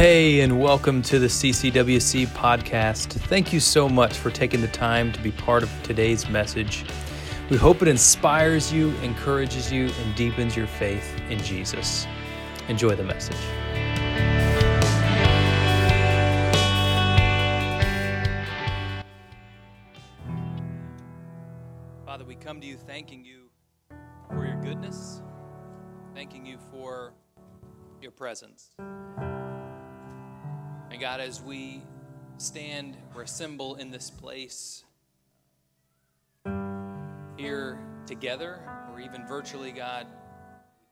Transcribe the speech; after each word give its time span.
Hey, 0.00 0.40
and 0.40 0.58
welcome 0.58 1.02
to 1.02 1.18
the 1.18 1.26
CCWC 1.26 2.28
podcast. 2.28 3.12
Thank 3.28 3.52
you 3.52 3.60
so 3.60 3.86
much 3.86 4.16
for 4.16 4.30
taking 4.30 4.62
the 4.62 4.68
time 4.68 5.12
to 5.12 5.20
be 5.20 5.30
part 5.30 5.62
of 5.62 5.70
today's 5.82 6.26
message. 6.26 6.86
We 7.50 7.58
hope 7.58 7.82
it 7.82 7.88
inspires 7.88 8.72
you, 8.72 8.92
encourages 9.02 9.70
you, 9.70 9.90
and 10.02 10.14
deepens 10.14 10.56
your 10.56 10.68
faith 10.68 11.20
in 11.28 11.38
Jesus. 11.40 12.06
Enjoy 12.68 12.96
the 12.96 13.04
message. 13.04 13.36
Father, 22.06 22.24
we 22.24 22.36
come 22.36 22.58
to 22.62 22.66
you 22.66 22.78
thanking 22.78 23.22
you 23.22 23.50
for 24.30 24.46
your 24.46 24.58
goodness, 24.62 25.20
thanking 26.14 26.46
you 26.46 26.56
for 26.70 27.12
your 28.00 28.12
presence. 28.12 28.70
And 30.90 31.00
God, 31.00 31.20
as 31.20 31.40
we 31.40 31.82
stand 32.38 32.96
or 33.14 33.22
assemble 33.22 33.76
in 33.76 33.90
this 33.90 34.10
place 34.10 34.84
here 37.36 37.78
together, 38.06 38.60
or 38.92 39.00
even 39.00 39.26
virtually, 39.26 39.70
God, 39.70 40.06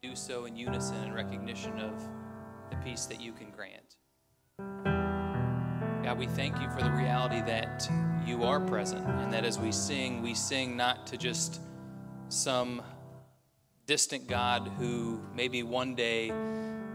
do 0.01 0.15
so 0.15 0.45
in 0.45 0.55
unison 0.55 1.03
in 1.03 1.13
recognition 1.13 1.79
of 1.79 2.01
the 2.69 2.77
peace 2.77 3.07
that 3.07 3.19
you 3.19 3.33
can 3.33 3.51
grant. 3.51 3.97
God, 6.03 6.17
we 6.17 6.27
thank 6.27 6.59
you 6.61 6.69
for 6.69 6.81
the 6.81 6.91
reality 6.91 7.41
that 7.41 7.91
you 8.25 8.43
are 8.43 8.61
present, 8.61 9.05
and 9.05 9.33
that 9.33 9.43
as 9.43 9.59
we 9.59 9.71
sing, 9.71 10.21
we 10.21 10.33
sing 10.33 10.77
not 10.77 11.05
to 11.07 11.17
just 11.17 11.59
some 12.29 12.81
distant 13.85 14.27
God 14.27 14.71
who 14.77 15.19
maybe 15.35 15.61
one 15.63 15.93
day 15.93 16.31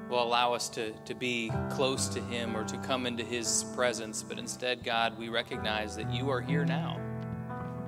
will 0.08 0.22
allow 0.22 0.52
us 0.52 0.68
to, 0.70 0.92
to 1.04 1.14
be 1.14 1.50
close 1.70 2.08
to 2.08 2.20
Him 2.20 2.56
or 2.56 2.64
to 2.64 2.76
come 2.78 3.06
into 3.06 3.24
His 3.24 3.64
presence, 3.74 4.22
but 4.22 4.38
instead, 4.38 4.84
God, 4.84 5.18
we 5.18 5.28
recognize 5.28 5.96
that 5.96 6.12
you 6.12 6.30
are 6.30 6.40
here 6.40 6.64
now. 6.64 7.00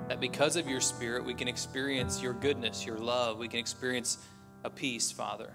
That 0.07 0.19
because 0.19 0.55
of 0.55 0.67
your 0.67 0.81
Spirit, 0.81 1.23
we 1.23 1.33
can 1.33 1.47
experience 1.47 2.21
your 2.21 2.33
goodness, 2.33 2.85
your 2.85 2.97
love, 2.97 3.37
we 3.37 3.47
can 3.47 3.59
experience 3.59 4.17
a 4.63 4.69
peace, 4.69 5.11
Father. 5.11 5.53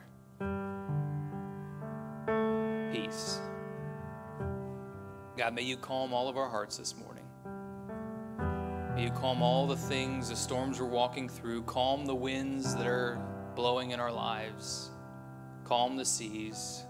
Peace. 2.93 3.41
God, 5.37 5.55
may 5.55 5.63
you 5.63 5.77
calm 5.77 6.13
all 6.13 6.29
of 6.29 6.37
our 6.37 6.49
hearts 6.49 6.77
this 6.77 6.95
morning. 6.97 7.25
May 8.95 9.05
you 9.05 9.11
calm 9.11 9.43
all 9.43 9.67
the 9.67 9.77
things, 9.77 10.29
the 10.29 10.37
storms 10.37 10.79
we're 10.79 10.87
walking 10.87 11.29
through, 11.29 11.63
calm 11.63 12.05
the 12.05 12.15
winds 12.15 12.77
that 12.77 12.87
are 12.87 13.19
blowing 13.57 13.91
in 13.91 14.01
our 14.01 14.13
lives 14.13 14.92
calm 15.73 15.97
the 15.97 16.05
seas. 16.05 16.85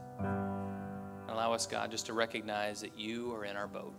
Allow 1.28 1.52
us, 1.52 1.66
God, 1.66 1.92
just 1.92 2.06
to 2.06 2.14
recognize 2.14 2.80
that 2.80 2.98
you 2.98 3.32
are 3.32 3.44
in 3.44 3.54
our 3.54 3.68
boat. 3.68 3.94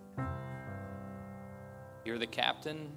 You're 2.03 2.17
the 2.17 2.27
captain, 2.27 2.91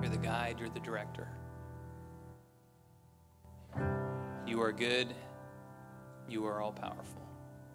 you're 0.00 0.10
the 0.10 0.16
guide, 0.16 0.56
you're 0.58 0.70
the 0.70 0.80
director. 0.80 1.28
You 4.46 4.62
are 4.62 4.72
good, 4.72 5.12
you 6.30 6.46
are 6.46 6.62
all 6.62 6.72
powerful. 6.72 7.20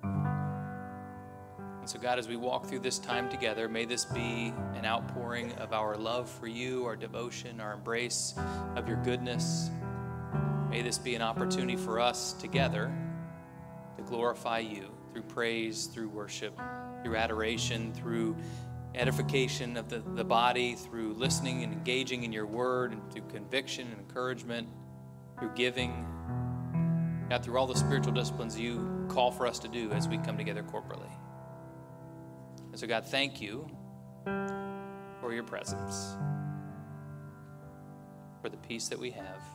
And 0.02 1.88
so, 1.88 2.00
God, 2.00 2.18
as 2.18 2.28
we 2.28 2.38
walk 2.38 2.66
through 2.66 2.80
this 2.80 2.98
time 2.98 3.30
together, 3.30 3.70
may 3.70 3.86
this 3.86 4.04
be 4.04 4.52
an 4.74 4.84
outpouring 4.84 5.52
of 5.58 5.74
our 5.74 5.96
love 5.96 6.28
for 6.28 6.48
you, 6.48 6.86
our 6.86 6.96
devotion, 6.96 7.62
our 7.62 7.74
embrace 7.74 8.34
of 8.76 8.88
your 8.88 8.98
goodness, 9.04 9.70
May 10.74 10.82
this 10.82 10.98
be 10.98 11.14
an 11.14 11.22
opportunity 11.22 11.76
for 11.76 12.00
us 12.00 12.34
together 12.34 12.92
to 13.96 14.02
glorify 14.02 14.58
you 14.58 14.90
through 15.12 15.22
praise, 15.22 15.86
through 15.86 16.10
worship, 16.10 16.60
through 17.04 17.16
adoration, 17.16 17.94
through 17.94 18.36
edification 18.96 19.78
of 19.78 19.88
the, 19.88 20.00
the 20.00 20.24
body, 20.24 20.74
through 20.74 21.14
listening 21.14 21.64
and 21.64 21.72
engaging 21.72 22.24
in 22.24 22.34
your 22.34 22.48
word, 22.48 22.92
and 22.92 23.14
through 23.14 23.22
conviction 23.28 23.88
and 23.92 24.00
encouragement, 24.00 24.68
through 25.38 25.52
giving. 25.54 26.08
God, 27.30 27.44
through 27.44 27.60
all 27.60 27.68
the 27.68 27.78
spiritual 27.78 28.14
disciplines 28.14 28.60
you 28.60 29.06
call 29.10 29.30
for 29.30 29.46
us 29.46 29.60
to 29.60 29.68
do 29.68 29.92
as 29.92 30.08
we 30.08 30.18
come 30.18 30.38
together 30.40 30.64
corporately. 30.64 31.12
And 32.72 32.80
so, 32.80 32.88
God, 32.88 33.06
thank 33.06 33.40
you 33.40 33.70
for 35.22 35.32
your 35.36 35.44
presence, 35.44 36.16
for 38.42 38.50
the 38.50 38.58
peace 38.58 38.88
that 38.88 38.98
we 38.98 39.12
have. 39.12 39.53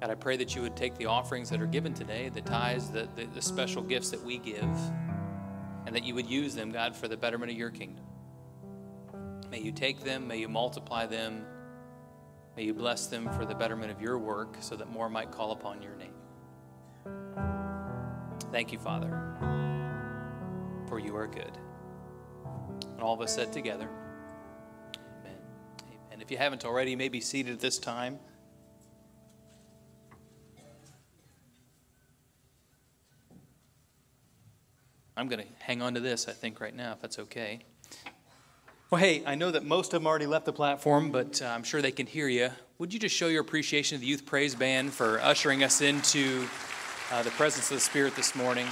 God, 0.00 0.08
I 0.08 0.14
pray 0.14 0.38
that 0.38 0.54
you 0.54 0.62
would 0.62 0.76
take 0.76 0.96
the 0.96 1.06
offerings 1.06 1.50
that 1.50 1.60
are 1.60 1.66
given 1.66 1.92
today, 1.92 2.30
the 2.30 2.40
tithes, 2.40 2.90
the, 2.90 3.06
the, 3.16 3.26
the, 3.26 3.42
special 3.42 3.82
gifts 3.82 4.10
that 4.10 4.24
we 4.24 4.38
give, 4.38 4.64
and 5.84 5.94
that 5.94 6.04
you 6.04 6.14
would 6.14 6.28
use 6.28 6.54
them, 6.54 6.72
God, 6.72 6.96
for 6.96 7.06
the 7.06 7.18
betterment 7.18 7.52
of 7.52 7.58
your 7.58 7.70
kingdom. 7.70 8.06
May 9.50 9.60
you 9.60 9.72
take 9.72 10.02
them, 10.02 10.26
may 10.26 10.38
you 10.38 10.48
multiply 10.48 11.04
them, 11.04 11.44
may 12.56 12.62
you 12.62 12.72
bless 12.72 13.08
them 13.08 13.30
for 13.32 13.44
the 13.44 13.54
betterment 13.54 13.90
of 13.90 14.00
your 14.00 14.18
work 14.18 14.56
so 14.60 14.74
that 14.74 14.88
more 14.88 15.10
might 15.10 15.30
call 15.30 15.52
upon 15.52 15.82
your 15.82 15.96
name. 15.96 16.14
Thank 18.50 18.72
you, 18.72 18.78
Father, 18.78 19.10
for 20.88 20.98
you 20.98 21.14
are 21.14 21.26
good. 21.26 21.58
And 22.94 23.02
all 23.02 23.12
of 23.12 23.20
us 23.20 23.34
said 23.34 23.52
together, 23.52 23.88
Amen. 25.20 25.36
Amen. 26.08 26.22
If 26.22 26.30
you 26.30 26.38
haven't 26.38 26.64
already, 26.64 26.92
you 26.92 26.96
may 26.96 27.10
be 27.10 27.20
seated 27.20 27.52
at 27.52 27.60
this 27.60 27.78
time. 27.78 28.18
I'm 35.20 35.28
going 35.28 35.42
to 35.42 35.52
hang 35.58 35.82
on 35.82 35.92
to 35.92 36.00
this, 36.00 36.28
I 36.28 36.32
think, 36.32 36.62
right 36.62 36.74
now, 36.74 36.92
if 36.92 37.02
that's 37.02 37.18
okay. 37.18 37.60
Well, 38.90 38.98
hey, 38.98 39.22
I 39.26 39.34
know 39.34 39.50
that 39.50 39.66
most 39.66 39.92
of 39.92 40.00
them 40.00 40.06
already 40.06 40.24
left 40.24 40.46
the 40.46 40.52
platform, 40.54 41.10
but 41.10 41.42
uh, 41.42 41.44
I'm 41.44 41.62
sure 41.62 41.82
they 41.82 41.92
can 41.92 42.06
hear 42.06 42.26
you. 42.26 42.48
Would 42.78 42.94
you 42.94 42.98
just 42.98 43.14
show 43.14 43.26
your 43.26 43.42
appreciation 43.42 43.96
of 43.96 44.00
the 44.00 44.06
Youth 44.06 44.24
Praise 44.24 44.54
Band 44.54 44.94
for 44.94 45.20
ushering 45.20 45.62
us 45.62 45.82
into 45.82 46.46
uh, 47.12 47.22
the 47.22 47.28
presence 47.32 47.70
of 47.70 47.76
the 47.76 47.82
Spirit 47.82 48.16
this 48.16 48.34
morning? 48.34 48.66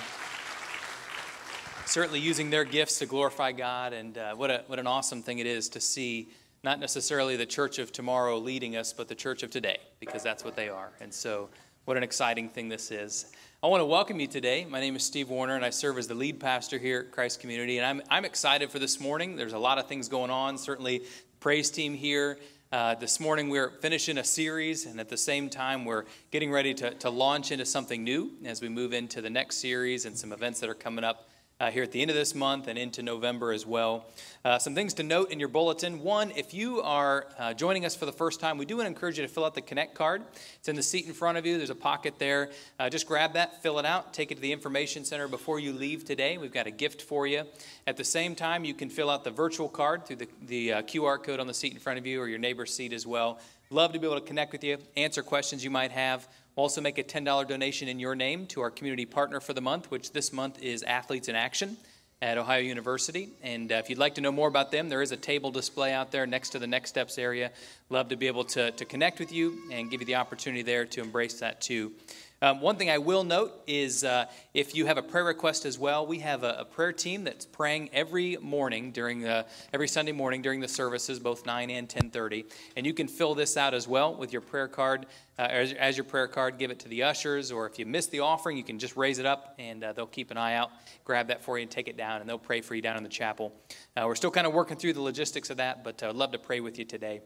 Certainly 1.84 2.20
using 2.20 2.48
their 2.48 2.64
gifts 2.64 2.98
to 3.00 3.04
glorify 3.04 3.53
God, 3.53 3.92
and 3.92 4.16
uh, 4.16 4.34
what, 4.34 4.50
a, 4.50 4.64
what 4.69 4.78
an 4.78 4.87
awesome 4.87 5.22
thing 5.22 5.41
it 5.41 5.47
is 5.47 5.69
to 5.69 5.81
see 5.82 6.31
not 6.64 6.81
necessarily 6.81 7.37
the 7.37 7.44
church 7.44 7.78
of 7.78 7.92
tomorrow 7.92 8.38
leading 8.38 8.75
us, 8.75 8.94
but 8.94 9.06
the 9.06 9.14
church 9.14 9.42
of 9.42 9.50
today, 9.50 9.81
because 10.00 10.22
that's 10.22 10.47
what 10.47 10.56
they 10.56 10.70
are. 10.70 10.92
And 11.03 11.12
so, 11.12 11.50
what 11.84 11.98
an 11.98 12.03
exciting 12.03 12.48
thing 12.48 12.70
this 12.70 12.91
is. 12.91 13.32
I 13.60 13.66
want 13.66 13.80
to 13.80 13.86
welcome 13.86 14.20
you 14.20 14.28
today. 14.28 14.64
My 14.70 14.78
name 14.78 14.94
is 14.94 15.02
Steve 15.02 15.30
Warner, 15.30 15.56
and 15.56 15.64
I 15.64 15.70
serve 15.70 15.98
as 15.98 16.06
the 16.06 16.14
lead 16.14 16.38
pastor 16.38 16.78
here 16.78 17.00
at 17.00 17.10
Christ 17.10 17.41
Community. 17.41 17.78
And 17.78 17.84
I'm, 17.84 18.02
I'm 18.08 18.24
excited 18.24 18.70
for 18.70 18.78
this 18.78 19.00
morning. 19.00 19.34
There's 19.34 19.52
a 19.52 19.58
lot 19.58 19.78
of 19.78 19.88
things 19.88 20.08
going 20.08 20.30
on. 20.30 20.56
Certainly, 20.56 21.02
praise 21.41 21.69
team 21.69 21.92
here. 21.92 22.38
Uh, 22.70 22.94
this 22.94 23.19
morning, 23.19 23.48
we're 23.48 23.70
finishing 23.70 24.19
a 24.19 24.22
series, 24.22 24.86
and 24.86 25.00
at 25.00 25.08
the 25.08 25.16
same 25.16 25.50
time, 25.50 25.84
we're 25.84 26.04
getting 26.30 26.52
ready 26.52 26.72
to, 26.72 26.94
to 26.94 27.10
launch 27.10 27.50
into 27.50 27.66
something 27.66 28.04
new 28.04 28.30
as 28.44 28.62
we 28.62 28.69
move 28.69 28.92
into 28.92 29.20
the 29.20 29.30
next 29.30 29.56
series 29.56 30.04
and 30.04 30.16
some 30.16 30.32
events 30.32 30.60
that 30.60 30.70
are 30.70 30.75
coming 30.75 31.02
up 31.02 31.28
uh, 31.60 31.70
here 31.70 31.82
at 31.82 31.91
the 31.91 32.00
end 32.00 32.10
of 32.10 32.16
this 32.16 32.34
month 32.34 32.69
and 32.69 32.78
into 32.78 33.02
November 33.02 33.52
as 33.52 33.66
well. 33.66 34.06
Uh, 34.44 34.58
some 34.58 34.74
things 34.74 34.94
to 34.94 35.02
note 35.02 35.32
in 35.32 35.41
your 35.41 35.48
bulletin. 35.48 36.00
One, 36.00 36.30
if 36.36 36.54
you 36.54 36.80
are 36.82 37.26
uh, 37.38 37.52
joining 37.52 37.84
us 37.84 37.96
for 37.96 38.06
the 38.06 38.12
first 38.12 38.38
time, 38.38 38.58
we 38.58 38.64
do 38.64 38.76
want 38.76 38.84
to 38.84 38.88
encourage 38.88 39.19
you 39.19 39.26
to 39.26 39.32
fill 39.32 39.44
out 39.44 39.54
the 39.54 39.60
Connect 39.60 39.94
card. 39.94 40.22
It's 40.54 40.69
in 40.69 40.76
the 40.76 40.82
seat 40.82 41.06
in 41.06 41.12
front 41.12 41.36
of 41.36 41.44
you. 41.44 41.56
There's 41.58 41.70
a 41.70 41.74
pocket 41.74 42.14
there. 42.19 42.50
Uh, 42.78 42.88
just 42.88 43.06
grab 43.06 43.32
that, 43.32 43.60
fill 43.60 43.78
it 43.80 43.84
out, 43.84 44.14
take 44.14 44.30
it 44.30 44.36
to 44.36 44.41
the 44.41 44.52
Information 44.52 45.04
Center 45.04 45.26
before 45.26 45.58
you 45.58 45.72
leave 45.72 46.04
today. 46.04 46.38
We've 46.38 46.52
got 46.52 46.69
a 46.69 46.70
gift 46.70 47.02
for 47.02 47.26
you. 47.26 47.44
At 47.86 47.96
the 47.96 48.04
same 48.04 48.36
time, 48.36 48.64
you 48.64 48.75
can 48.75 48.88
fill 48.88 49.10
out 49.10 49.25
the 49.25 49.30
virtual 49.32 49.69
card 49.69 50.06
through 50.06 50.16
the, 50.16 50.28
the 50.46 50.72
uh, 50.75 50.82
QR 50.82 51.20
code 51.22 51.40
on 51.40 51.48
the 51.48 51.54
seat 51.54 51.72
in 51.72 51.80
front 51.80 51.98
of 51.98 52.06
you 52.06 52.20
or 52.20 52.28
your 52.28 52.38
neighbor's 52.38 52.72
seat 52.72 52.92
as 52.92 53.06
well. 53.06 53.40
Love 53.70 53.92
to 53.92 53.98
be 53.98 54.06
able 54.06 54.19
to 54.19 54.26
connect 54.26 54.52
with 54.52 54.64
you, 54.64 54.78
answer 54.96 55.22
questions 55.22 55.62
you 55.62 55.70
might 55.70 55.90
have. 55.90 56.26
We'll 56.58 56.64
also 56.64 56.81
make 56.81 56.99
a 56.99 57.05
$10 57.05 57.46
donation 57.46 57.87
in 57.87 58.00
your 58.00 58.16
name 58.16 58.44
to 58.49 58.62
our 58.62 58.70
community 58.72 59.06
partner 59.06 59.38
for 59.38 59.52
the 59.52 59.60
month, 59.60 59.93
which 59.93 60.10
this 60.10 60.32
month 60.32 60.60
is 60.60 60.82
Athletes 60.82 61.28
in 61.28 61.37
Action 61.37 61.76
at 62.20 62.37
Ohio 62.37 62.58
University. 62.58 63.28
And 63.44 63.70
uh, 63.70 63.76
if 63.76 63.88
you'd 63.88 64.00
like 64.00 64.16
to 64.16 64.20
know 64.20 64.32
more 64.32 64.49
about 64.49 64.72
them, 64.72 64.88
there 64.88 65.00
is 65.00 65.12
a 65.12 65.16
table 65.16 65.52
display 65.52 65.93
out 65.93 66.10
there 66.10 66.26
next 66.26 66.50
to 66.50 66.58
the 66.58 66.66
Next 66.66 66.90
Steps 66.90 67.16
area. 67.16 67.52
Love 67.90 68.08
to 68.08 68.16
be 68.16 68.26
able 68.26 68.43
to, 68.46 68.72
to 68.72 68.84
connect 68.84 69.20
with 69.20 69.31
you 69.31 69.56
and 69.70 69.88
give 69.88 70.00
you 70.00 70.06
the 70.08 70.16
opportunity 70.16 70.62
there 70.62 70.84
to 70.84 71.00
embrace 71.00 71.38
that 71.38 71.60
too. 71.60 71.93
Um, 72.40 72.61
one 72.61 72.76
thing 72.76 72.88
I 72.88 72.99
will 72.99 73.25
note 73.25 73.62
is 73.67 74.05
uh, 74.05 74.26
if 74.55 74.75
you 74.76 74.87
have 74.87 74.96
a 74.96 75.02
prayer 75.02 75.25
request 75.25 75.64
as 75.64 75.76
well, 75.76 76.06
we 76.06 76.20
have 76.20 76.44
a, 76.44 76.58
a 76.61 76.64
prayer 76.64 76.93
team 76.93 77.25
that's 77.25 77.44
praying 77.44 77.90
every 77.93 78.37
morning 78.37 78.93
during 78.93 79.20
the, 79.20 79.44
every 79.73 79.88
Sunday 79.88 80.12
morning 80.12 80.40
during 80.40 80.61
the 80.61 80.69
services, 80.69 81.19
both 81.19 81.44
9 81.46 81.69
and 81.69 81.88
10:30. 81.88 82.44
And 82.76 82.87
you 82.87 82.94
can 82.94 83.08
fill 83.08 83.35
this 83.35 83.56
out 83.56 83.75
as 83.75 83.88
well 83.88 84.14
with 84.14 84.32
your 84.32 84.40
prayer 84.40 84.69
card. 84.69 85.06
Uh, 85.37 85.43
as, 85.43 85.73
as, 85.73 85.96
your 85.96 86.05
prayer 86.05 86.29
card, 86.29 86.58
give 86.58 86.70
it 86.70 86.81
to 86.81 86.88
the 86.88 87.02
ushers, 87.02 87.52
or 87.52 87.67
if 87.67 87.79
you 87.79 87.87
miss 87.87 88.06
the 88.06 88.20
offering, 88.20 88.56
you 88.56 88.64
can 88.64 88.79
just 88.79 88.96
raise 88.96 89.20
it 89.20 89.26
up 89.26 89.55
and 89.58 89.84
uh, 89.84 89.93
they'll 89.93 90.06
keep 90.06 90.32
an 90.32 90.37
eye 90.37 90.55
out, 90.55 90.70
grab 91.05 91.29
that 91.29 91.43
for 91.44 91.58
you, 91.58 91.62
and 91.62 91.70
take 91.70 91.87
it 91.87 91.96
down, 91.96 92.20
and 92.20 92.29
they'll 92.29 92.38
pray 92.38 92.61
for 92.61 92.75
you 92.75 92.82
down 92.82 92.96
in 92.96 93.05
the 93.05 93.08
chapel. 93.08 93.52
Uh, 93.96 94.02
we're 94.06 94.17
still 94.17 94.32
kind 94.32 94.49
of 94.49 94.52
working 94.52 94.76
through 94.76 94.93
the 94.93 95.00
logistics 95.00 95.50
of 95.50 95.58
that, 95.58 95.84
but 95.84 96.02
I'd 96.02 96.17
love 96.17 96.32
to 96.32 96.38
pray 96.38 96.58
with 96.58 96.79
you 96.79 96.84
today. 96.84 97.20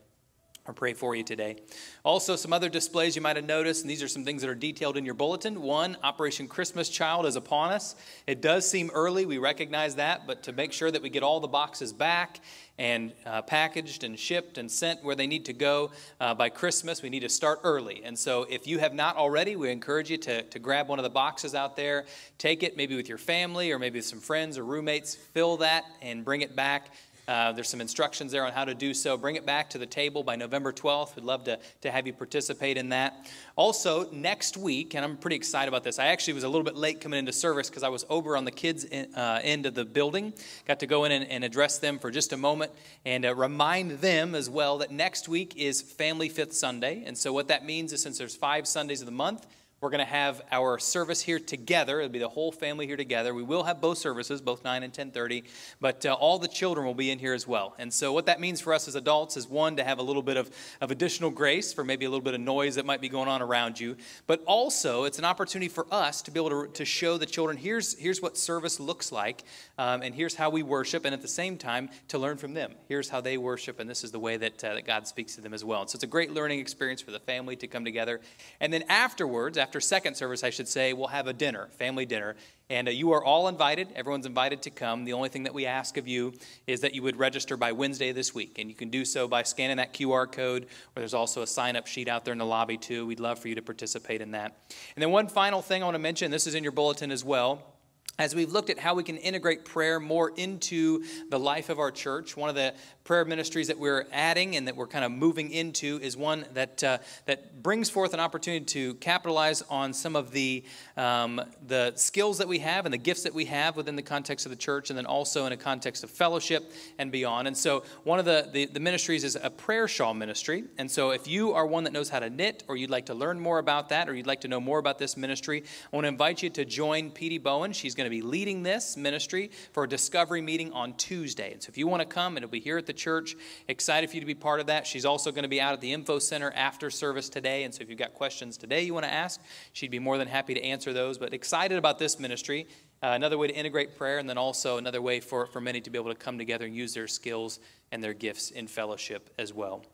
Or 0.67 0.75
pray 0.75 0.95
for 0.95 1.17
you 1.17 1.25
today. 1.25 1.57
Also, 2.05 2.37
some 2.37 2.53
other 2.53 2.69
displays 2.69 3.17
you 3.17 3.23
might 3.23 3.35
have 3.35 3.45
noticed, 3.45 3.83
and 3.83 3.91
these 3.91 4.03
are 4.03 4.09
some 4.09 4.25
things 4.25 4.43
that 4.43 4.49
are 4.49 4.55
detailed 4.55 4.97
in 4.97 5.05
your 5.05 5.15
bulletin. 5.15 5.61
One, 5.61 5.97
Operation 6.05 6.47
Christmas 6.47 6.89
Child 6.89 7.27
is 7.27 7.35
upon 7.35 7.73
us. 7.73 7.97
It 8.29 8.41
does 8.41 8.69
seem 8.69 8.91
early, 8.95 9.27
we 9.27 9.39
recognize 9.39 9.97
that, 9.97 10.27
but 10.27 10.45
to 10.45 10.53
make 10.53 10.73
sure 10.73 10.91
that 10.91 11.03
we 11.03 11.11
get 11.11 11.25
all 11.25 11.41
the 11.41 11.49
boxes 11.49 11.93
back 11.93 12.41
and 12.79 13.13
uh, 13.27 13.43
packaged 13.43 14.05
and 14.05 14.19
shipped 14.19 14.57
and 14.57 14.71
sent 14.71 15.03
where 15.05 15.17
they 15.17 15.27
need 15.27 15.45
to 15.47 15.53
go 15.53 15.91
uh, 16.21 16.33
by 16.33 16.49
Christmas, 16.49 17.03
we 17.03 17.11
need 17.11 17.21
to 17.21 17.29
start 17.29 17.61
early. 17.65 18.03
And 18.05 18.17
so, 18.17 18.47
if 18.49 18.67
you 18.67 18.79
have 18.79 18.95
not 18.95 19.17
already, 19.17 19.57
we 19.57 19.71
encourage 19.71 20.11
you 20.11 20.17
to, 20.19 20.43
to 20.43 20.59
grab 20.61 20.89
one 20.89 20.99
of 20.99 21.03
the 21.03 21.11
boxes 21.11 21.57
out 21.57 21.77
there, 21.77 22.07
take 22.39 22.63
it 22.63 22.77
maybe 22.77 22.95
with 22.95 23.09
your 23.09 23.19
family 23.19 23.73
or 23.73 23.79
maybe 23.79 23.99
with 23.99 24.07
some 24.07 24.21
friends 24.21 24.59
or 24.59 24.65
roommates, 24.65 25.15
fill 25.17 25.57
that, 25.59 25.85
and 26.01 26.25
bring 26.25 26.43
it 26.43 26.55
back. 26.55 26.91
Uh, 27.29 27.53
there's 27.53 27.69
some 27.69 27.81
instructions 27.81 28.33
there 28.33 28.45
on 28.45 28.53
how 28.53 28.65
to 28.65 28.75
do 28.75 28.93
so. 28.93 29.17
Bring 29.17 29.37
it 29.37 29.47
back 29.47 29.71
to 29.71 29.79
the 29.79 29.87
table 29.87 30.25
by 30.25 30.35
November 30.35 30.73
12th. 30.73 31.15
We'd 31.15 31.25
love 31.25 31.45
to, 31.45 31.59
to 31.83 31.91
have 31.91 32.07
you 32.07 32.13
participate 32.13 32.77
in 32.77 32.89
that. 32.89 33.31
Also, 33.55 34.11
next 34.11 34.57
week, 34.57 34.95
and 34.95 35.05
I'm 35.05 35.17
pretty 35.17 35.37
excited 35.37 35.69
about 35.69 35.85
this, 35.85 36.01
I 36.01 36.07
actually 36.07 36.35
was 36.35 36.43
a 36.43 36.49
little 36.49 36.65
bit 36.65 36.75
late 36.75 37.01
coming 37.01 37.21
into 37.21 37.33
service 37.33 37.71
because 37.71 37.85
I 37.85 37.91
was 37.91 38.05
over 38.11 38.37
on 38.37 38.45
the 38.45 38.51
kids' 38.51 38.85
in, 38.85 39.15
uh, 39.15 39.41
end 39.43 39.67
of 39.67 39.75
the 39.75 39.85
building. 39.85 40.33
Got 40.67 40.81
to 40.81 40.87
go 40.87 41.05
in 41.05 41.13
and, 41.13 41.25
and 41.29 41.45
address 41.45 41.79
them 41.79 42.01
for 42.01 42.11
just 42.11 42.33
a 42.33 42.37
moment 42.37 42.73
and 43.05 43.25
uh, 43.25 43.35
remind 43.35 43.93
them 44.01 44.35
as 44.35 44.51
well 44.51 44.79
that 44.79 44.91
next 44.91 45.29
week 45.29 45.57
is 45.57 45.81
Family 45.81 46.29
Fifth 46.29 46.55
Sunday. 46.55 47.05
And 47.07 47.17
so, 47.17 47.33
what 47.33 47.49
that 47.49 47.65
means 47.65 47.93
is 47.93 48.03
since 48.03 48.19
there's 48.19 48.35
five 48.35 48.67
Sundays 48.67 49.01
of 49.01 49.07
the 49.07 49.13
month, 49.13 49.47
we're 49.83 49.91
going 49.91 49.99
to 49.99 50.05
have 50.05 50.41
our 50.53 50.79
service 50.79 51.21
here 51.21 51.41
together. 51.41 51.99
It'll 51.99 52.13
be 52.13 52.21
the 52.21 52.29
whole 52.29 52.53
family 52.53 52.87
here 52.87 52.97
together. 52.97 53.35
We 53.35 53.43
will 53.43 53.65
have 53.65 53.81
both 53.81 53.99
services, 53.99 54.41
both 54.41 54.63
9 54.63 54.85
and 54.85 54.93
10:30, 54.93 55.43
but 55.81 56.07
uh, 56.07 56.13
all 56.13 56.39
the 56.39 56.47
children 56.47 56.87
will 56.87 56.95
be 56.95 57.11
in 57.11 57.19
here 57.19 57.35
as 57.35 57.49
well. 57.49 57.75
And 57.81 57.93
so 57.93 58.13
what 58.13 58.27
that 58.27 58.41
means 58.41 58.61
for 58.61 58.73
us 58.73 58.87
as 58.87 58.95
adults 58.95 59.37
is 59.37 59.49
one 59.49 59.77
to 59.77 59.85
have 59.85 59.99
a 59.99 60.03
little 60.03 60.23
bit 60.23 60.37
of, 60.37 60.53
of 60.81 60.93
additional 60.93 61.31
grace 61.31 61.73
for 61.73 61.83
maybe 61.83 62.05
a 62.05 62.09
little 62.09 62.23
bit 62.23 62.35
of 62.35 62.41
noise 62.41 62.77
that 62.77 62.87
might 62.87 63.01
be 63.01 63.09
going 63.09 63.29
on 63.29 63.43
around 63.43 63.81
you, 63.81 63.97
but 64.29 64.41
also 64.47 65.03
it's 65.03 65.19
an 65.19 65.25
opportunity 65.25 65.69
for 65.69 65.85
us 65.91 66.23
to 66.23 66.31
be 66.31 66.39
able 66.39 66.67
to, 66.67 66.73
to 66.73 66.85
show 66.85 67.19
the 67.19 67.27
children 67.27 67.57
here's 67.57 67.99
here's 67.99 68.23
what 68.23 68.39
service 68.39 68.79
looks 68.79 69.11
like, 69.11 69.43
um, 69.79 70.03
and 70.03 70.15
here's 70.15 70.37
how 70.37 70.49
we 70.49 70.63
worship, 70.63 71.05
and 71.05 71.13
at 71.13 71.23
the 71.23 71.29
same 71.29 71.59
time 71.59 71.91
to 72.07 72.19
learn 72.19 72.37
from 72.37 72.55
them. 72.55 72.73
Here's 72.87 73.09
how 73.09 73.21
they 73.21 73.37
worship, 73.37 73.81
and 73.81 73.91
this 73.91 74.05
is 74.05 74.13
the 74.13 74.21
way 74.21 74.37
that 74.37 74.63
uh, 74.63 74.75
that 74.75 74.87
God 74.87 75.09
speaks 75.09 75.35
to 75.35 75.41
them 75.41 75.53
as 75.53 75.65
well. 75.65 75.81
And 75.81 75.91
so 75.91 75.97
it's 75.97 76.05
a 76.05 76.07
great 76.07 76.31
learning 76.31 76.61
experience 76.61 77.01
for 77.01 77.11
the 77.11 77.19
family 77.19 77.57
to 77.57 77.67
come 77.67 77.85
together. 77.85 78.21
And 78.61 78.73
then 78.73 78.85
afterwards, 78.89 79.59
after 79.59 79.72
after 79.73 79.81
second 79.81 80.15
service, 80.15 80.45
I 80.45 80.51
should 80.51 80.69
say, 80.69 80.93
we'll 80.93 81.07
have 81.07 81.29
a 81.29 81.33
dinner, 81.33 81.69
family 81.79 82.05
dinner. 82.05 82.37
And 82.69 82.89
uh, 82.89 82.91
you 82.91 83.13
are 83.13 83.25
all 83.25 83.49
invited. 83.49 83.89
Everyone's 83.95 84.27
invited 84.27 84.61
to 84.65 84.71
come. 84.71 85.07
The 85.07 85.15
only 85.15 85.31
thing 85.31 85.45
that 85.45 85.55
we 85.55 85.65
ask 85.65 85.97
of 85.97 86.07
you 86.07 86.35
is 86.67 86.83
that 86.83 86.95
you 86.95 87.03
would 87.03 87.17
register 87.17 87.57
by 87.57 87.73
Wednesday 87.73 88.13
this 88.13 88.35
week. 88.35 88.59
And 88.59 88.69
you 88.69 88.77
can 88.77 88.91
do 88.91 89.07
so 89.07 89.27
by 89.27 89.45
scanning 89.45 89.79
that 89.79 89.95
QR 89.95 90.31
code, 90.31 90.65
or 90.65 91.01
there's 91.01 91.15
also 91.15 91.41
a 91.41 91.47
sign 91.47 91.75
up 91.75 91.87
sheet 91.87 92.07
out 92.07 92.27
there 92.27 92.33
in 92.33 92.39
the 92.39 92.45
lobby, 92.45 92.77
too. 92.77 93.07
We'd 93.07 93.19
love 93.19 93.39
for 93.39 93.49
you 93.49 93.55
to 93.55 93.63
participate 93.63 94.21
in 94.21 94.33
that. 94.33 94.59
And 94.95 95.03
then, 95.03 95.11
one 95.11 95.27
final 95.27 95.63
thing 95.63 95.81
I 95.83 95.87
want 95.87 95.95
to 95.95 96.01
mention 96.01 96.31
this 96.31 96.47
is 96.47 96.55
in 96.55 96.63
your 96.63 96.73
bulletin 96.73 97.11
as 97.11 97.25
well 97.25 97.73
as 98.19 98.35
we've 98.35 98.53
looked 98.53 98.71
at 98.71 98.79
how 98.79 98.95
we 98.95 99.03
can 99.03 99.17
integrate 99.17 99.65
prayer 99.65 99.99
more 99.99 100.31
into 100.37 101.03
the 101.31 101.39
life 101.39 101.71
of 101.71 101.79
our 101.79 101.91
church, 101.91 102.37
one 102.37 102.51
of 102.51 102.55
the 102.55 102.75
prayer 103.05 103.25
ministries 103.25 103.67
that 103.67 103.79
we're 103.79 104.07
adding 104.13 104.57
and 104.57 104.69
that 104.69 104.77
we're 104.77 104.87
kind 104.87 105.05
of 105.05 105.11
moving 105.11 105.51
into 105.51 105.99
is 106.03 106.17
one 106.17 106.45
that, 106.55 106.83
uh, 106.85 106.99
that 107.27 107.63
brings 107.63 107.91
forth 107.91 108.15
an 108.15 108.21
opportunity 108.21 108.65
to 108.65 108.95
capitalize 108.95 109.63
on 109.63 109.93
some 109.93 110.15
of 110.15 110.31
the, 110.31 110.63
um, 110.97 111.41
the 111.67 111.93
skills 111.97 112.39
that 112.39 112.47
we 112.47 112.61
have 112.61 112.87
and 112.87 112.93
the 112.93 112.99
gifts 112.99 113.25
that 113.25 113.35
we 113.35 113.45
have 113.47 113.77
within 113.77 113.97
the 113.97 114.03
context 114.03 114.47
of 114.47 114.51
the 114.51 114.57
church, 114.57 114.91
and 114.91 114.97
then 114.97 115.07
also 115.07 115.47
in 115.47 115.53
a 115.53 115.57
context 115.57 116.05
of 116.05 116.11
fellowship 116.11 116.73
and 116.99 117.11
beyond. 117.11 117.49
And 117.49 117.57
so, 117.57 117.83
one 118.05 118.19
of 118.19 118.25
the, 118.25 118.49
the, 118.53 118.67
the 118.67 118.81
ministries 118.81 119.25
is 119.25 119.37
a 119.41 119.51
prayer 119.51 119.89
shawl 119.89 120.15
ministry. 120.15 120.65
And 120.79 120.91
so, 120.91 121.11
if 121.11 121.27
you 121.27 121.53
are 121.53 121.67
one 121.67 121.85
that 121.85 121.93
knows 121.93 122.09
how 122.09 122.21
to 122.21 122.31
knit, 122.31 122.63
or 122.69 122.77
you'd 122.77 122.91
like 122.91 123.07
to 123.07 123.15
learn 123.15 123.41
more 123.41 123.59
about 123.59 123.89
that, 123.89 124.09
or 124.09 124.15
you'd 124.15 124.27
like 124.27 124.43
to 124.43 124.49
know 124.49 124.61
more 124.61 124.79
about 124.79 124.99
this 124.99 125.17
ministry, 125.17 125.65
I 125.93 125.97
want 125.97 126.05
to 126.05 126.09
invite 126.09 126.43
you 126.43 126.51
to 126.51 126.65
join 126.65 127.11
Petey 127.11 127.39
Bowen. 127.39 127.73
She's 127.73 127.95
going 127.95 128.07
to 128.07 128.11
be 128.11 128.23
leading 128.23 128.63
this 128.63 128.97
ministry 128.97 129.51
for 129.73 129.85
a 129.85 129.89
discovery 129.89 130.41
meeting 130.41 130.73
on 130.73 130.95
Tuesday. 130.95 131.53
And 131.53 131.63
so, 131.63 131.69
if 131.69 131.77
you 131.77 131.87
want 131.87 132.01
to 132.01 132.07
come, 132.07 132.37
it'll 132.37 132.49
be 132.49 132.61
here 132.61 132.79
at 132.79 132.87
the 132.87 132.92
the 132.93 132.99
church. 132.99 133.35
Excited 133.69 134.11
for 134.11 134.17
you 134.17 134.21
to 134.21 134.27
be 134.27 134.35
part 134.35 134.61
of 134.61 134.67
that. 134.67 134.87
She's 134.87 135.07
also 135.07 135.31
going 135.31 135.45
to 135.45 135.49
be 135.49 135.61
out 135.61 135.73
at 135.73 135.81
the 135.81 135.93
info 135.93 136.19
center 136.19 136.53
after 136.55 136.91
service 136.91 137.31
today. 137.31 137.65
And 137.65 137.75
so 137.75 137.83
if 137.83 137.89
you've 137.89 137.99
got 137.99 138.13
questions 138.13 138.59
today 138.59 138.83
you 138.83 138.93
want 138.93 139.07
to 139.07 139.13
ask, 139.13 139.41
she'd 139.73 139.91
be 139.91 139.99
more 139.99 140.19
than 140.19 140.29
happy 140.29 140.53
to 140.55 140.63
answer 140.63 140.93
those. 140.93 141.17
But 141.17 141.33
excited 141.33 141.79
about 141.79 141.99
this 141.99 142.21
ministry. 142.21 142.69
Uh, 143.03 143.09
another 143.15 143.37
way 143.37 143.49
to 143.49 143.55
integrate 143.55 143.97
prayer, 143.97 144.19
and 144.19 144.29
then 144.29 144.39
also 144.39 144.77
another 144.77 145.03
way 145.03 145.19
for, 145.19 145.47
for 145.47 145.61
many 145.61 145.81
to 145.81 145.91
be 145.91 145.99
able 145.99 146.13
to 146.13 146.19
come 146.19 146.39
together 146.39 146.67
and 146.67 146.77
use 146.77 146.95
their 146.95 147.09
skills 147.09 147.59
and 147.91 148.05
their 148.05 148.15
gifts 148.15 148.51
in 148.53 148.69
fellowship 148.69 149.31
as 149.39 149.53
well. 149.53 149.85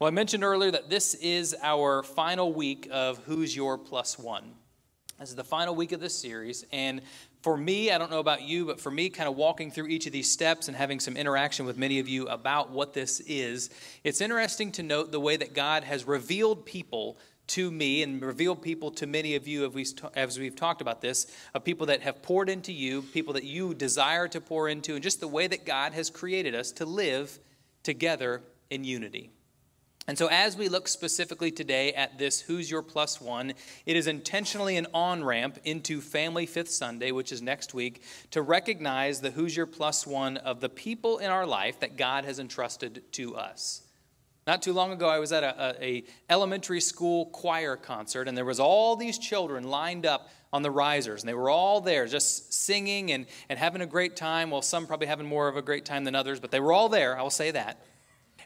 Well, 0.00 0.08
I 0.08 0.10
mentioned 0.10 0.42
earlier 0.42 0.72
that 0.72 0.90
this 0.90 1.14
is 1.14 1.54
our 1.62 2.02
final 2.02 2.52
week 2.52 2.88
of 2.90 3.18
Who's 3.18 3.54
Your 3.54 3.78
Plus 3.78 4.18
One. 4.18 4.54
This 5.20 5.28
is 5.28 5.36
the 5.36 5.44
final 5.44 5.76
week 5.76 5.92
of 5.92 6.00
this 6.00 6.18
series, 6.18 6.64
and 6.72 7.02
for 7.44 7.58
me, 7.58 7.90
I 7.90 7.98
don't 7.98 8.10
know 8.10 8.20
about 8.20 8.40
you, 8.40 8.64
but 8.64 8.80
for 8.80 8.90
me, 8.90 9.10
kind 9.10 9.28
of 9.28 9.36
walking 9.36 9.70
through 9.70 9.88
each 9.88 10.06
of 10.06 10.14
these 10.14 10.30
steps 10.30 10.66
and 10.66 10.74
having 10.74 10.98
some 10.98 11.14
interaction 11.14 11.66
with 11.66 11.76
many 11.76 11.98
of 11.98 12.08
you 12.08 12.26
about 12.26 12.70
what 12.70 12.94
this 12.94 13.20
is, 13.20 13.68
it's 14.02 14.22
interesting 14.22 14.72
to 14.72 14.82
note 14.82 15.12
the 15.12 15.20
way 15.20 15.36
that 15.36 15.52
God 15.52 15.84
has 15.84 16.06
revealed 16.06 16.64
people 16.64 17.18
to 17.48 17.70
me 17.70 18.02
and 18.02 18.22
revealed 18.22 18.62
people 18.62 18.90
to 18.92 19.06
many 19.06 19.34
of 19.34 19.46
you 19.46 19.70
as 20.14 20.38
we've 20.38 20.56
talked 20.56 20.80
about 20.80 21.02
this 21.02 21.26
of 21.52 21.64
people 21.64 21.84
that 21.88 22.00
have 22.00 22.22
poured 22.22 22.48
into 22.48 22.72
you, 22.72 23.02
people 23.02 23.34
that 23.34 23.44
you 23.44 23.74
desire 23.74 24.26
to 24.26 24.40
pour 24.40 24.66
into, 24.66 24.94
and 24.94 25.02
just 25.02 25.20
the 25.20 25.28
way 25.28 25.46
that 25.46 25.66
God 25.66 25.92
has 25.92 26.08
created 26.08 26.54
us 26.54 26.72
to 26.72 26.86
live 26.86 27.38
together 27.82 28.40
in 28.70 28.84
unity. 28.84 29.28
And 30.06 30.18
so, 30.18 30.26
as 30.26 30.54
we 30.54 30.68
look 30.68 30.86
specifically 30.86 31.50
today 31.50 31.94
at 31.94 32.18
this 32.18 32.42
Who's 32.42 32.70
Your 32.70 32.82
Plus 32.82 33.22
One, 33.22 33.54
it 33.86 33.96
is 33.96 34.06
intentionally 34.06 34.76
an 34.76 34.86
on 34.92 35.24
ramp 35.24 35.58
into 35.64 36.02
Family 36.02 36.44
Fifth 36.44 36.70
Sunday, 36.70 37.10
which 37.10 37.32
is 37.32 37.40
next 37.40 37.72
week, 37.72 38.02
to 38.30 38.42
recognize 38.42 39.20
the 39.20 39.30
Who's 39.30 39.56
Your 39.56 39.66
Plus 39.66 40.06
One 40.06 40.36
of 40.36 40.60
the 40.60 40.68
people 40.68 41.18
in 41.18 41.30
our 41.30 41.46
life 41.46 41.80
that 41.80 41.96
God 41.96 42.26
has 42.26 42.38
entrusted 42.38 43.02
to 43.12 43.34
us. 43.34 43.80
Not 44.46 44.60
too 44.60 44.74
long 44.74 44.92
ago, 44.92 45.08
I 45.08 45.20
was 45.20 45.32
at 45.32 45.42
a, 45.42 45.76
a, 45.80 45.84
a 45.84 46.04
elementary 46.28 46.82
school 46.82 47.26
choir 47.26 47.76
concert, 47.76 48.28
and 48.28 48.36
there 48.36 48.44
was 48.44 48.60
all 48.60 48.96
these 48.96 49.18
children 49.18 49.64
lined 49.64 50.04
up 50.04 50.28
on 50.52 50.60
the 50.60 50.70
risers, 50.70 51.22
and 51.22 51.28
they 51.28 51.34
were 51.34 51.48
all 51.48 51.80
there 51.80 52.06
just 52.06 52.52
singing 52.52 53.10
and, 53.10 53.24
and 53.48 53.58
having 53.58 53.80
a 53.80 53.86
great 53.86 54.16
time. 54.16 54.50
Well, 54.50 54.60
some 54.60 54.86
probably 54.86 55.06
having 55.06 55.26
more 55.26 55.48
of 55.48 55.56
a 55.56 55.62
great 55.62 55.86
time 55.86 56.04
than 56.04 56.14
others, 56.14 56.40
but 56.40 56.50
they 56.50 56.60
were 56.60 56.74
all 56.74 56.90
there, 56.90 57.18
I 57.18 57.22
will 57.22 57.30
say 57.30 57.52
that. 57.52 57.80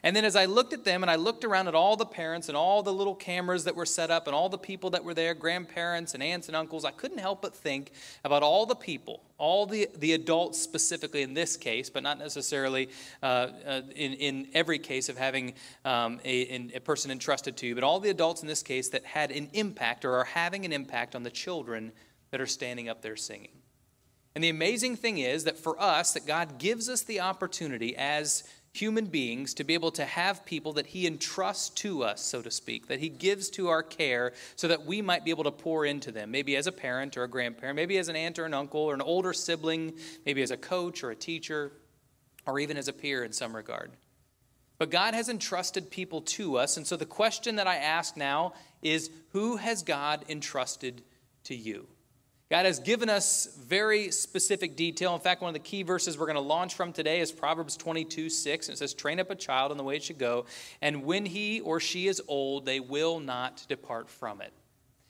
And 0.03 0.15
then 0.15 0.23
as 0.23 0.35
I 0.35 0.45
looked 0.45 0.73
at 0.73 0.85
them 0.85 1.03
and 1.03 1.11
I 1.11 1.15
looked 1.15 1.43
around 1.43 1.67
at 1.67 1.75
all 1.75 1.95
the 1.95 2.05
parents 2.05 2.47
and 2.47 2.57
all 2.57 2.81
the 2.83 2.93
little 2.93 3.15
cameras 3.15 3.65
that 3.65 3.75
were 3.75 3.85
set 3.85 4.09
up 4.09 4.27
and 4.27 4.35
all 4.35 4.49
the 4.49 4.57
people 4.57 4.91
that 4.91 5.03
were 5.03 5.13
there, 5.13 5.33
grandparents 5.33 6.13
and 6.13 6.23
aunts 6.23 6.47
and 6.47 6.55
uncles, 6.55 6.85
I 6.85 6.91
couldn't 6.91 7.17
help 7.17 7.41
but 7.41 7.55
think 7.55 7.91
about 8.23 8.43
all 8.43 8.65
the 8.65 8.75
people, 8.75 9.23
all 9.37 9.65
the, 9.65 9.89
the 9.97 10.13
adults 10.13 10.61
specifically 10.61 11.21
in 11.21 11.33
this 11.33 11.57
case, 11.57 11.89
but 11.89 12.03
not 12.03 12.17
necessarily 12.17 12.89
uh, 13.21 13.25
uh, 13.65 13.81
in, 13.95 14.13
in 14.13 14.47
every 14.53 14.79
case 14.79 15.09
of 15.09 15.17
having 15.17 15.53
um, 15.83 16.19
a, 16.23 16.69
a 16.75 16.79
person 16.79 17.11
entrusted 17.11 17.57
to 17.57 17.67
you, 17.67 17.75
but 17.75 17.83
all 17.83 17.99
the 17.99 18.09
adults 18.09 18.41
in 18.41 18.47
this 18.47 18.63
case 18.63 18.89
that 18.89 19.05
had 19.05 19.31
an 19.31 19.49
impact 19.53 20.05
or 20.05 20.15
are 20.15 20.25
having 20.25 20.65
an 20.65 20.71
impact 20.71 21.15
on 21.15 21.23
the 21.23 21.31
children 21.31 21.91
that 22.31 22.39
are 22.39 22.47
standing 22.47 22.87
up 22.87 23.01
there 23.01 23.15
singing. 23.15 23.51
And 24.35 24.43
the 24.43 24.49
amazing 24.49 24.95
thing 24.95 25.17
is 25.17 25.43
that 25.45 25.57
for 25.57 25.79
us, 25.81 26.13
that 26.13 26.25
God 26.25 26.59
gives 26.59 26.87
us 26.87 27.01
the 27.01 27.19
opportunity 27.19 27.95
as 27.97 28.43
human 28.73 29.05
beings 29.05 29.53
to 29.55 29.63
be 29.63 29.73
able 29.73 29.91
to 29.91 30.05
have 30.05 30.45
people 30.45 30.73
that 30.73 30.87
He 30.87 31.07
entrusts 31.07 31.69
to 31.81 32.03
us, 32.03 32.21
so 32.21 32.41
to 32.41 32.51
speak, 32.51 32.87
that 32.87 32.99
He 32.99 33.09
gives 33.09 33.49
to 33.51 33.69
our 33.69 33.83
care 33.83 34.33
so 34.55 34.67
that 34.67 34.85
we 34.85 35.01
might 35.01 35.25
be 35.25 35.31
able 35.31 35.43
to 35.45 35.51
pour 35.51 35.85
into 35.85 36.11
them, 36.11 36.31
maybe 36.31 36.55
as 36.55 36.67
a 36.67 36.71
parent 36.71 37.17
or 37.17 37.23
a 37.23 37.27
grandparent, 37.27 37.75
maybe 37.75 37.97
as 37.97 38.09
an 38.09 38.15
aunt 38.15 38.39
or 38.39 38.45
an 38.45 38.53
uncle 38.53 38.81
or 38.81 38.93
an 38.93 39.01
older 39.01 39.33
sibling, 39.33 39.93
maybe 40.25 40.41
as 40.41 40.51
a 40.51 40.57
coach 40.57 41.03
or 41.03 41.11
a 41.11 41.15
teacher, 41.15 41.71
or 42.45 42.59
even 42.59 42.77
as 42.77 42.87
a 42.87 42.93
peer 42.93 43.23
in 43.23 43.31
some 43.31 43.55
regard. 43.55 43.91
But 44.77 44.91
God 44.91 45.13
has 45.13 45.27
entrusted 45.27 45.91
people 45.91 46.21
to 46.21 46.57
us, 46.57 46.77
and 46.77 46.87
so 46.87 46.95
the 46.95 47.05
question 47.05 47.57
that 47.57 47.67
I 47.67 47.75
ask 47.75 48.15
now 48.15 48.53
is 48.81 49.09
who 49.33 49.57
has 49.57 49.83
God 49.83 50.23
entrusted 50.29 51.03
to 51.43 51.55
you? 51.55 51.87
God 52.49 52.65
has 52.65 52.79
given 52.79 53.09
us 53.09 53.47
very 53.63 54.09
specific 54.09 54.75
detail. 54.75 55.13
In 55.13 55.21
fact, 55.21 55.41
one 55.41 55.49
of 55.49 55.53
the 55.53 55.59
key 55.59 55.83
verses 55.83 56.17
we're 56.17 56.25
going 56.25 56.35
to 56.35 56.41
launch 56.41 56.73
from 56.73 56.91
today 56.91 57.19
is 57.19 57.31
Proverbs 57.31 57.77
22 57.77 58.27
6. 58.29 58.67
And 58.67 58.73
it 58.73 58.77
says, 58.79 58.95
Train 58.95 59.19
up 59.19 59.29
a 59.29 59.35
child 59.35 59.71
in 59.71 59.77
the 59.77 59.83
way 59.83 59.95
it 59.95 60.03
should 60.03 60.17
go, 60.17 60.45
and 60.81 61.03
when 61.03 61.25
he 61.25 61.59
or 61.59 61.79
she 61.79 62.07
is 62.07 62.21
old, 62.27 62.65
they 62.65 62.79
will 62.79 63.19
not 63.19 63.65
depart 63.69 64.09
from 64.09 64.41
it. 64.41 64.51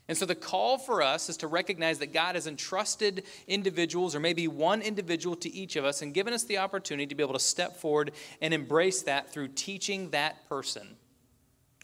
And 0.06 0.18
so 0.18 0.26
the 0.26 0.34
call 0.34 0.76
for 0.76 1.02
us 1.02 1.30
is 1.30 1.38
to 1.38 1.46
recognize 1.46 2.00
that 2.00 2.12
God 2.12 2.34
has 2.34 2.46
entrusted 2.46 3.22
individuals, 3.46 4.14
or 4.14 4.20
maybe 4.20 4.46
one 4.46 4.82
individual 4.82 5.36
to 5.36 5.50
each 5.50 5.76
of 5.76 5.84
us, 5.86 6.02
and 6.02 6.12
given 6.12 6.34
us 6.34 6.44
the 6.44 6.58
opportunity 6.58 7.06
to 7.06 7.14
be 7.14 7.22
able 7.22 7.32
to 7.32 7.38
step 7.38 7.76
forward 7.76 8.10
and 8.42 8.52
embrace 8.52 9.02
that 9.02 9.32
through 9.32 9.48
teaching 9.48 10.10
that 10.10 10.46
person 10.48 10.96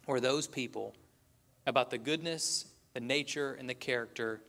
or 0.07 0.21
those 0.21 0.47
people 0.47 0.95
about 1.67 1.91
the 1.91 1.99
goodness, 1.99 2.67
the 2.93 3.01
nature, 3.01 3.55
and 3.55 3.71
the 3.71 3.75
character 3.75 4.43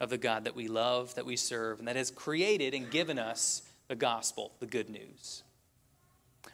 of 0.00 0.10
the 0.10 0.18
God 0.18 0.44
that 0.44 0.56
we 0.56 0.68
love, 0.68 1.14
that 1.14 1.26
we 1.26 1.36
serve, 1.36 1.78
and 1.78 1.88
that 1.88 1.96
has 1.96 2.10
created 2.10 2.74
and 2.74 2.90
given 2.90 3.18
us 3.18 3.62
the 3.88 3.96
gospel, 3.96 4.52
the 4.60 4.66
good 4.66 4.88
news. 4.88 5.42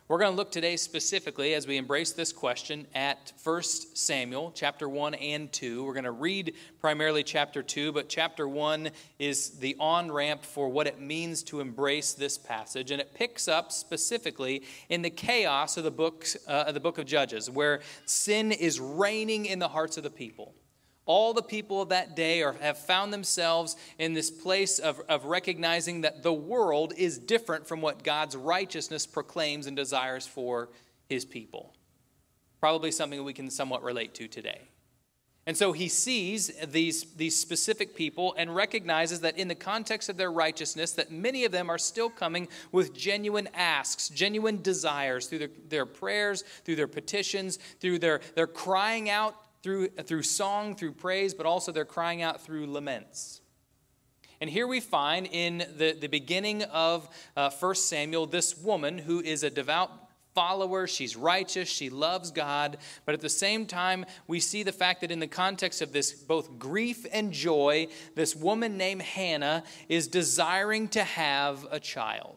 We're 0.09 0.19
going 0.19 0.31
to 0.31 0.37
look 0.37 0.53
today 0.53 0.77
specifically 0.77 1.55
as 1.55 1.67
we 1.67 1.77
embrace 1.77 2.13
this 2.13 2.33
question 2.33 2.87
at 2.95 3.33
1 3.43 3.63
Samuel 3.63 4.53
chapter 4.55 4.89
1 4.89 5.15
and 5.15 5.53
2. 5.53 5.85
We're 5.85 5.95
going 5.95 6.05
to 6.05 6.13
read 6.13 6.55
primarily 6.81 7.25
chapter 7.25 7.61
2, 7.61 7.91
but 7.91 8.09
chapter 8.09 8.47
1 8.47 8.91
is 9.19 9.59
the 9.59 9.75
on 9.81 10.13
ramp 10.13 10.45
for 10.45 10.69
what 10.69 10.87
it 10.87 11.01
means 11.01 11.43
to 11.45 11.59
embrace 11.59 12.13
this 12.13 12.39
passage. 12.39 12.93
And 12.93 13.01
it 13.01 13.15
picks 13.15 13.49
up 13.49 13.73
specifically 13.73 14.63
in 14.89 15.03
the 15.03 15.11
chaos 15.11 15.77
of 15.77 15.83
the, 15.83 15.91
books, 15.91 16.37
uh, 16.47 16.65
of 16.69 16.75
the 16.75 16.81
book 16.81 16.99
of 16.99 17.07
Judges, 17.07 17.51
where 17.51 17.81
sin 18.05 18.53
is 18.53 18.79
reigning 18.79 19.47
in 19.47 19.59
the 19.59 19.69
hearts 19.69 19.97
of 19.97 20.05
the 20.05 20.11
people. 20.11 20.55
All 21.07 21.33
the 21.33 21.43
people 21.43 21.81
of 21.81 21.91
that 21.91 22.17
day 22.17 22.43
are, 22.43 22.55
have 22.55 22.79
found 22.79 23.13
themselves 23.13 23.77
in 23.99 24.13
this 24.13 24.31
place 24.31 24.81
of, 24.81 25.01
of 25.09 25.25
recognizing 25.25 26.01
that 26.01 26.25
the 26.25 26.33
world 26.33 26.93
is 26.97 27.17
different 27.17 27.67
from 27.67 27.81
what 27.81 28.03
God's 28.03 28.37
righteousness 28.37 29.07
proclaims 29.07 29.69
and 29.69 29.77
desires 29.77 30.27
for 30.27 30.69
his 31.09 31.25
people. 31.25 31.75
Probably 32.61 32.91
something 32.91 33.23
we 33.23 33.33
can 33.33 33.51
somewhat 33.51 33.85
relate 33.85 34.15
to 34.15 34.27
today. 34.27 34.63
And 35.49 35.57
so 35.57 35.71
he 35.71 35.87
sees 35.87 36.51
these, 36.67 37.05
these 37.15 37.39
specific 37.39 37.95
people 37.95 38.35
and 38.37 38.53
recognizes 38.53 39.21
that 39.21 39.39
in 39.39 39.47
the 39.47 39.55
context 39.55 40.09
of 40.09 40.17
their 40.17 40.33
righteousness, 40.33 40.91
that 40.93 41.13
many 41.13 41.45
of 41.45 41.53
them 41.53 41.71
are 41.71 41.79
still 41.79 42.11
coming 42.11 42.49
with 42.73 42.93
genuine 42.93 43.49
asks, 43.55 44.09
genuine 44.09 44.61
desires 44.61 45.27
through 45.27 45.39
their, 45.39 45.51
their 45.69 45.87
prayers, 45.87 46.43
through 46.65 46.75
their 46.75 46.89
petitions, 46.89 47.61
through 47.79 48.01
their, 48.01 48.21
their 48.35 48.49
crying 48.49 49.09
out 49.09 49.37
through, 49.67 49.89
through 49.89 50.23
song, 50.23 50.77
through 50.77 50.93
praise, 50.93 51.35
but 51.35 51.45
also 51.45 51.73
they're 51.73 51.85
crying 51.85 52.23
out 52.23 52.41
through 52.41 52.69
laments. 52.69 53.41
And 54.41 54.49
here 54.49 54.69
we 54.69 54.79
find 54.79 55.29
in 55.29 55.67
the, 55.77 55.91
the 55.91 56.07
beginning 56.07 56.63
of 56.63 57.09
uh, 57.37 57.51
1 57.51 57.75
Samuel 57.75 58.27
this 58.27 58.57
woman 58.57 58.97
who 58.97 59.21
is 59.21 59.43
a 59.43 59.51
devout 59.51 59.91
follower. 60.37 60.87
She's 60.87 61.17
righteous. 61.17 61.69
She 61.69 61.91
loves 61.91 62.31
God. 62.31 62.77
But 63.07 63.15
at 63.17 63.21
the 63.21 63.29
same 63.29 63.67
time, 63.67 64.07
we 64.29 64.39
see 64.39 64.63
the 64.63 64.71
fact 64.71 65.01
that 65.01 65.11
in 65.11 65.19
the 65.19 65.27
context 65.27 65.83
of 65.83 65.91
this 65.91 66.13
both 66.13 66.61
grief 66.61 67.05
and 67.13 67.33
joy, 67.33 67.89
this 68.15 68.37
woman 68.37 68.77
named 68.77 69.03
Hannah 69.03 69.65
is 69.89 70.07
desiring 70.07 70.87
to 70.91 71.03
have 71.03 71.67
a 71.73 71.81
child. 71.81 72.37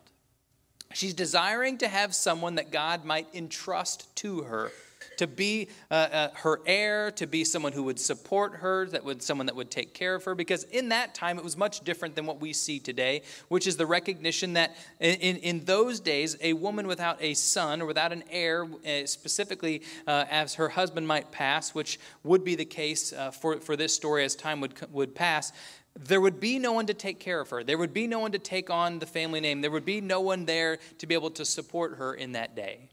She's 0.96 1.14
desiring 1.14 1.78
to 1.78 1.88
have 1.88 2.16
someone 2.16 2.56
that 2.56 2.72
God 2.72 3.06
might 3.06 3.28
entrust 3.36 4.16
to 4.16 4.42
her 4.42 4.72
to 5.20 5.28
be 5.28 5.68
uh, 5.92 5.94
uh, 5.94 6.30
her 6.34 6.62
heir, 6.66 7.12
to 7.12 7.28
be 7.28 7.44
someone 7.44 7.74
who 7.74 7.84
would 7.84 8.00
support 8.00 8.56
her, 8.56 8.86
that 8.88 9.04
would 9.04 9.22
someone 9.22 9.46
that 9.48 9.56
would 9.56 9.70
take 9.70 9.94
care 9.94 10.16
of 10.16 10.24
her. 10.24 10.34
Because 10.34 10.64
in 10.64 10.90
that 10.90 11.14
time, 11.14 11.38
it 11.38 11.44
was 11.44 11.58
much 11.58 11.82
different 11.82 12.16
than 12.16 12.26
what 12.26 12.40
we 12.40 12.54
see 12.54 12.80
today, 12.80 13.22
which 13.50 13.68
is 13.68 13.76
the 13.76 13.86
recognition 13.86 14.54
that 14.54 14.78
in, 15.02 15.36
in 15.38 15.66
those 15.66 16.00
days, 16.00 16.38
a 16.42 16.54
woman 16.54 16.88
without 16.88 17.18
a 17.22 17.34
son 17.34 17.82
or 17.82 17.86
without 17.86 18.14
an 18.14 18.24
heir, 18.32 18.64
uh, 18.64 19.06
specifically 19.06 19.82
uh, 20.08 20.24
as 20.30 20.54
her 20.56 20.70
husband 20.70 21.06
might 21.06 21.32
pass, 21.32 21.76
which 21.76 22.00
would 22.24 22.46
be 22.46 22.56
the 22.56 22.66
case 22.66 23.12
uh, 23.12 23.30
for, 23.30 23.60
for 23.60 23.76
this 23.76 23.94
story 23.94 24.24
as 24.24 24.36
time 24.36 24.62
would, 24.62 24.74
would 24.92 25.14
pass, 25.14 25.52
there 26.00 26.22
would 26.22 26.40
be 26.40 26.60
no 26.60 26.72
one 26.72 26.86
to 26.86 26.94
take 26.94 27.20
care 27.20 27.42
of 27.42 27.50
her. 27.50 27.62
There 27.62 27.78
would 27.78 27.94
be 27.94 28.08
no 28.08 28.20
one 28.20 28.32
to 28.32 28.40
take 28.40 28.70
on 28.70 29.00
the 29.00 29.06
family 29.06 29.42
name. 29.42 29.60
There 29.60 29.72
would 29.72 29.84
be 29.86 30.00
no 30.00 30.22
one 30.22 30.46
there 30.46 30.80
to 31.00 31.08
be 31.08 31.14
able 31.14 31.32
to 31.32 31.44
support 31.44 31.98
her 31.98 32.14
in 32.14 32.32
that 32.32 32.56
day. 32.56 32.90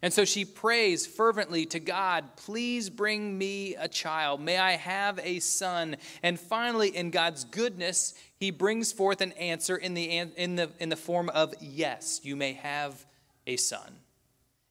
And 0.00 0.12
so 0.12 0.24
she 0.24 0.44
prays 0.44 1.06
fervently 1.06 1.66
to 1.66 1.80
God, 1.80 2.36
please 2.36 2.88
bring 2.88 3.36
me 3.36 3.74
a 3.76 3.88
child. 3.88 4.40
May 4.40 4.58
I 4.58 4.72
have 4.72 5.20
a 5.22 5.38
son. 5.40 5.96
And 6.22 6.40
finally, 6.40 6.96
in 6.96 7.10
God's 7.10 7.44
goodness, 7.44 8.14
he 8.36 8.50
brings 8.50 8.92
forth 8.92 9.20
an 9.20 9.32
answer 9.32 9.76
in 9.76 9.94
the, 9.94 10.04
in 10.04 10.56
the, 10.56 10.70
in 10.80 10.88
the 10.88 10.96
form 10.96 11.28
of 11.28 11.54
yes, 11.60 12.20
you 12.22 12.34
may 12.34 12.54
have 12.54 13.04
a 13.46 13.56
son. 13.56 13.98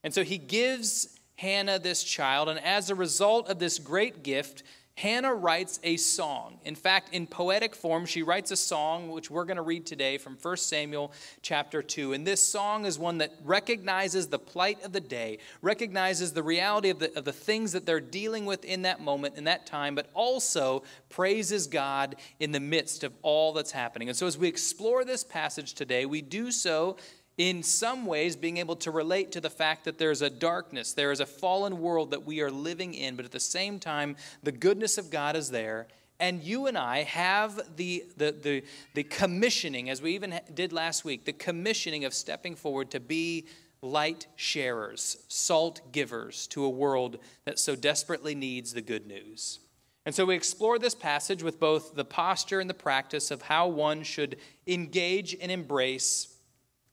And 0.03 0.13
so 0.13 0.23
he 0.23 0.37
gives 0.37 1.19
Hannah 1.35 1.79
this 1.79 2.03
child. 2.03 2.49
And 2.49 2.59
as 2.59 2.89
a 2.89 2.95
result 2.95 3.49
of 3.49 3.59
this 3.59 3.79
great 3.79 4.23
gift, 4.23 4.63
Hannah 4.95 5.33
writes 5.33 5.79
a 5.83 5.97
song. 5.97 6.59
In 6.65 6.75
fact, 6.75 7.13
in 7.13 7.25
poetic 7.25 7.75
form, 7.75 8.05
she 8.05 8.23
writes 8.23 8.51
a 8.51 8.55
song 8.55 9.09
which 9.09 9.31
we're 9.31 9.45
going 9.45 9.57
to 9.57 9.63
read 9.63 9.85
today 9.85 10.17
from 10.17 10.37
1 10.39 10.57
Samuel 10.57 11.13
chapter 11.41 11.81
2. 11.81 12.13
And 12.13 12.27
this 12.27 12.45
song 12.45 12.85
is 12.85 12.99
one 12.99 13.17
that 13.19 13.33
recognizes 13.43 14.27
the 14.27 14.37
plight 14.37 14.83
of 14.83 14.91
the 14.91 14.99
day, 14.99 15.39
recognizes 15.61 16.33
the 16.33 16.43
reality 16.43 16.89
of 16.89 16.99
the, 16.99 17.17
of 17.17 17.25
the 17.25 17.33
things 17.33 17.71
that 17.71 17.85
they're 17.85 17.99
dealing 17.99 18.45
with 18.45 18.65
in 18.65 18.81
that 18.83 18.99
moment, 18.99 19.37
in 19.37 19.45
that 19.45 19.65
time, 19.65 19.95
but 19.95 20.09
also 20.13 20.83
praises 21.09 21.67
God 21.67 22.15
in 22.39 22.51
the 22.51 22.59
midst 22.59 23.03
of 23.03 23.13
all 23.21 23.53
that's 23.53 23.71
happening. 23.71 24.09
And 24.09 24.17
so 24.17 24.27
as 24.27 24.37
we 24.37 24.47
explore 24.47 25.05
this 25.05 25.23
passage 25.23 25.73
today, 25.73 26.05
we 26.05 26.21
do 26.21 26.51
so 26.51 26.97
in 27.37 27.63
some 27.63 28.05
ways 28.05 28.35
being 28.35 28.57
able 28.57 28.75
to 28.77 28.91
relate 28.91 29.31
to 29.31 29.41
the 29.41 29.49
fact 29.49 29.85
that 29.85 29.97
there's 29.97 30.21
a 30.21 30.29
darkness, 30.29 30.93
there 30.93 31.11
is 31.11 31.19
a 31.19 31.25
fallen 31.25 31.79
world 31.79 32.11
that 32.11 32.25
we 32.25 32.41
are 32.41 32.51
living 32.51 32.93
in, 32.93 33.15
but 33.15 33.25
at 33.25 33.31
the 33.31 33.39
same 33.39 33.79
time, 33.79 34.15
the 34.43 34.51
goodness 34.51 34.97
of 34.97 35.09
God 35.09 35.35
is 35.35 35.49
there. 35.49 35.87
And 36.19 36.43
you 36.43 36.67
and 36.67 36.77
I 36.77 37.03
have 37.03 37.59
the, 37.77 38.03
the, 38.15 38.31
the, 38.31 38.63
the 38.93 39.03
commissioning, 39.03 39.89
as 39.89 40.03
we 40.03 40.13
even 40.13 40.39
did 40.53 40.71
last 40.71 41.03
week, 41.03 41.25
the 41.25 41.33
commissioning 41.33 42.05
of 42.05 42.13
stepping 42.13 42.55
forward 42.55 42.91
to 42.91 42.99
be 42.99 43.47
light 43.81 44.27
sharers, 44.35 45.17
salt 45.27 45.81
givers 45.91 46.45
to 46.47 46.63
a 46.63 46.69
world 46.69 47.17
that 47.45 47.57
so 47.57 47.75
desperately 47.75 48.35
needs 48.35 48.73
the 48.73 48.81
good 48.81 49.07
news. 49.07 49.59
And 50.05 50.13
so 50.13 50.25
we 50.25 50.35
explore 50.35 50.79
this 50.79 50.95
passage 50.95 51.43
with 51.43 51.59
both 51.59 51.95
the 51.95 52.05
posture 52.05 52.59
and 52.59 52.69
the 52.69 52.75
practice 52.75 53.31
of 53.31 53.43
how 53.43 53.67
one 53.67 54.03
should 54.03 54.37
engage 54.67 55.35
and 55.39 55.51
embrace 55.51 56.30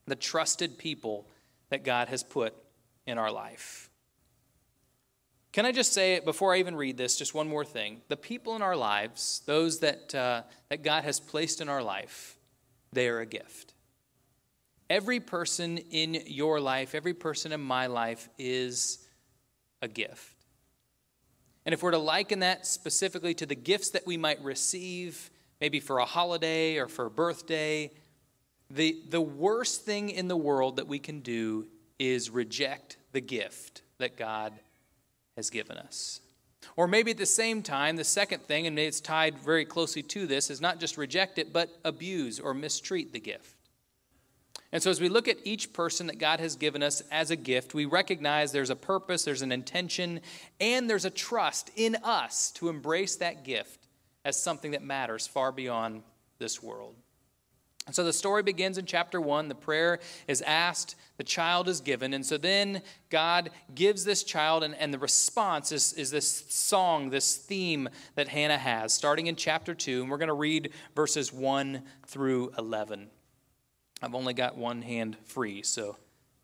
the 0.09 0.15
trusted 0.15 0.77
people 0.77 1.27
that 1.69 1.83
God 1.83 2.07
has 2.09 2.23
put 2.23 2.53
in 3.05 3.17
our 3.17 3.31
life. 3.31 3.89
Can 5.51 5.65
I 5.65 5.71
just 5.71 5.93
say, 5.93 6.13
it 6.13 6.25
before 6.25 6.53
I 6.53 6.59
even 6.59 6.75
read 6.75 6.97
this, 6.97 7.17
just 7.17 7.33
one 7.33 7.47
more 7.47 7.65
thing? 7.65 8.01
The 8.07 8.17
people 8.17 8.55
in 8.55 8.61
our 8.61 8.75
lives, 8.75 9.41
those 9.45 9.79
that, 9.79 10.13
uh, 10.13 10.43
that 10.69 10.83
God 10.83 11.03
has 11.03 11.19
placed 11.19 11.59
in 11.59 11.69
our 11.69 11.81
life, 11.81 12.37
they 12.93 13.07
are 13.07 13.19
a 13.19 13.25
gift. 13.25 13.73
Every 14.89 15.19
person 15.19 15.77
in 15.77 16.23
your 16.27 16.59
life, 16.59 16.93
every 16.93 17.13
person 17.13 17.51
in 17.51 17.61
my 17.61 17.87
life 17.87 18.29
is 18.37 19.05
a 19.81 19.87
gift. 19.87 20.45
And 21.65 21.73
if 21.73 21.83
we're 21.83 21.91
to 21.91 21.97
liken 21.97 22.39
that 22.39 22.65
specifically 22.65 23.33
to 23.35 23.45
the 23.45 23.55
gifts 23.55 23.91
that 23.91 24.05
we 24.05 24.17
might 24.17 24.43
receive, 24.43 25.29
maybe 25.61 25.79
for 25.79 25.99
a 25.99 26.05
holiday 26.05 26.77
or 26.77 26.87
for 26.87 27.07
a 27.07 27.11
birthday, 27.11 27.91
the, 28.69 29.01
the 29.09 29.21
worst 29.21 29.83
thing 29.83 30.09
in 30.09 30.27
the 30.27 30.37
world 30.37 30.77
that 30.77 30.87
we 30.87 30.99
can 30.99 31.21
do 31.21 31.67
is 31.97 32.29
reject 32.29 32.97
the 33.11 33.21
gift 33.21 33.81
that 33.97 34.17
God 34.17 34.53
has 35.35 35.49
given 35.49 35.77
us. 35.77 36.21
Or 36.75 36.87
maybe 36.87 37.11
at 37.11 37.17
the 37.17 37.25
same 37.25 37.61
time, 37.61 37.95
the 37.95 38.03
second 38.03 38.43
thing, 38.43 38.67
and 38.67 38.77
it's 38.77 39.01
tied 39.01 39.37
very 39.39 39.65
closely 39.65 40.03
to 40.03 40.27
this, 40.27 40.49
is 40.49 40.61
not 40.61 40.79
just 40.79 40.97
reject 40.97 41.37
it, 41.37 41.51
but 41.51 41.69
abuse 41.83 42.39
or 42.39 42.53
mistreat 42.53 43.11
the 43.11 43.19
gift. 43.19 43.55
And 44.71 44.83
so, 44.83 44.91
as 44.91 45.01
we 45.01 45.09
look 45.09 45.27
at 45.27 45.37
each 45.43 45.73
person 45.73 46.07
that 46.07 46.19
God 46.19 46.39
has 46.39 46.55
given 46.55 46.83
us 46.83 47.01
as 47.11 47.31
a 47.31 47.35
gift, 47.35 47.73
we 47.73 47.85
recognize 47.85 48.51
there's 48.51 48.69
a 48.69 48.75
purpose, 48.75 49.23
there's 49.23 49.41
an 49.41 49.51
intention, 49.51 50.21
and 50.59 50.87
there's 50.87 51.05
a 51.05 51.09
trust 51.09 51.71
in 51.75 51.95
us 52.03 52.51
to 52.51 52.69
embrace 52.69 53.15
that 53.15 53.43
gift 53.43 53.87
as 54.23 54.41
something 54.41 54.71
that 54.71 54.83
matters 54.83 55.25
far 55.25 55.51
beyond 55.51 56.03
this 56.37 56.61
world. 56.61 56.93
And 57.89 57.95
so 57.95 58.03
the 58.03 58.13
story 58.13 58.43
begins 58.43 58.77
in 58.77 58.85
chapter 58.85 59.19
1. 59.19 59.47
The 59.47 59.55
prayer 59.55 59.97
is 60.27 60.43
asked, 60.43 60.95
the 61.17 61.23
child 61.23 61.67
is 61.67 61.81
given. 61.81 62.13
And 62.13 62.23
so 62.23 62.37
then 62.37 62.83
God 63.09 63.49
gives 63.73 64.05
this 64.05 64.23
child, 64.23 64.63
and, 64.63 64.75
and 64.75 64.93
the 64.93 64.99
response 64.99 65.71
is, 65.71 65.93
is 65.93 66.11
this 66.11 66.45
song, 66.49 67.09
this 67.09 67.35
theme 67.35 67.89
that 68.13 68.27
Hannah 68.27 68.59
has, 68.59 68.93
starting 68.93 69.25
in 69.25 69.35
chapter 69.35 69.73
2. 69.73 70.03
And 70.03 70.11
we're 70.11 70.19
going 70.19 70.27
to 70.27 70.35
read 70.35 70.69
verses 70.95 71.33
1 71.33 71.81
through 72.05 72.51
11. 72.59 73.09
I've 74.03 74.13
only 74.13 74.35
got 74.35 74.55
one 74.55 74.83
hand 74.83 75.17
free, 75.25 75.63
so 75.63 75.97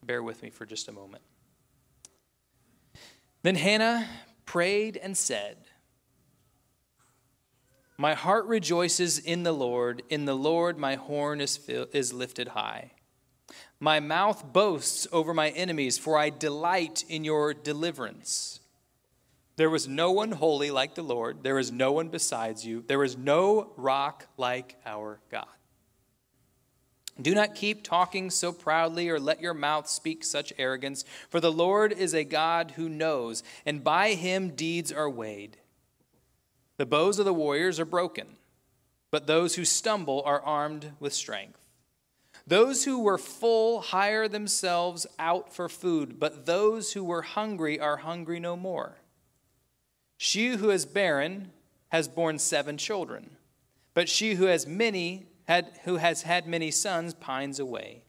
bear 0.04 0.24
with 0.24 0.42
me 0.42 0.50
for 0.50 0.66
just 0.66 0.88
a 0.88 0.92
moment. 0.92 1.22
Then 3.44 3.54
Hannah 3.54 4.08
prayed 4.48 4.98
and 4.98 5.16
said, 5.16 5.58
my 7.98 8.14
heart 8.14 8.46
rejoices 8.46 9.20
in 9.20 9.44
the 9.44 9.54
Lord. 9.54 10.04
In 10.10 10.26
the 10.26 10.36
Lord, 10.36 10.78
my 10.78 10.96
horn 10.96 11.40
is, 11.40 11.60
is 11.68 12.14
lifted 12.14 12.50
high. 12.50 12.92
My 13.80 14.00
mouth 14.00 14.52
boasts 14.52 15.08
over 15.12 15.34
my 15.34 15.50
enemies, 15.50 15.98
for 15.98 16.18
I 16.18 16.30
delight 16.30 17.06
in 17.08 17.24
your 17.24 17.54
deliverance. 17.54 18.60
There 19.58 19.70
was 19.70 19.88
no 19.88 20.12
one 20.12 20.34
holy 20.34 20.72
like 20.72 20.96
the 20.96 21.04
Lord. 21.04 21.44
There 21.44 21.60
is 21.60 21.72
no 21.72 21.94
one 21.94 22.10
besides 22.10 22.66
you. 22.66 22.84
There 22.88 23.04
is 23.04 23.18
no 23.18 23.72
rock 23.78 24.28
like 24.38 24.76
our 24.86 25.20
God. 25.32 25.48
Do 27.22 27.34
not 27.34 27.56
keep 27.56 27.82
talking 27.82 28.30
so 28.30 28.52
proudly 28.52 29.08
or 29.08 29.20
let 29.20 29.40
your 29.40 29.54
mouth 29.54 29.88
speak 29.88 30.26
such 30.26 30.52
arrogance, 30.58 31.06
for 31.30 31.40
the 31.40 31.52
Lord 31.52 31.94
is 31.94 32.14
a 32.14 32.26
God 32.26 32.72
who 32.72 32.90
knows, 32.90 33.42
and 33.66 33.86
by 33.86 34.16
him 34.16 34.50
deeds 34.50 34.92
are 34.92 35.10
weighed. 35.10 35.58
The 36.78 36.86
bows 36.86 37.20
of 37.20 37.26
the 37.26 37.34
warriors 37.34 37.80
are 37.80 37.86
broken, 37.86 38.38
but 39.12 39.28
those 39.28 39.56
who 39.56 39.66
stumble 39.66 40.22
are 40.26 40.42
armed 40.42 40.92
with 41.00 41.14
strength. 41.14 41.60
Those 42.48 42.84
who 42.84 43.00
were 43.00 43.18
full 43.18 43.82
hire 43.82 44.28
themselves 44.28 45.08
out 45.18 45.54
for 45.54 45.70
food, 45.70 46.20
but 46.20 46.46
those 46.46 46.94
who 46.94 47.04
were 47.04 47.22
hungry 47.24 47.80
are 47.80 47.98
hungry 47.98 48.40
no 48.40 48.56
more. 48.56 48.98
She 50.18 50.50
who 50.50 50.70
is 50.70 50.86
barren 50.86 51.52
has 51.90 52.08
borne 52.08 52.40
seven 52.40 52.78
children, 52.78 53.38
but 53.94 54.10
she 54.10 54.36
who 54.36 54.46
has 54.46 54.68
many 54.68 55.28
had, 55.48 55.80
who 55.86 55.96
has 55.98 56.24
had 56.24 56.48
many 56.48 56.72
sons 56.72 57.14
pines 57.14 57.60
away. 57.60 58.04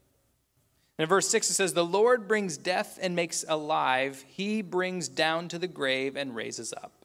And 0.99 1.05
in 1.05 1.09
verse 1.09 1.29
6 1.29 1.51
it 1.51 1.55
says, 1.55 1.75
The 1.75 1.85
Lord 1.85 2.27
brings 2.27 2.57
death 2.57 2.99
and 3.01 3.15
makes 3.15 3.45
alive, 3.49 4.25
he 4.29 4.61
brings 4.61 5.09
down 5.09 5.49
to 5.49 5.59
the 5.59 5.69
grave 5.69 6.17
and 6.17 6.35
raises 6.35 6.73
up. 6.73 6.96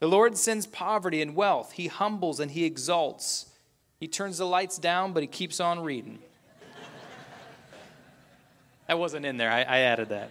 The 0.00 0.08
Lord 0.08 0.36
sends 0.36 0.66
poverty 0.66 1.22
and 1.22 1.36
wealth, 1.36 1.72
he 1.72 1.86
humbles 1.86 2.40
and 2.40 2.50
he 2.50 2.64
exalts. 2.64 3.46
He 3.98 4.08
turns 4.08 4.38
the 4.38 4.46
lights 4.46 4.78
down, 4.78 5.12
but 5.12 5.22
he 5.22 5.26
keeps 5.26 5.60
on 5.60 5.80
reading. 5.80 6.18
that 8.88 8.98
wasn't 8.98 9.26
in 9.26 9.36
there, 9.36 9.52
I, 9.52 9.60
I 9.60 9.78
added 9.80 10.08
that. 10.08 10.30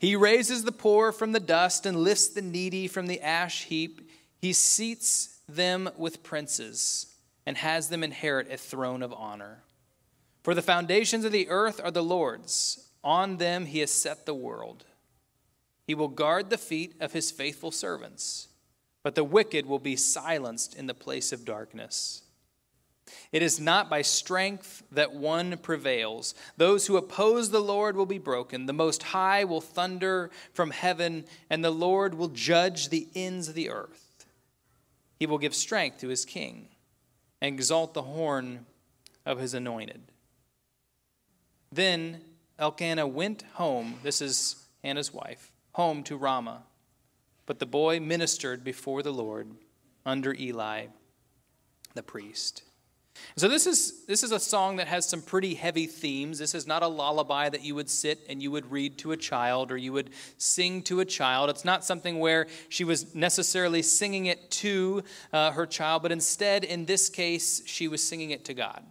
He 0.00 0.16
raises 0.16 0.64
the 0.64 0.72
poor 0.72 1.12
from 1.12 1.32
the 1.32 1.40
dust 1.40 1.86
and 1.86 1.96
lifts 1.96 2.28
the 2.28 2.42
needy 2.42 2.88
from 2.88 3.06
the 3.06 3.20
ash 3.20 3.64
heap. 3.64 4.10
He 4.40 4.52
seats 4.52 5.38
them 5.48 5.90
with 5.96 6.22
princes 6.22 7.06
and 7.46 7.56
has 7.56 7.88
them 7.88 8.02
inherit 8.02 8.50
a 8.50 8.56
throne 8.56 9.02
of 9.02 9.12
honor. 9.12 9.62
For 10.42 10.54
the 10.54 10.62
foundations 10.62 11.24
of 11.24 11.32
the 11.32 11.48
earth 11.50 11.80
are 11.84 11.90
the 11.90 12.02
Lord's, 12.02 12.88
on 13.04 13.36
them 13.36 13.66
he 13.66 13.80
has 13.80 13.90
set 13.90 14.26
the 14.26 14.34
world. 14.34 14.84
He 15.90 15.94
will 15.96 16.06
guard 16.06 16.50
the 16.50 16.56
feet 16.56 16.94
of 17.00 17.14
his 17.14 17.32
faithful 17.32 17.72
servants, 17.72 18.46
but 19.02 19.16
the 19.16 19.24
wicked 19.24 19.66
will 19.66 19.80
be 19.80 19.96
silenced 19.96 20.76
in 20.76 20.86
the 20.86 20.94
place 20.94 21.32
of 21.32 21.44
darkness. 21.44 22.22
It 23.32 23.42
is 23.42 23.58
not 23.58 23.90
by 23.90 24.02
strength 24.02 24.84
that 24.92 25.12
one 25.12 25.58
prevails. 25.58 26.36
Those 26.56 26.86
who 26.86 26.96
oppose 26.96 27.50
the 27.50 27.58
Lord 27.58 27.96
will 27.96 28.06
be 28.06 28.18
broken. 28.18 28.66
The 28.66 28.72
Most 28.72 29.02
High 29.02 29.42
will 29.42 29.60
thunder 29.60 30.30
from 30.52 30.70
heaven, 30.70 31.24
and 31.50 31.64
the 31.64 31.72
Lord 31.72 32.14
will 32.14 32.28
judge 32.28 32.90
the 32.90 33.08
ends 33.16 33.48
of 33.48 33.56
the 33.56 33.70
earth. 33.70 34.26
He 35.18 35.26
will 35.26 35.38
give 35.38 35.56
strength 35.56 35.98
to 36.02 36.08
his 36.08 36.24
king 36.24 36.68
and 37.40 37.52
exalt 37.52 37.94
the 37.94 38.02
horn 38.02 38.64
of 39.26 39.40
his 39.40 39.54
anointed. 39.54 40.02
Then 41.72 42.20
Elkanah 42.60 43.08
went 43.08 43.42
home, 43.54 43.96
this 44.04 44.22
is 44.22 44.54
Hannah's 44.84 45.12
wife, 45.12 45.49
home 45.80 46.02
to 46.02 46.14
Ramah. 46.14 46.62
But 47.46 47.58
the 47.58 47.64
boy 47.64 48.00
ministered 48.00 48.62
before 48.62 49.02
the 49.02 49.14
Lord 49.14 49.48
under 50.04 50.34
Eli 50.34 50.88
the 51.94 52.02
priest. 52.02 52.64
So 53.36 53.48
this 53.48 53.66
is 53.66 54.04
this 54.04 54.22
is 54.22 54.30
a 54.30 54.38
song 54.38 54.76
that 54.76 54.88
has 54.88 55.08
some 55.08 55.22
pretty 55.22 55.54
heavy 55.54 55.86
themes. 55.86 56.38
This 56.38 56.54
is 56.54 56.66
not 56.66 56.82
a 56.82 56.86
lullaby 56.86 57.48
that 57.48 57.64
you 57.64 57.74
would 57.76 57.88
sit 57.88 58.18
and 58.28 58.42
you 58.42 58.50
would 58.50 58.70
read 58.70 58.98
to 58.98 59.12
a 59.12 59.16
child 59.16 59.72
or 59.72 59.78
you 59.78 59.94
would 59.94 60.10
sing 60.36 60.82
to 60.82 61.00
a 61.00 61.06
child. 61.06 61.48
It's 61.48 61.64
not 61.64 61.82
something 61.82 62.18
where 62.18 62.46
she 62.68 62.84
was 62.84 63.14
necessarily 63.14 63.80
singing 63.80 64.26
it 64.26 64.50
to 64.62 65.02
uh, 65.32 65.50
her 65.52 65.64
child, 65.64 66.02
but 66.02 66.12
instead, 66.12 66.62
in 66.62 66.84
this 66.84 67.08
case, 67.08 67.62
she 67.64 67.88
was 67.88 68.06
singing 68.06 68.32
it 68.32 68.44
to 68.44 68.54
God. 68.54 68.84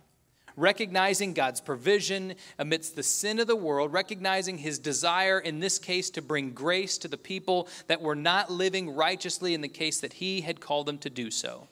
Recognizing 0.59 1.33
God's 1.33 1.61
provision 1.61 2.35
amidst 2.57 2.97
the 2.97 3.03
sin 3.03 3.39
of 3.39 3.47
the 3.47 3.55
world, 3.55 3.93
recognizing 3.93 4.57
his 4.57 4.77
desire 4.77 5.39
in 5.39 5.61
this 5.61 5.79
case 5.79 6.09
to 6.09 6.21
bring 6.21 6.51
grace 6.51 6.97
to 6.97 7.07
the 7.07 7.17
people 7.17 7.69
that 7.87 8.01
were 8.01 8.15
not 8.15 8.51
living 8.51 8.93
righteously 8.93 9.53
in 9.53 9.61
the 9.61 9.69
case 9.69 10.01
that 10.01 10.11
he 10.11 10.41
had 10.41 10.59
called 10.59 10.85
them 10.85 10.97
to 10.97 11.09
do 11.09 11.31
so. 11.31 11.69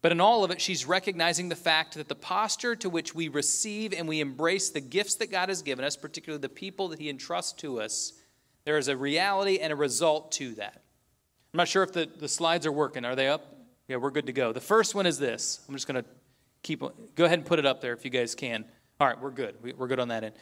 But 0.00 0.12
in 0.12 0.20
all 0.20 0.44
of 0.44 0.52
it, 0.52 0.60
she's 0.60 0.86
recognizing 0.86 1.48
the 1.48 1.56
fact 1.56 1.94
that 1.94 2.08
the 2.08 2.14
posture 2.14 2.76
to 2.76 2.88
which 2.88 3.16
we 3.16 3.26
receive 3.26 3.92
and 3.92 4.06
we 4.06 4.20
embrace 4.20 4.70
the 4.70 4.80
gifts 4.80 5.16
that 5.16 5.32
God 5.32 5.48
has 5.48 5.62
given 5.62 5.84
us, 5.84 5.96
particularly 5.96 6.40
the 6.40 6.48
people 6.48 6.86
that 6.88 7.00
He 7.00 7.08
entrusts 7.08 7.52
to 7.62 7.80
us, 7.80 8.12
there 8.64 8.78
is 8.78 8.86
a 8.86 8.96
reality 8.96 9.58
and 9.58 9.72
a 9.72 9.76
result 9.76 10.30
to 10.32 10.54
that. 10.54 10.82
I'm 11.52 11.58
not 11.58 11.66
sure 11.66 11.82
if 11.82 11.92
the, 11.92 12.08
the 12.18 12.28
slides 12.28 12.64
are 12.64 12.72
working. 12.72 13.04
Are 13.04 13.16
they 13.16 13.26
up? 13.26 13.56
Yeah, 13.88 13.96
we're 13.96 14.12
good 14.12 14.26
to 14.26 14.32
go. 14.32 14.52
The 14.52 14.60
first 14.60 14.94
one 14.94 15.04
is 15.04 15.18
this. 15.18 15.60
I'm 15.68 15.74
just 15.74 15.88
going 15.88 16.02
to 16.02 16.08
keep, 16.62 16.80
go 16.80 17.24
ahead 17.24 17.38
and 17.38 17.46
put 17.46 17.58
it 17.58 17.66
up 17.66 17.80
there 17.80 17.92
if 17.92 18.04
you 18.04 18.10
guys 18.10 18.34
can. 18.34 18.64
All 19.00 19.06
right, 19.06 19.20
we're 19.20 19.30
good. 19.30 19.56
We, 19.62 19.72
are 19.72 19.86
good 19.86 20.00
on 20.00 20.08
that 20.08 20.24
end. 20.24 20.34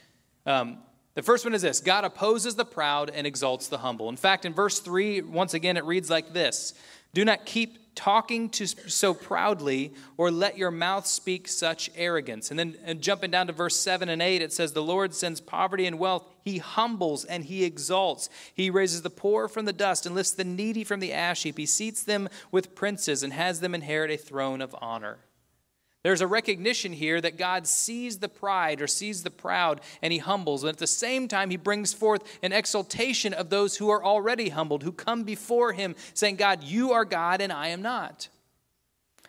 Um, 0.46 0.78
the 1.14 1.22
first 1.22 1.44
one 1.44 1.54
is 1.54 1.62
this 1.62 1.80
God 1.80 2.04
opposes 2.04 2.54
the 2.54 2.64
proud 2.64 3.10
and 3.10 3.26
exalts 3.26 3.68
the 3.68 3.78
humble. 3.78 4.08
In 4.08 4.16
fact, 4.16 4.44
in 4.44 4.54
verse 4.54 4.80
3, 4.80 5.22
once 5.22 5.54
again, 5.54 5.76
it 5.76 5.84
reads 5.84 6.10
like 6.10 6.32
this 6.32 6.74
Do 7.14 7.24
not 7.24 7.46
keep 7.46 7.94
talking 7.94 8.48
to 8.48 8.66
so 8.66 9.12
proudly, 9.12 9.92
or 10.16 10.30
let 10.30 10.56
your 10.56 10.70
mouth 10.70 11.06
speak 11.06 11.48
such 11.48 11.90
arrogance. 11.96 12.50
And 12.50 12.58
then 12.58 12.76
and 12.84 13.02
jumping 13.02 13.30
down 13.30 13.48
to 13.48 13.52
verse 13.52 13.76
7 13.76 14.08
and 14.08 14.22
8, 14.22 14.40
it 14.40 14.52
says, 14.52 14.72
The 14.72 14.82
Lord 14.82 15.14
sends 15.14 15.40
poverty 15.40 15.86
and 15.86 15.98
wealth. 15.98 16.26
He 16.42 16.58
humbles 16.58 17.24
and 17.24 17.44
he 17.44 17.64
exalts. 17.64 18.30
He 18.54 18.70
raises 18.70 19.02
the 19.02 19.10
poor 19.10 19.48
from 19.48 19.64
the 19.64 19.72
dust 19.72 20.06
and 20.06 20.14
lifts 20.14 20.32
the 20.32 20.44
needy 20.44 20.84
from 20.84 21.00
the 21.00 21.12
ash 21.12 21.42
heap. 21.42 21.58
He 21.58 21.66
seats 21.66 22.02
them 22.02 22.28
with 22.52 22.74
princes 22.74 23.22
and 23.22 23.32
has 23.32 23.60
them 23.60 23.74
inherit 23.74 24.10
a 24.10 24.16
throne 24.16 24.60
of 24.60 24.74
honor. 24.80 25.18
There's 26.02 26.22
a 26.22 26.26
recognition 26.26 26.94
here 26.94 27.20
that 27.20 27.36
God 27.36 27.66
sees 27.66 28.18
the 28.18 28.28
pride 28.28 28.80
or 28.80 28.86
sees 28.86 29.22
the 29.22 29.30
proud 29.30 29.82
and 30.00 30.12
he 30.12 30.18
humbles. 30.18 30.62
And 30.62 30.70
at 30.70 30.78
the 30.78 30.86
same 30.86 31.28
time, 31.28 31.50
he 31.50 31.58
brings 31.58 31.92
forth 31.92 32.38
an 32.42 32.52
exaltation 32.52 33.34
of 33.34 33.50
those 33.50 33.76
who 33.76 33.90
are 33.90 34.02
already 34.02 34.48
humbled, 34.48 34.82
who 34.82 34.92
come 34.92 35.24
before 35.24 35.72
him 35.72 35.94
saying, 36.14 36.36
God, 36.36 36.64
you 36.64 36.92
are 36.92 37.04
God 37.04 37.42
and 37.42 37.52
I 37.52 37.68
am 37.68 37.82
not. 37.82 38.28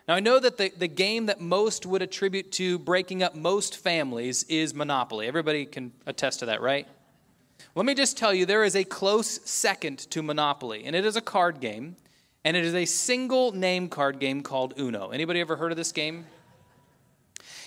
Now, 0.08 0.14
I 0.14 0.20
know 0.20 0.40
that 0.40 0.56
the, 0.56 0.72
the 0.76 0.88
game 0.88 1.26
that 1.26 1.40
most 1.40 1.84
would 1.84 2.02
attribute 2.02 2.50
to 2.52 2.78
breaking 2.78 3.22
up 3.22 3.36
most 3.36 3.76
families 3.76 4.42
is 4.44 4.74
Monopoly. 4.74 5.28
Everybody 5.28 5.66
can 5.66 5.92
attest 6.06 6.40
to 6.40 6.46
that, 6.46 6.60
right? 6.60 6.88
Let 7.74 7.86
me 7.86 7.94
just 7.94 8.16
tell 8.16 8.34
you, 8.34 8.44
there 8.44 8.64
is 8.64 8.74
a 8.74 8.82
close 8.82 9.40
second 9.48 9.98
to 10.10 10.22
Monopoly, 10.22 10.84
and 10.84 10.96
it 10.96 11.04
is 11.04 11.16
a 11.16 11.20
card 11.20 11.60
game, 11.60 11.96
and 12.44 12.56
it 12.56 12.64
is 12.64 12.74
a 12.74 12.84
single 12.84 13.52
name 13.52 13.88
card 13.88 14.18
game 14.18 14.42
called 14.42 14.74
Uno. 14.76 15.10
Anybody 15.10 15.40
ever 15.40 15.54
heard 15.54 15.70
of 15.70 15.76
this 15.76 15.92
game? 15.92 16.26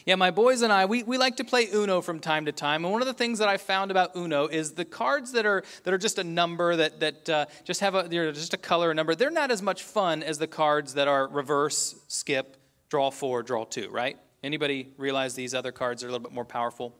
Yeah, 0.05 0.13
my 0.13 0.29
boys 0.29 0.61
and 0.61 0.71
I, 0.71 0.85
we, 0.85 1.01
we 1.01 1.17
like 1.17 1.37
to 1.37 1.43
play 1.43 1.67
Uno 1.73 1.99
from 1.99 2.19
time 2.19 2.45
to 2.45 2.51
time. 2.51 2.85
And 2.85 2.93
one 2.93 3.01
of 3.01 3.07
the 3.07 3.13
things 3.13 3.39
that 3.39 3.47
I 3.47 3.57
found 3.57 3.89
about 3.89 4.15
Uno 4.15 4.45
is 4.45 4.73
the 4.73 4.85
cards 4.85 5.31
that 5.31 5.47
are, 5.47 5.63
that 5.83 5.95
are 5.95 5.97
just 5.97 6.19
a 6.19 6.23
number, 6.23 6.75
that, 6.75 6.99
that 6.99 7.27
uh, 7.27 7.45
just 7.63 7.81
have 7.81 7.95
a, 7.95 8.03
they're 8.07 8.31
just 8.31 8.53
a 8.53 8.57
color, 8.57 8.91
a 8.91 8.93
number, 8.93 9.15
they're 9.15 9.31
not 9.31 9.49
as 9.49 9.63
much 9.63 9.81
fun 9.81 10.21
as 10.21 10.37
the 10.37 10.45
cards 10.45 10.93
that 10.93 11.07
are 11.07 11.27
reverse, 11.27 11.95
skip, 12.07 12.57
draw 12.87 13.09
four, 13.09 13.41
draw 13.41 13.65
two, 13.65 13.89
right? 13.89 14.19
Anybody 14.43 14.91
realize 14.97 15.33
these 15.33 15.55
other 15.55 15.71
cards 15.71 16.03
are 16.03 16.07
a 16.07 16.11
little 16.11 16.23
bit 16.23 16.33
more 16.33 16.45
powerful? 16.45 16.95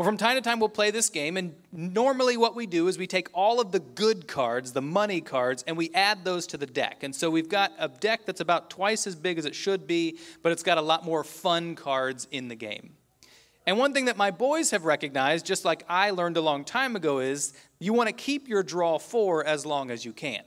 Well, 0.00 0.06
from 0.06 0.16
time 0.16 0.36
to 0.36 0.40
time, 0.40 0.60
we'll 0.60 0.70
play 0.70 0.90
this 0.90 1.10
game, 1.10 1.36
and 1.36 1.54
normally 1.72 2.38
what 2.38 2.56
we 2.56 2.64
do 2.64 2.88
is 2.88 2.96
we 2.96 3.06
take 3.06 3.28
all 3.34 3.60
of 3.60 3.70
the 3.70 3.80
good 3.80 4.26
cards, 4.26 4.72
the 4.72 4.80
money 4.80 5.20
cards, 5.20 5.62
and 5.66 5.76
we 5.76 5.90
add 5.92 6.24
those 6.24 6.46
to 6.46 6.56
the 6.56 6.64
deck. 6.64 7.02
And 7.02 7.14
so 7.14 7.28
we've 7.28 7.50
got 7.50 7.72
a 7.78 7.88
deck 7.88 8.24
that's 8.24 8.40
about 8.40 8.70
twice 8.70 9.06
as 9.06 9.14
big 9.14 9.36
as 9.38 9.44
it 9.44 9.54
should 9.54 9.86
be, 9.86 10.16
but 10.42 10.52
it's 10.52 10.62
got 10.62 10.78
a 10.78 10.80
lot 10.80 11.04
more 11.04 11.22
fun 11.22 11.74
cards 11.74 12.26
in 12.30 12.48
the 12.48 12.54
game. 12.54 12.94
And 13.66 13.76
one 13.76 13.92
thing 13.92 14.06
that 14.06 14.16
my 14.16 14.30
boys 14.30 14.70
have 14.70 14.86
recognized, 14.86 15.44
just 15.44 15.66
like 15.66 15.84
I 15.86 16.12
learned 16.12 16.38
a 16.38 16.40
long 16.40 16.64
time 16.64 16.96
ago, 16.96 17.18
is 17.18 17.52
you 17.78 17.92
want 17.92 18.08
to 18.08 18.14
keep 18.14 18.48
your 18.48 18.62
draw 18.62 18.98
four 18.98 19.44
as 19.44 19.66
long 19.66 19.90
as 19.90 20.06
you 20.06 20.14
can. 20.14 20.44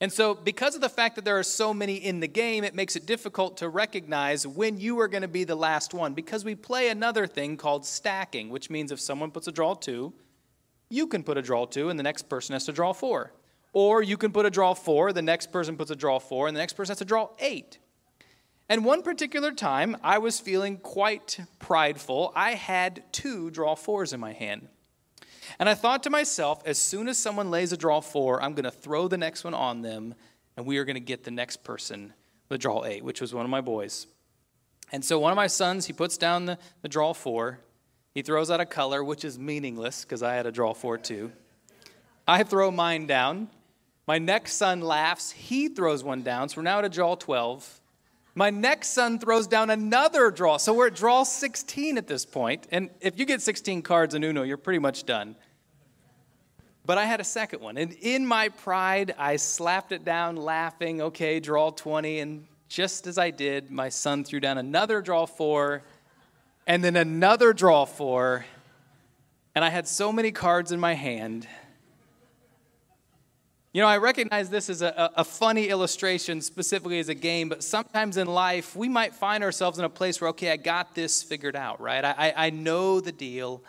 And 0.00 0.12
so, 0.12 0.32
because 0.32 0.76
of 0.76 0.80
the 0.80 0.88
fact 0.88 1.16
that 1.16 1.24
there 1.24 1.38
are 1.38 1.42
so 1.44 1.74
many 1.74 1.96
in 1.96 2.20
the 2.20 2.28
game, 2.28 2.62
it 2.62 2.74
makes 2.74 2.94
it 2.94 3.04
difficult 3.04 3.56
to 3.56 3.68
recognize 3.68 4.46
when 4.46 4.78
you 4.78 5.00
are 5.00 5.08
going 5.08 5.22
to 5.22 5.28
be 5.28 5.42
the 5.42 5.56
last 5.56 5.92
one. 5.92 6.14
Because 6.14 6.44
we 6.44 6.54
play 6.54 6.88
another 6.88 7.26
thing 7.26 7.56
called 7.56 7.84
stacking, 7.84 8.48
which 8.48 8.70
means 8.70 8.92
if 8.92 9.00
someone 9.00 9.32
puts 9.32 9.48
a 9.48 9.52
draw 9.52 9.74
two, 9.74 10.12
you 10.88 11.08
can 11.08 11.24
put 11.24 11.36
a 11.36 11.42
draw 11.42 11.66
two, 11.66 11.90
and 11.90 11.98
the 11.98 12.04
next 12.04 12.28
person 12.28 12.52
has 12.52 12.64
to 12.66 12.72
draw 12.72 12.92
four. 12.92 13.32
Or 13.72 14.00
you 14.00 14.16
can 14.16 14.32
put 14.32 14.46
a 14.46 14.50
draw 14.50 14.72
four, 14.72 15.12
the 15.12 15.20
next 15.20 15.50
person 15.50 15.76
puts 15.76 15.90
a 15.90 15.96
draw 15.96 16.20
four, 16.20 16.46
and 16.46 16.56
the 16.56 16.60
next 16.60 16.74
person 16.74 16.92
has 16.92 16.98
to 16.98 17.04
draw 17.04 17.30
eight. 17.40 17.78
And 18.68 18.84
one 18.84 19.02
particular 19.02 19.50
time, 19.50 19.96
I 20.02 20.18
was 20.18 20.38
feeling 20.40 20.76
quite 20.76 21.40
prideful. 21.58 22.32
I 22.36 22.52
had 22.52 23.02
two 23.12 23.50
draw 23.50 23.74
fours 23.74 24.12
in 24.12 24.20
my 24.20 24.32
hand. 24.32 24.68
And 25.58 25.68
I 25.68 25.74
thought 25.74 26.02
to 26.04 26.10
myself, 26.10 26.62
as 26.66 26.78
soon 26.78 27.08
as 27.08 27.18
someone 27.18 27.50
lays 27.50 27.72
a 27.72 27.76
draw 27.76 28.00
four, 28.00 28.42
I'm 28.42 28.54
going 28.54 28.64
to 28.64 28.70
throw 28.70 29.08
the 29.08 29.18
next 29.18 29.44
one 29.44 29.54
on 29.54 29.82
them, 29.82 30.14
and 30.56 30.66
we 30.66 30.78
are 30.78 30.84
going 30.84 30.94
to 30.94 31.00
get 31.00 31.24
the 31.24 31.30
next 31.30 31.64
person 31.64 32.12
the 32.48 32.58
draw 32.58 32.84
eight, 32.84 33.04
which 33.04 33.20
was 33.20 33.34
one 33.34 33.44
of 33.44 33.50
my 33.50 33.60
boys. 33.60 34.06
And 34.90 35.04
so 35.04 35.18
one 35.18 35.32
of 35.32 35.36
my 35.36 35.46
sons, 35.46 35.86
he 35.86 35.92
puts 35.92 36.16
down 36.16 36.46
the, 36.46 36.58
the 36.82 36.88
draw 36.88 37.12
four. 37.12 37.60
He 38.14 38.22
throws 38.22 38.50
out 38.50 38.60
a 38.60 38.66
color, 38.66 39.04
which 39.04 39.24
is 39.24 39.38
meaningless 39.38 40.04
because 40.04 40.22
I 40.22 40.34
had 40.34 40.46
a 40.46 40.52
draw 40.52 40.72
four 40.72 40.96
too. 40.96 41.30
I 42.26 42.42
throw 42.42 42.70
mine 42.70 43.06
down. 43.06 43.48
My 44.06 44.18
next 44.18 44.54
son 44.54 44.80
laughs. 44.80 45.30
He 45.30 45.68
throws 45.68 46.02
one 46.02 46.22
down. 46.22 46.48
So 46.48 46.58
we're 46.58 46.62
now 46.62 46.78
at 46.78 46.84
a 46.86 46.88
draw 46.88 47.14
12. 47.14 47.80
My 48.38 48.50
next 48.50 48.90
son 48.90 49.18
throws 49.18 49.48
down 49.48 49.68
another 49.68 50.30
draw. 50.30 50.58
So 50.58 50.72
we're 50.72 50.86
at 50.86 50.94
draw 50.94 51.24
16 51.24 51.98
at 51.98 52.06
this 52.06 52.24
point. 52.24 52.68
And 52.70 52.88
if 53.00 53.18
you 53.18 53.26
get 53.26 53.42
16 53.42 53.82
cards 53.82 54.14
in 54.14 54.22
Uno, 54.22 54.44
you're 54.44 54.56
pretty 54.56 54.78
much 54.78 55.02
done. 55.02 55.34
But 56.86 56.98
I 56.98 57.04
had 57.04 57.18
a 57.18 57.24
second 57.24 57.62
one. 57.62 57.76
And 57.76 57.92
in 57.94 58.24
my 58.24 58.50
pride, 58.50 59.12
I 59.18 59.34
slapped 59.34 59.90
it 59.90 60.04
down 60.04 60.36
laughing, 60.36 61.02
okay, 61.02 61.40
draw 61.40 61.70
20. 61.70 62.20
And 62.20 62.46
just 62.68 63.08
as 63.08 63.18
I 63.18 63.30
did, 63.30 63.72
my 63.72 63.88
son 63.88 64.22
threw 64.22 64.38
down 64.38 64.56
another 64.56 65.02
draw 65.02 65.26
four 65.26 65.82
and 66.64 66.84
then 66.84 66.94
another 66.94 67.52
draw 67.52 67.86
four. 67.86 68.46
And 69.56 69.64
I 69.64 69.68
had 69.68 69.88
so 69.88 70.12
many 70.12 70.30
cards 70.30 70.70
in 70.70 70.78
my 70.78 70.94
hand. 70.94 71.48
You 73.72 73.82
know, 73.82 73.88
I 73.88 73.98
recognize 73.98 74.48
this 74.48 74.70
as 74.70 74.80
a, 74.80 75.12
a, 75.14 75.24
funny 75.24 75.68
illustration, 75.68 76.40
specifically 76.40 76.98
as 77.00 77.10
a 77.10 77.14
game, 77.14 77.50
but 77.50 77.62
sometimes 77.62 78.16
in 78.16 78.26
life, 78.26 78.74
we 78.74 78.88
might 78.88 79.14
find 79.14 79.44
ourselves 79.44 79.78
in 79.78 79.84
a 79.84 79.90
place 79.90 80.20
where, 80.20 80.30
okay, 80.30 80.50
I 80.50 80.56
got 80.56 80.94
this 80.94 81.22
figured 81.22 81.54
out, 81.54 81.78
right? 81.78 82.02
I, 82.02 82.32
I 82.34 82.50
know 82.50 83.00
the 83.00 83.12
deal. 83.12 83.62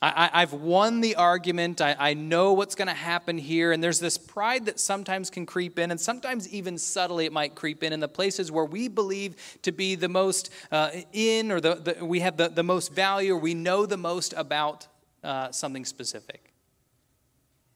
I, 0.00 0.40
have 0.40 0.52
won 0.52 1.00
the 1.00 1.16
argument. 1.16 1.80
I, 1.80 1.96
I 1.98 2.14
know 2.14 2.52
what's 2.52 2.74
going 2.74 2.88
to 2.88 2.94
happen 2.94 3.38
here. 3.38 3.72
And 3.72 3.82
there's 3.82 3.98
this 3.98 4.18
pride 4.18 4.66
that 4.66 4.78
sometimes 4.78 5.30
can 5.30 5.46
creep 5.46 5.78
in, 5.80 5.90
and 5.90 6.00
sometimes 6.00 6.48
even 6.50 6.78
subtly 6.78 7.26
it 7.26 7.32
might 7.32 7.56
creep 7.56 7.82
in 7.82 7.92
in 7.92 7.98
the 7.98 8.08
places 8.08 8.52
where 8.52 8.64
we 8.64 8.86
believe 8.86 9.58
to 9.62 9.72
be 9.72 9.96
the 9.96 10.08
most 10.08 10.50
uh, 10.70 10.90
in 11.12 11.50
or 11.50 11.60
the, 11.60 11.74
the, 11.74 12.04
we 12.04 12.20
have 12.20 12.36
the, 12.36 12.48
the 12.48 12.62
most 12.62 12.92
value 12.92 13.34
or 13.34 13.38
we 13.38 13.54
know 13.54 13.84
the 13.84 13.96
most 13.96 14.32
about 14.36 14.86
uh, 15.24 15.50
something 15.50 15.84
specific. 15.84 16.45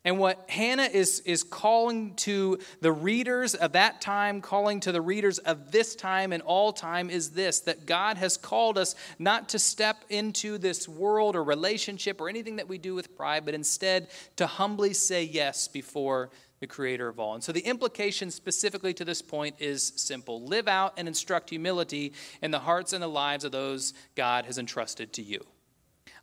And 0.04 0.18
what 0.18 0.48
Hannah 0.48 0.88
is, 0.90 1.20
is 1.20 1.42
calling 1.42 2.14
to 2.16 2.58
the 2.80 2.90
readers 2.90 3.54
of 3.54 3.72
that 3.72 4.00
time, 4.00 4.40
calling 4.40 4.80
to 4.80 4.92
the 4.92 5.00
readers 5.00 5.38
of 5.38 5.72
this 5.72 5.94
time 5.94 6.32
and 6.32 6.42
all 6.42 6.72
time 6.72 7.10
is 7.10 7.30
this 7.30 7.60
that 7.60 7.84
God 7.84 8.16
has 8.16 8.38
called 8.38 8.78
us 8.78 8.94
not 9.18 9.50
to 9.50 9.58
step 9.58 10.04
into 10.08 10.56
this 10.56 10.88
world 10.88 11.36
or 11.36 11.44
relationship 11.44 12.18
or 12.20 12.30
anything 12.30 12.56
that 12.56 12.68
we 12.68 12.78
do 12.78 12.94
with 12.94 13.14
pride, 13.14 13.44
but 13.44 13.52
instead 13.52 14.08
to 14.36 14.46
humbly 14.46 14.94
say 14.94 15.22
yes 15.22 15.68
before 15.68 16.30
the 16.60 16.66
creator 16.66 17.08
of 17.08 17.18
all. 17.18 17.34
And 17.34 17.44
so 17.44 17.52
the 17.52 17.60
implication 17.60 18.30
specifically 18.30 18.94
to 18.94 19.04
this 19.04 19.20
point 19.20 19.56
is 19.58 19.92
simple 19.96 20.46
live 20.46 20.68
out 20.68 20.94
and 20.96 21.08
instruct 21.08 21.50
humility 21.50 22.14
in 22.40 22.50
the 22.50 22.58
hearts 22.58 22.94
and 22.94 23.02
the 23.02 23.08
lives 23.08 23.44
of 23.44 23.52
those 23.52 23.92
God 24.14 24.46
has 24.46 24.56
entrusted 24.56 25.12
to 25.14 25.22
you. 25.22 25.44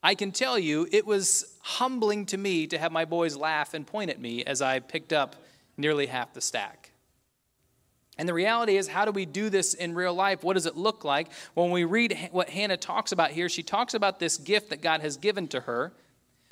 I 0.07 0.15
can 0.15 0.31
tell 0.31 0.57
you 0.57 0.87
it 0.89 1.05
was 1.05 1.57
humbling 1.59 2.27
to 2.27 2.37
me 2.37 2.65
to 2.67 2.77
have 2.77 2.93
my 2.93 3.03
boys 3.03 3.35
laugh 3.35 3.73
and 3.73 3.85
point 3.85 4.09
at 4.09 4.21
me 4.21 4.41
as 4.45 4.61
I 4.61 4.79
picked 4.79 5.11
up 5.11 5.35
nearly 5.75 6.05
half 6.05 6.33
the 6.33 6.39
stack. 6.39 6.93
And 8.17 8.25
the 8.27 8.33
reality 8.33 8.77
is, 8.77 8.87
how 8.87 9.03
do 9.03 9.11
we 9.11 9.25
do 9.25 9.49
this 9.49 9.73
in 9.73 9.93
real 9.93 10.13
life? 10.13 10.45
What 10.45 10.53
does 10.53 10.65
it 10.65 10.77
look 10.77 11.03
like? 11.03 11.27
When 11.55 11.71
we 11.71 11.83
read 11.83 12.29
what 12.31 12.49
Hannah 12.49 12.77
talks 12.77 13.11
about 13.11 13.31
here, 13.31 13.49
she 13.49 13.63
talks 13.63 13.93
about 13.93 14.17
this 14.17 14.37
gift 14.37 14.69
that 14.69 14.81
God 14.81 15.01
has 15.01 15.17
given 15.17 15.45
to 15.49 15.59
her. 15.59 15.91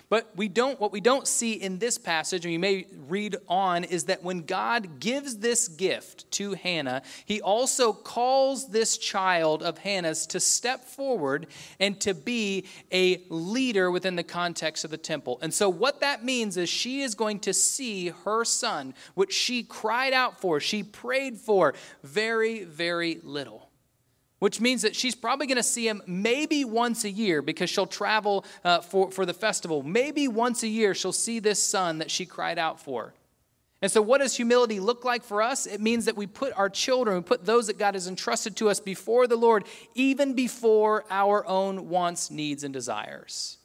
But 0.09 0.35
we 0.35 0.47
don't, 0.47 0.79
what 0.79 0.91
we 0.91 1.01
don't 1.01 1.27
see 1.27 1.53
in 1.53 1.79
this 1.79 1.97
passage, 1.97 2.45
and 2.45 2.53
you 2.53 2.59
may 2.59 2.85
read 3.07 3.37
on, 3.47 3.83
is 3.83 4.05
that 4.05 4.23
when 4.23 4.41
God 4.41 4.99
gives 4.99 5.37
this 5.37 5.67
gift 5.67 6.29
to 6.31 6.53
Hannah, 6.53 7.01
he 7.25 7.41
also 7.41 7.91
calls 7.91 8.69
this 8.69 8.97
child 8.97 9.63
of 9.63 9.79
Hannah's 9.79 10.27
to 10.27 10.39
step 10.39 10.85
forward 10.85 11.47
and 11.79 11.99
to 12.01 12.13
be 12.13 12.65
a 12.91 13.23
leader 13.29 13.89
within 13.89 14.15
the 14.15 14.23
context 14.23 14.85
of 14.85 14.91
the 14.91 14.97
temple. 14.97 15.39
And 15.41 15.53
so, 15.53 15.69
what 15.69 16.01
that 16.01 16.23
means 16.23 16.57
is 16.57 16.69
she 16.69 17.01
is 17.01 17.15
going 17.15 17.39
to 17.41 17.53
see 17.53 18.09
her 18.25 18.45
son, 18.45 18.93
which 19.15 19.33
she 19.33 19.63
cried 19.63 20.13
out 20.13 20.39
for, 20.39 20.59
she 20.59 20.83
prayed 20.83 21.37
for, 21.37 21.73
very, 22.03 22.63
very 22.63 23.19
little 23.23 23.64
which 24.39 24.59
means 24.59 24.81
that 24.81 24.95
she's 24.95 25.15
probably 25.15 25.47
going 25.47 25.57
to 25.57 25.63
see 25.63 25.87
him 25.87 26.01
maybe 26.05 26.65
once 26.65 27.03
a 27.03 27.09
year 27.09 27.41
because 27.41 27.69
she'll 27.69 27.87
travel 27.87 28.45
uh, 28.63 28.81
for, 28.81 29.11
for 29.11 29.25
the 29.25 29.33
festival. 29.33 29.83
Maybe 29.83 30.27
once 30.27 30.63
a 30.63 30.67
year 30.67 30.93
she'll 30.93 31.11
see 31.11 31.39
this 31.39 31.61
son 31.61 31.99
that 31.99 32.11
she 32.11 32.25
cried 32.25 32.59
out 32.59 32.79
for. 32.79 33.13
And 33.81 33.91
so, 33.91 34.01
what 34.01 34.19
does 34.19 34.35
humility 34.35 34.79
look 34.79 35.05
like 35.05 35.23
for 35.23 35.41
us? 35.41 35.65
It 35.67 35.81
means 35.81 36.05
that 36.05 36.15
we 36.15 36.27
put 36.27 36.53
our 36.57 36.69
children, 36.69 37.17
we 37.17 37.23
put 37.23 37.45
those 37.45 37.67
that 37.67 37.77
God 37.77 37.93
has 37.93 38.07
entrusted 38.07 38.55
to 38.57 38.69
us 38.69 38.79
before 38.79 39.27
the 39.27 39.35
Lord, 39.35 39.65
even 39.93 40.33
before 40.33 41.05
our 41.09 41.45
own 41.45 41.89
wants, 41.89 42.31
needs, 42.31 42.63
and 42.63 42.73
desires. 42.73 43.57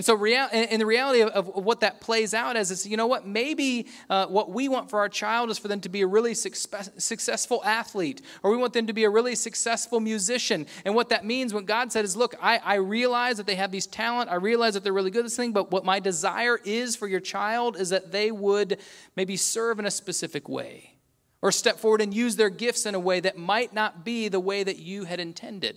And 0.00 0.04
so, 0.06 0.24
and 0.24 0.80
the 0.80 0.86
reality 0.86 1.20
of, 1.20 1.28
of, 1.28 1.62
what 1.62 1.80
that 1.80 2.00
plays 2.00 2.32
out 2.32 2.56
as 2.56 2.70
is, 2.70 2.86
you 2.86 2.96
know 2.96 3.06
what? 3.06 3.26
Maybe 3.26 3.86
uh, 4.08 4.28
what 4.28 4.50
we 4.50 4.66
want 4.66 4.88
for 4.88 4.98
our 4.98 5.10
child 5.10 5.50
is 5.50 5.58
for 5.58 5.68
them 5.68 5.82
to 5.82 5.90
be 5.90 6.00
a 6.00 6.06
really 6.06 6.32
success, 6.32 6.88
successful 6.96 7.62
athlete, 7.66 8.22
or 8.42 8.50
we 8.50 8.56
want 8.56 8.72
them 8.72 8.86
to 8.86 8.94
be 8.94 9.04
a 9.04 9.10
really 9.10 9.34
successful 9.34 10.00
musician. 10.00 10.66
And 10.86 10.94
what 10.94 11.10
that 11.10 11.26
means, 11.26 11.52
what 11.52 11.66
God 11.66 11.92
said 11.92 12.06
is, 12.06 12.16
look, 12.16 12.34
I, 12.40 12.56
I 12.64 12.74
realize 12.76 13.36
that 13.36 13.44
they 13.44 13.56
have 13.56 13.72
these 13.72 13.86
talent, 13.86 14.30
I 14.30 14.36
realize 14.36 14.72
that 14.72 14.84
they're 14.84 14.94
really 14.94 15.10
good 15.10 15.18
at 15.18 15.24
this 15.26 15.36
thing, 15.36 15.52
but 15.52 15.70
what 15.70 15.84
my 15.84 16.00
desire 16.00 16.58
is 16.64 16.96
for 16.96 17.06
your 17.06 17.20
child 17.20 17.76
is 17.76 17.90
that 17.90 18.10
they 18.10 18.30
would 18.30 18.78
maybe 19.16 19.36
serve 19.36 19.78
in 19.78 19.84
a 19.84 19.90
specific 19.90 20.48
way, 20.48 20.94
or 21.42 21.52
step 21.52 21.78
forward 21.78 22.00
and 22.00 22.14
use 22.14 22.36
their 22.36 22.48
gifts 22.48 22.86
in 22.86 22.94
a 22.94 22.98
way 22.98 23.20
that 23.20 23.36
might 23.36 23.74
not 23.74 24.02
be 24.02 24.28
the 24.28 24.40
way 24.40 24.64
that 24.64 24.78
you 24.78 25.04
had 25.04 25.20
intended. 25.20 25.76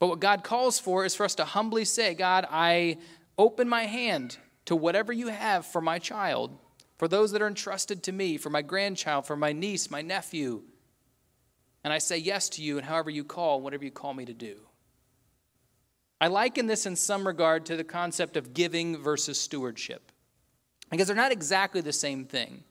But 0.00 0.08
what 0.08 0.18
God 0.18 0.42
calls 0.42 0.80
for 0.80 1.04
is 1.04 1.14
for 1.14 1.24
us 1.24 1.36
to 1.36 1.44
humbly 1.44 1.84
say, 1.84 2.14
God, 2.14 2.46
I 2.50 2.96
open 3.38 3.68
my 3.68 3.84
hand 3.84 4.38
to 4.64 4.74
whatever 4.74 5.12
you 5.12 5.28
have 5.28 5.66
for 5.66 5.80
my 5.80 5.98
child, 5.98 6.58
for 6.98 7.06
those 7.06 7.32
that 7.32 7.42
are 7.42 7.46
entrusted 7.46 8.02
to 8.04 8.12
me, 8.12 8.36
for 8.36 8.50
my 8.50 8.62
grandchild, 8.62 9.26
for 9.26 9.36
my 9.36 9.52
niece, 9.52 9.90
my 9.90 10.02
nephew. 10.02 10.62
And 11.84 11.92
I 11.92 11.98
say 11.98 12.18
yes 12.18 12.48
to 12.50 12.62
you 12.62 12.78
and 12.78 12.86
however 12.86 13.10
you 13.10 13.24
call, 13.24 13.60
whatever 13.60 13.84
you 13.84 13.90
call 13.90 14.14
me 14.14 14.24
to 14.24 14.34
do. 14.34 14.56
I 16.20 16.28
liken 16.28 16.66
this 16.66 16.84
in 16.84 16.96
some 16.96 17.26
regard 17.26 17.64
to 17.66 17.76
the 17.76 17.84
concept 17.84 18.36
of 18.36 18.52
giving 18.52 18.98
versus 18.98 19.40
stewardship, 19.40 20.12
because 20.90 21.06
they're 21.06 21.16
not 21.16 21.32
exactly 21.32 21.80
the 21.80 21.92
same 21.92 22.24
thing. 22.24 22.64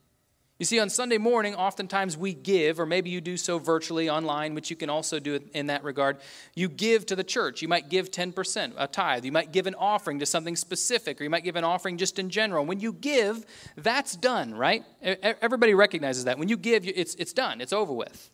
You 0.59 0.65
see, 0.65 0.77
on 0.77 0.89
Sunday 0.89 1.17
morning, 1.17 1.55
oftentimes 1.55 2.17
we 2.17 2.33
give, 2.33 2.81
or 2.81 2.85
maybe 2.85 3.09
you 3.09 3.21
do 3.21 3.37
so 3.37 3.59
virtually 3.59 4.09
online, 4.09 4.53
which 4.53 4.69
you 4.69 4.75
can 4.75 4.89
also 4.89 5.17
do 5.17 5.39
in 5.53 5.67
that 5.67 5.85
regard. 5.85 6.17
You 6.53 6.67
give 6.67 7.05
to 7.05 7.15
the 7.15 7.23
church. 7.23 7.61
You 7.61 7.69
might 7.69 7.87
give 7.87 8.11
10%, 8.11 8.73
a 8.77 8.85
tithe. 8.85 9.23
You 9.23 9.31
might 9.31 9.53
give 9.53 9.67
an 9.67 9.75
offering 9.75 10.19
to 10.19 10.25
something 10.25 10.57
specific, 10.57 11.21
or 11.21 11.23
you 11.23 11.29
might 11.29 11.45
give 11.45 11.55
an 11.55 11.63
offering 11.63 11.97
just 11.97 12.19
in 12.19 12.29
general. 12.29 12.65
When 12.65 12.81
you 12.81 12.91
give, 12.91 13.45
that's 13.77 14.17
done, 14.17 14.53
right? 14.53 14.83
Everybody 15.01 15.73
recognizes 15.75 16.25
that. 16.25 16.37
When 16.37 16.49
you 16.49 16.57
give, 16.57 16.85
it's, 16.85 17.15
it's 17.15 17.31
done, 17.31 17.61
it's 17.61 17.71
over 17.71 17.93
with. 17.93 18.29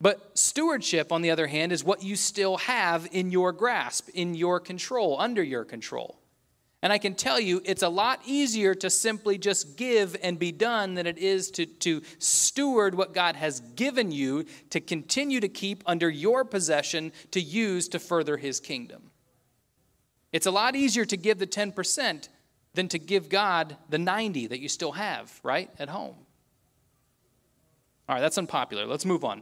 But 0.00 0.36
stewardship, 0.36 1.12
on 1.12 1.22
the 1.22 1.30
other 1.30 1.46
hand, 1.46 1.70
is 1.70 1.84
what 1.84 2.02
you 2.02 2.16
still 2.16 2.56
have 2.56 3.06
in 3.12 3.30
your 3.30 3.52
grasp, 3.52 4.08
in 4.14 4.34
your 4.34 4.58
control, 4.58 5.20
under 5.20 5.44
your 5.44 5.64
control. 5.64 6.18
And 6.84 6.92
I 6.92 6.98
can 6.98 7.14
tell 7.14 7.40
you, 7.40 7.62
it's 7.64 7.82
a 7.82 7.88
lot 7.88 8.20
easier 8.26 8.74
to 8.74 8.90
simply 8.90 9.38
just 9.38 9.78
give 9.78 10.18
and 10.22 10.38
be 10.38 10.52
done 10.52 10.92
than 10.92 11.06
it 11.06 11.16
is 11.16 11.50
to, 11.52 11.64
to 11.64 12.02
steward 12.18 12.94
what 12.94 13.14
God 13.14 13.36
has 13.36 13.60
given 13.60 14.12
you 14.12 14.44
to 14.68 14.80
continue 14.80 15.40
to 15.40 15.48
keep 15.48 15.82
under 15.86 16.10
your 16.10 16.44
possession 16.44 17.10
to 17.30 17.40
use 17.40 17.88
to 17.88 17.98
further 17.98 18.36
His 18.36 18.60
kingdom. 18.60 19.10
It's 20.30 20.44
a 20.44 20.50
lot 20.50 20.76
easier 20.76 21.06
to 21.06 21.16
give 21.16 21.38
the 21.38 21.46
10% 21.46 22.28
than 22.74 22.88
to 22.88 22.98
give 22.98 23.30
God 23.30 23.78
the 23.88 23.96
90 23.96 24.48
that 24.48 24.60
you 24.60 24.68
still 24.68 24.92
have, 24.92 25.40
right, 25.42 25.70
at 25.78 25.88
home. 25.88 26.16
All 28.10 28.16
right, 28.16 28.20
that's 28.20 28.36
unpopular. 28.36 28.84
Let's 28.84 29.06
move 29.06 29.24
on. 29.24 29.40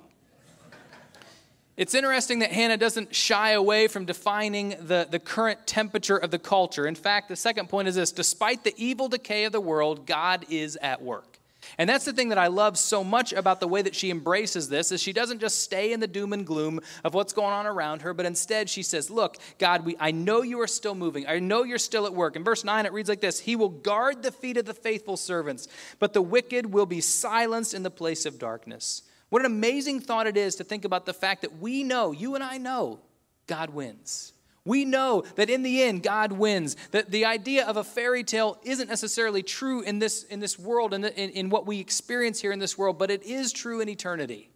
It's 1.74 1.94
interesting 1.94 2.40
that 2.40 2.52
Hannah 2.52 2.76
doesn't 2.76 3.14
shy 3.14 3.52
away 3.52 3.88
from 3.88 4.04
defining 4.04 4.70
the, 4.80 5.08
the 5.10 5.18
current 5.18 5.66
temperature 5.66 6.18
of 6.18 6.30
the 6.30 6.38
culture. 6.38 6.86
In 6.86 6.94
fact, 6.94 7.28
the 7.28 7.36
second 7.36 7.70
point 7.70 7.88
is 7.88 7.94
this 7.94 8.12
despite 8.12 8.62
the 8.62 8.74
evil 8.76 9.08
decay 9.08 9.44
of 9.44 9.52
the 9.52 9.60
world, 9.60 10.06
God 10.06 10.44
is 10.50 10.76
at 10.76 11.00
work. 11.00 11.38
And 11.78 11.88
that's 11.88 12.04
the 12.04 12.12
thing 12.12 12.28
that 12.30 12.38
I 12.38 12.48
love 12.48 12.76
so 12.76 13.02
much 13.02 13.32
about 13.32 13.60
the 13.60 13.68
way 13.68 13.82
that 13.82 13.94
she 13.94 14.10
embraces 14.10 14.68
this 14.68 14.92
is 14.92 15.00
she 15.00 15.12
doesn't 15.12 15.40
just 15.40 15.62
stay 15.62 15.92
in 15.92 16.00
the 16.00 16.06
doom 16.06 16.32
and 16.32 16.46
gloom 16.46 16.80
of 17.04 17.14
what's 17.14 17.32
going 17.32 17.52
on 17.52 17.66
around 17.66 18.02
her, 18.02 18.12
but 18.12 18.26
instead 18.26 18.68
she 18.68 18.82
says, 18.82 19.10
"Look, 19.10 19.38
God, 19.58 19.86
we, 19.86 19.96
I 19.98 20.10
know 20.10 20.42
you 20.42 20.60
are 20.60 20.66
still 20.66 20.94
moving. 20.94 21.26
I 21.26 21.38
know 21.38 21.62
you're 21.62 21.78
still 21.78 22.04
at 22.04 22.12
work." 22.12 22.36
In 22.36 22.44
verse 22.44 22.64
9 22.64 22.84
it 22.84 22.92
reads 22.92 23.08
like 23.08 23.20
this, 23.20 23.40
"He 23.40 23.56
will 23.56 23.68
guard 23.68 24.22
the 24.22 24.32
feet 24.32 24.56
of 24.56 24.66
the 24.66 24.74
faithful 24.74 25.16
servants, 25.16 25.68
but 25.98 26.12
the 26.12 26.20
wicked 26.20 26.72
will 26.72 26.86
be 26.86 27.00
silenced 27.00 27.72
in 27.72 27.82
the 27.82 27.90
place 27.90 28.26
of 28.26 28.38
darkness." 28.38 29.02
What 29.32 29.40
an 29.40 29.46
amazing 29.46 30.00
thought 30.00 30.26
it 30.26 30.36
is 30.36 30.56
to 30.56 30.64
think 30.64 30.84
about 30.84 31.06
the 31.06 31.14
fact 31.14 31.40
that 31.40 31.58
we 31.58 31.84
know, 31.84 32.12
you 32.12 32.34
and 32.34 32.44
I 32.44 32.58
know, 32.58 32.98
God 33.46 33.70
wins. 33.70 34.34
We 34.66 34.84
know 34.84 35.22
that 35.36 35.48
in 35.48 35.62
the 35.62 35.82
end, 35.84 36.02
God 36.02 36.32
wins. 36.32 36.76
That 36.90 37.10
the 37.10 37.24
idea 37.24 37.66
of 37.66 37.78
a 37.78 37.82
fairy 37.82 38.24
tale 38.24 38.58
isn't 38.62 38.90
necessarily 38.90 39.42
true 39.42 39.80
in 39.80 40.00
this, 40.00 40.24
in 40.24 40.40
this 40.40 40.58
world, 40.58 40.92
in, 40.92 41.06
in, 41.06 41.30
in 41.30 41.48
what 41.48 41.66
we 41.66 41.80
experience 41.80 42.42
here 42.42 42.52
in 42.52 42.58
this 42.58 42.76
world, 42.76 42.98
but 42.98 43.10
it 43.10 43.22
is 43.22 43.54
true 43.54 43.80
in 43.80 43.88
eternity 43.88 44.50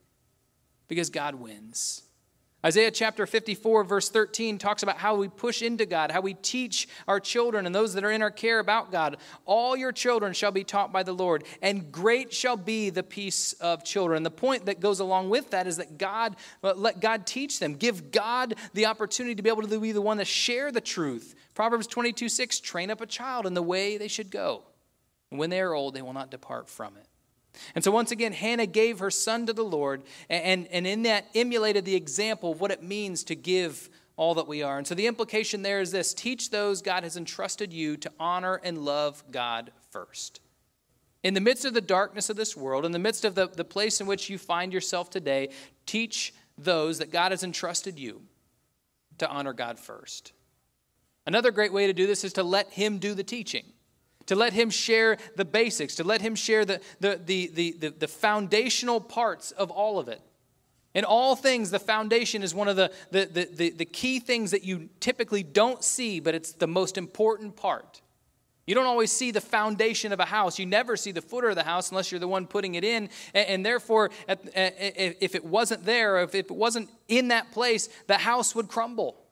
because 0.88 1.08
God 1.08 1.36
wins. 1.36 2.02
Isaiah 2.66 2.90
chapter 2.90 3.26
54, 3.26 3.84
verse 3.84 4.08
13, 4.08 4.58
talks 4.58 4.82
about 4.82 4.96
how 4.96 5.14
we 5.14 5.28
push 5.28 5.62
into 5.62 5.86
God, 5.86 6.10
how 6.10 6.20
we 6.20 6.34
teach 6.34 6.88
our 7.06 7.20
children 7.20 7.64
and 7.64 7.72
those 7.72 7.94
that 7.94 8.02
are 8.02 8.10
in 8.10 8.22
our 8.22 8.30
care 8.32 8.58
about 8.58 8.90
God. 8.90 9.18
All 9.44 9.76
your 9.76 9.92
children 9.92 10.32
shall 10.32 10.50
be 10.50 10.64
taught 10.64 10.92
by 10.92 11.04
the 11.04 11.12
Lord, 11.12 11.44
and 11.62 11.92
great 11.92 12.34
shall 12.34 12.56
be 12.56 12.90
the 12.90 13.04
peace 13.04 13.52
of 13.52 13.84
children. 13.84 14.24
The 14.24 14.32
point 14.32 14.66
that 14.66 14.80
goes 14.80 14.98
along 14.98 15.30
with 15.30 15.50
that 15.50 15.68
is 15.68 15.76
that 15.76 15.96
God, 15.96 16.34
uh, 16.64 16.74
let 16.74 16.98
God 16.98 17.24
teach 17.24 17.60
them, 17.60 17.74
give 17.74 18.10
God 18.10 18.56
the 18.74 18.86
opportunity 18.86 19.36
to 19.36 19.42
be 19.44 19.48
able 19.48 19.62
to 19.62 19.78
be 19.78 19.92
the 19.92 20.02
one 20.02 20.16
to 20.16 20.24
share 20.24 20.72
the 20.72 20.80
truth. 20.80 21.36
Proverbs 21.54 21.86
22, 21.86 22.28
6, 22.28 22.58
train 22.58 22.90
up 22.90 23.00
a 23.00 23.06
child 23.06 23.46
in 23.46 23.54
the 23.54 23.62
way 23.62 23.96
they 23.96 24.08
should 24.08 24.32
go. 24.32 24.64
And 25.30 25.38
when 25.38 25.50
they 25.50 25.60
are 25.60 25.72
old, 25.72 25.94
they 25.94 26.02
will 26.02 26.12
not 26.12 26.32
depart 26.32 26.68
from 26.68 26.96
it. 26.96 27.06
And 27.74 27.82
so, 27.82 27.90
once 27.90 28.10
again, 28.10 28.32
Hannah 28.32 28.66
gave 28.66 28.98
her 28.98 29.10
son 29.10 29.46
to 29.46 29.52
the 29.52 29.64
Lord, 29.64 30.02
and, 30.28 30.66
and 30.68 30.86
in 30.86 31.02
that 31.02 31.26
emulated 31.34 31.84
the 31.84 31.94
example 31.94 32.52
of 32.52 32.60
what 32.60 32.70
it 32.70 32.82
means 32.82 33.24
to 33.24 33.34
give 33.34 33.88
all 34.16 34.34
that 34.34 34.48
we 34.48 34.62
are. 34.62 34.78
And 34.78 34.86
so, 34.86 34.94
the 34.94 35.06
implication 35.06 35.62
there 35.62 35.80
is 35.80 35.92
this 35.92 36.14
teach 36.14 36.50
those 36.50 36.82
God 36.82 37.02
has 37.02 37.16
entrusted 37.16 37.72
you 37.72 37.96
to 37.98 38.12
honor 38.18 38.60
and 38.62 38.78
love 38.78 39.22
God 39.30 39.72
first. 39.90 40.40
In 41.22 41.34
the 41.34 41.40
midst 41.40 41.64
of 41.64 41.74
the 41.74 41.80
darkness 41.80 42.30
of 42.30 42.36
this 42.36 42.56
world, 42.56 42.84
in 42.84 42.92
the 42.92 42.98
midst 42.98 43.24
of 43.24 43.34
the, 43.34 43.48
the 43.48 43.64
place 43.64 44.00
in 44.00 44.06
which 44.06 44.30
you 44.30 44.38
find 44.38 44.72
yourself 44.72 45.10
today, 45.10 45.50
teach 45.84 46.32
those 46.56 46.98
that 46.98 47.10
God 47.10 47.32
has 47.32 47.42
entrusted 47.42 47.98
you 47.98 48.22
to 49.18 49.28
honor 49.28 49.52
God 49.52 49.78
first. 49.78 50.32
Another 51.26 51.50
great 51.50 51.72
way 51.72 51.86
to 51.86 51.92
do 51.92 52.06
this 52.06 52.22
is 52.22 52.32
to 52.34 52.42
let 52.42 52.70
Him 52.72 52.98
do 52.98 53.14
the 53.14 53.24
teaching 53.24 53.64
to 54.26 54.34
let 54.34 54.52
him 54.52 54.70
share 54.70 55.16
the 55.36 55.44
basics, 55.44 55.94
to 55.96 56.04
let 56.04 56.20
him 56.20 56.34
share 56.34 56.64
the, 56.64 56.80
the, 57.00 57.20
the, 57.24 57.74
the, 57.78 57.88
the, 57.88 58.08
foundational 58.08 59.00
parts 59.00 59.52
of 59.52 59.70
all 59.70 59.98
of 59.98 60.08
it. 60.08 60.20
In 60.94 61.04
all 61.04 61.36
things, 61.36 61.70
the 61.70 61.78
foundation 61.78 62.42
is 62.42 62.54
one 62.54 62.68
of 62.68 62.76
the, 62.76 62.90
the, 63.10 63.26
the, 63.26 63.48
the, 63.52 63.70
the 63.70 63.84
key 63.84 64.18
things 64.18 64.50
that 64.52 64.64
you 64.64 64.88
typically 64.98 65.42
don't 65.42 65.84
see, 65.84 66.20
but 66.20 66.34
it's 66.34 66.52
the 66.52 66.66
most 66.66 66.96
important 66.96 67.54
part. 67.56 68.00
You 68.66 68.74
don't 68.74 68.86
always 68.86 69.12
see 69.12 69.30
the 69.30 69.40
foundation 69.40 70.12
of 70.12 70.18
a 70.18 70.24
house. 70.24 70.58
You 70.58 70.66
never 70.66 70.96
see 70.96 71.12
the 71.12 71.22
footer 71.22 71.50
of 71.50 71.54
the 71.54 71.62
house 71.62 71.90
unless 71.90 72.10
you're 72.10 72.18
the 72.18 72.26
one 72.26 72.46
putting 72.46 72.74
it 72.74 72.82
in. 72.82 73.10
And, 73.32 73.48
and 73.48 73.66
therefore, 73.66 74.10
if 74.26 75.34
it 75.34 75.44
wasn't 75.44 75.84
there, 75.84 76.18
if 76.20 76.34
it 76.34 76.50
wasn't 76.50 76.90
in 77.06 77.28
that 77.28 77.52
place, 77.52 77.88
the 78.08 78.18
house 78.18 78.54
would 78.54 78.68
crumble. 78.68 79.25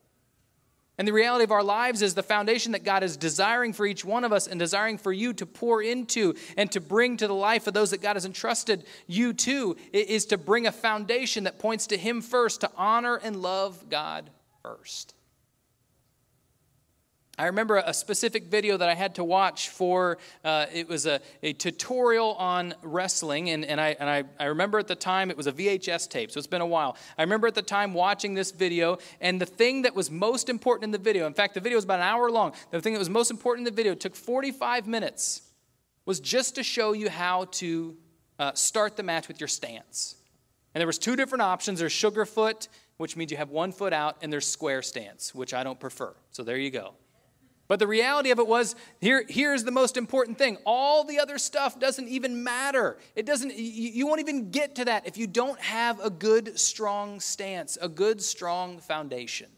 And 0.97 1.09
the 1.09 1.13
reality 1.13 1.43
of 1.43 1.51
our 1.51 1.63
lives 1.63 2.03
is 2.03 2.15
the 2.15 2.23
foundation 2.23 2.73
that 2.73 2.85
God 2.85 3.03
is 3.03 3.17
desiring 3.17 3.73
for 3.73 3.85
each 3.85 4.05
one 4.05 4.23
of 4.23 4.33
us 4.33 4.47
and 4.47 4.61
desiring 4.61 4.97
for 4.97 5.13
you 5.13 5.33
to 5.33 5.45
pour 5.45 5.83
into 5.83 6.35
and 6.57 6.71
to 6.71 6.81
bring 6.81 7.17
to 7.17 7.27
the 7.27 7.35
life 7.35 7.67
of 7.67 7.75
those 7.75 7.91
that 7.91 8.01
God 8.01 8.15
has 8.15 8.25
entrusted 8.25 8.85
you 9.09 9.33
to 9.33 9.77
is 9.93 10.27
to 10.27 10.39
bring 10.39 10.67
a 10.67 10.73
foundation 10.73 11.45
that 11.45 11.59
points 11.59 11.89
to 11.89 11.97
Him 11.97 12.21
first, 12.21 12.61
to 12.61 12.71
honor 12.77 13.17
and 13.17 13.43
love 13.43 13.89
God 13.89 14.31
first. 14.63 15.15
I 17.37 17.47
remember 17.47 17.83
a 17.85 17.93
specific 17.93 18.45
video 18.45 18.77
that 18.77 18.89
I 18.89 18.95
had 18.95 19.17
to 19.17 19.25
watch 19.25 19.69
for, 19.71 20.19
uh, 20.45 20.67
it 20.73 20.89
was 20.89 21.07
a, 21.07 21.21
a 21.43 21.53
tutorial 21.53 22.35
on 22.35 22.75
wrestling, 22.83 23.51
and, 23.51 23.65
and, 23.65 23.81
I, 23.81 23.97
and 23.99 24.09
I, 24.09 24.25
I 24.39 24.47
remember 24.47 24.79
at 24.79 24.87
the 24.87 24.95
time 24.95 25.31
it 25.31 25.37
was 25.37 25.49
a 25.49 25.53
VHS 25.53 26.09
tape, 26.09 26.31
so 26.31 26.39
it's 26.39 26.47
been 26.47 26.61
a 26.61 26.67
while. 26.67 26.97
I 27.19 27.23
remember 27.23 27.49
at 27.49 27.57
the 27.57 27.63
time 27.63 27.93
watching 27.93 28.35
this 28.35 28.53
video, 28.53 28.99
and 29.21 29.41
the 29.41 29.47
thing 29.47 29.83
that 29.83 29.97
was 29.97 30.13
most 30.13 30.49
important 30.49 30.85
in 30.85 30.91
the 30.93 30.99
video, 30.99 31.27
in 31.27 31.35
fact, 31.35 31.55
the 31.55 31.61
video 31.61 31.77
was 31.77 31.85
about 31.85 31.99
an 31.99 32.07
hour 32.07 32.31
long, 32.31 32.53
the 32.71 32.81
thing 32.81 32.93
that 32.93 33.01
was 33.01 33.11
most 33.11 33.33
important 33.33 33.67
in 33.67 33.75
the 33.75 33.77
video 33.77 33.95
took 33.95 34.15
45 34.15 34.87
minutes, 34.87 35.43
was 36.07 36.21
just 36.21 36.55
to 36.55 36.63
show 36.63 36.93
you 36.93 37.11
how 37.11 37.47
to 37.47 37.97
uh, 38.39 38.53
start 38.53 38.97
the 38.97 39.03
match 39.03 39.27
with 39.27 39.41
your 39.41 39.49
stance. 39.49 40.17
And 40.73 40.81
there 40.81 40.87
was 40.87 40.99
two 40.99 41.17
different 41.17 41.43
options. 41.43 41.81
There's 41.81 41.93
sugar 41.93 42.27
foot, 42.27 42.69
which 42.97 43.17
means 43.17 43.31
you 43.33 43.39
have 43.39 43.51
one 43.51 43.73
foot 43.73 43.93
out, 43.93 44.19
and 44.23 44.33
there's 44.33 44.47
square 44.47 44.83
stance, 44.83 45.35
which 45.35 45.53
I 45.53 45.65
don't 45.65 45.81
prefer. 45.81 46.15
So 46.31 46.45
there 46.45 46.59
you 46.59 46.71
go. 46.71 46.95
But 47.75 47.81
the 47.81 47.89
reality 47.89 48.31
of 48.31 48.39
it 48.39 48.47
was 48.47 48.77
here, 49.01 49.25
here's 49.29 49.65
the 49.65 49.73
most 49.73 49.97
important 49.97 50.39
thing. 50.39 50.59
All 50.65 51.03
the 51.03 51.19
other 51.19 51.39
stuff 51.39 51.81
doesn't 51.81 52.07
even 52.07 52.45
matter. 52.45 52.99
It 53.17 53.27
doesn't, 53.27 53.53
you, 53.57 54.07
won't 54.07 54.21
even 54.21 54.53
get 54.53 54.77
to 54.77 54.85
that 54.85 55.09
if 55.09 55.19
you 55.19 55.27
don't 55.27 55.59
have 55.59 55.99
a 55.99 56.09
good, 56.09 56.57
strong 56.57 57.19
stance, 57.19 57.77
a 57.83 57.89
good, 57.89 58.23
strong 58.23 58.79
foundation. 58.79 59.49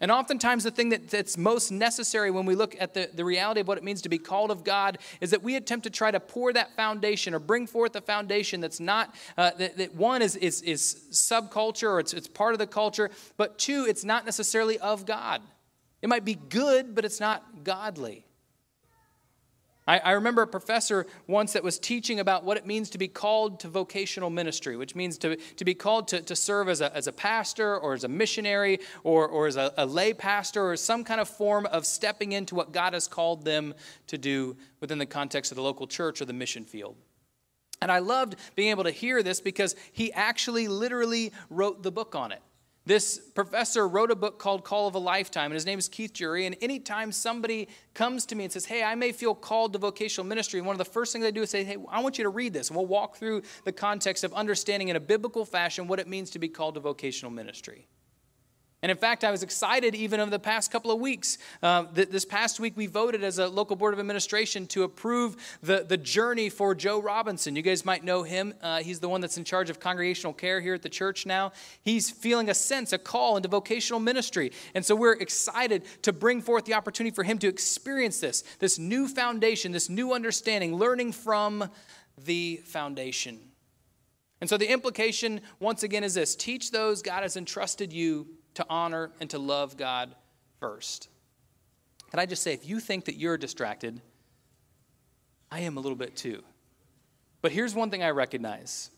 And 0.00 0.12
oftentimes, 0.12 0.62
the 0.62 0.70
thing 0.70 0.90
that, 0.90 1.10
that's 1.10 1.36
most 1.36 1.72
necessary 1.72 2.30
when 2.30 2.46
we 2.46 2.54
look 2.54 2.76
at 2.78 2.94
the, 2.94 3.10
the 3.12 3.24
reality 3.24 3.60
of 3.60 3.66
what 3.66 3.76
it 3.76 3.82
means 3.82 4.02
to 4.02 4.08
be 4.08 4.18
called 4.18 4.52
of 4.52 4.62
God 4.62 4.98
is 5.20 5.32
that 5.32 5.42
we 5.42 5.56
attempt 5.56 5.82
to 5.82 5.90
try 5.90 6.12
to 6.12 6.20
pour 6.20 6.52
that 6.52 6.76
foundation 6.76 7.34
or 7.34 7.40
bring 7.40 7.66
forth 7.66 7.96
a 7.96 8.00
foundation 8.00 8.60
that's 8.60 8.78
not, 8.78 9.16
uh, 9.36 9.50
that, 9.58 9.78
that, 9.78 9.96
one 9.96 10.22
is, 10.22 10.36
is, 10.36 10.62
is 10.62 11.08
subculture 11.10 11.88
or 11.88 11.98
it's, 11.98 12.14
it's 12.14 12.28
part 12.28 12.52
of 12.52 12.60
the 12.60 12.68
culture, 12.68 13.10
but 13.36 13.58
two, 13.58 13.84
it's 13.88 14.04
not 14.04 14.24
necessarily 14.24 14.78
of 14.78 15.06
God. 15.06 15.42
It 16.02 16.08
might 16.08 16.24
be 16.24 16.34
good, 16.34 16.94
but 16.94 17.04
it's 17.04 17.20
not 17.20 17.64
godly. 17.64 18.24
I, 19.88 19.98
I, 19.98 20.10
remember 20.12 20.42
a 20.42 20.46
professor 20.46 21.06
once 21.26 21.54
that 21.54 21.64
was 21.64 21.78
teaching 21.78 22.20
about 22.20 22.44
what 22.44 22.58
it 22.58 22.66
means 22.66 22.90
to 22.90 22.98
be 22.98 23.08
called 23.08 23.60
to 23.60 23.68
vocational 23.68 24.28
ministry, 24.28 24.76
which 24.76 24.94
means 24.94 25.16
to, 25.18 25.36
to 25.36 25.64
be 25.64 25.74
called 25.74 26.08
to, 26.08 26.20
to 26.20 26.36
serve 26.36 26.68
as 26.68 26.82
a, 26.82 26.94
as 26.94 27.06
a 27.06 27.12
pastor 27.12 27.78
or 27.78 27.94
as 27.94 28.04
a 28.04 28.08
missionary 28.08 28.80
or, 29.02 29.26
or 29.26 29.46
as 29.46 29.56
a, 29.56 29.72
a 29.78 29.86
lay 29.86 30.12
pastor 30.12 30.70
or 30.70 30.76
some 30.76 31.04
kind 31.04 31.22
of 31.22 31.28
form 31.28 31.64
of 31.66 31.86
stepping 31.86 32.32
into 32.32 32.54
what 32.54 32.70
God 32.70 32.92
has 32.92 33.08
called 33.08 33.46
them 33.46 33.72
to 34.08 34.18
do 34.18 34.58
within 34.80 34.98
the 34.98 35.06
context 35.06 35.50
of 35.52 35.56
the 35.56 35.62
local 35.62 35.86
church 35.86 36.20
or 36.20 36.26
the 36.26 36.34
mission 36.34 36.66
field. 36.66 36.94
And 37.80 37.90
I 37.90 38.00
loved 38.00 38.36
being 38.56 38.68
able 38.68 38.84
to 38.84 38.90
hear 38.90 39.22
this 39.22 39.40
because 39.40 39.74
he 39.92 40.12
actually 40.12 40.68
literally 40.68 41.32
wrote 41.48 41.82
the 41.82 41.92
book 41.92 42.14
on 42.14 42.30
it. 42.30 42.42
This 42.88 43.18
professor 43.18 43.86
wrote 43.86 44.10
a 44.10 44.16
book 44.16 44.38
called 44.38 44.64
Call 44.64 44.88
of 44.88 44.94
a 44.94 44.98
Lifetime, 44.98 45.50
and 45.50 45.52
his 45.52 45.66
name 45.66 45.78
is 45.78 45.90
Keith 45.90 46.14
Drury. 46.14 46.46
And 46.46 46.56
anytime 46.62 47.12
somebody 47.12 47.68
comes 47.92 48.24
to 48.24 48.34
me 48.34 48.44
and 48.44 48.52
says, 48.52 48.64
Hey, 48.64 48.82
I 48.82 48.94
may 48.94 49.12
feel 49.12 49.34
called 49.34 49.74
to 49.74 49.78
vocational 49.78 50.26
ministry, 50.26 50.62
one 50.62 50.72
of 50.72 50.78
the 50.78 50.86
first 50.86 51.12
things 51.12 51.22
I 51.22 51.30
do 51.30 51.42
is 51.42 51.50
say, 51.50 51.64
Hey, 51.64 51.76
I 51.90 52.00
want 52.00 52.16
you 52.16 52.24
to 52.24 52.30
read 52.30 52.54
this. 52.54 52.68
And 52.68 52.78
we'll 52.78 52.86
walk 52.86 53.16
through 53.16 53.42
the 53.64 53.72
context 53.72 54.24
of 54.24 54.32
understanding 54.32 54.88
in 54.88 54.96
a 54.96 55.00
biblical 55.00 55.44
fashion 55.44 55.86
what 55.86 56.00
it 56.00 56.08
means 56.08 56.30
to 56.30 56.38
be 56.38 56.48
called 56.48 56.76
to 56.76 56.80
vocational 56.80 57.30
ministry. 57.30 57.86
And 58.80 58.90
in 58.92 58.96
fact, 58.96 59.24
I 59.24 59.32
was 59.32 59.42
excited 59.42 59.96
even 59.96 60.20
over 60.20 60.30
the 60.30 60.38
past 60.38 60.70
couple 60.70 60.92
of 60.92 61.00
weeks. 61.00 61.38
Uh, 61.60 61.86
th- 61.86 62.10
this 62.10 62.24
past 62.24 62.60
week, 62.60 62.76
we 62.76 62.86
voted 62.86 63.24
as 63.24 63.40
a 63.40 63.48
local 63.48 63.74
board 63.74 63.92
of 63.92 63.98
administration 63.98 64.68
to 64.68 64.84
approve 64.84 65.58
the, 65.62 65.84
the 65.88 65.96
journey 65.96 66.48
for 66.48 66.76
Joe 66.76 67.02
Robinson. 67.02 67.56
You 67.56 67.62
guys 67.62 67.84
might 67.84 68.04
know 68.04 68.22
him. 68.22 68.54
Uh, 68.62 68.78
he's 68.78 69.00
the 69.00 69.08
one 69.08 69.20
that's 69.20 69.36
in 69.36 69.42
charge 69.42 69.68
of 69.68 69.80
congregational 69.80 70.32
care 70.32 70.60
here 70.60 70.74
at 70.74 70.82
the 70.82 70.88
church 70.88 71.26
now. 71.26 71.50
He's 71.82 72.08
feeling 72.08 72.48
a 72.50 72.54
sense, 72.54 72.92
a 72.92 72.98
call 72.98 73.36
into 73.36 73.48
vocational 73.48 73.98
ministry. 73.98 74.52
And 74.76 74.84
so 74.84 74.94
we're 74.94 75.14
excited 75.14 75.82
to 76.02 76.12
bring 76.12 76.40
forth 76.40 76.64
the 76.64 76.74
opportunity 76.74 77.12
for 77.12 77.24
him 77.24 77.38
to 77.38 77.48
experience 77.48 78.20
this, 78.20 78.44
this 78.60 78.78
new 78.78 79.08
foundation, 79.08 79.72
this 79.72 79.88
new 79.88 80.12
understanding, 80.12 80.76
learning 80.76 81.12
from 81.12 81.68
the 82.16 82.60
foundation. 82.64 83.40
And 84.40 84.48
so 84.48 84.56
the 84.56 84.70
implication, 84.70 85.40
once 85.58 85.82
again, 85.82 86.04
is 86.04 86.14
this 86.14 86.36
teach 86.36 86.70
those 86.70 87.02
God 87.02 87.24
has 87.24 87.36
entrusted 87.36 87.92
you 87.92 88.37
to 88.58 88.66
honor 88.68 89.12
and 89.20 89.30
to 89.30 89.38
love 89.38 89.76
God 89.76 90.12
first. 90.58 91.08
Can 92.10 92.18
I 92.18 92.26
just 92.26 92.42
say, 92.42 92.52
if 92.52 92.68
you 92.68 92.80
think 92.80 93.04
that 93.04 93.14
you're 93.14 93.38
distracted, 93.38 94.00
I 95.48 95.60
am 95.60 95.76
a 95.76 95.80
little 95.80 95.96
bit 95.96 96.16
too. 96.16 96.42
But 97.40 97.52
here's 97.52 97.72
one 97.72 97.88
thing 97.88 98.02
I 98.02 98.10
recognize. 98.10 98.90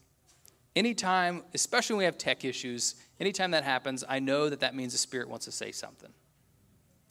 Anytime, 0.75 1.42
especially 1.53 1.92
when 1.92 1.99
we 1.99 2.05
have 2.07 2.16
tech 2.16 2.42
issues, 2.42 2.94
anytime 3.20 3.51
that 3.51 3.64
happens, 3.64 4.03
I 4.09 4.18
know 4.18 4.49
that 4.49 4.61
that 4.61 4.75
means 4.75 4.92
the 4.92 4.99
Spirit 4.99 5.29
wants 5.29 5.44
to 5.44 5.53
say 5.53 5.73
something. 5.73 6.11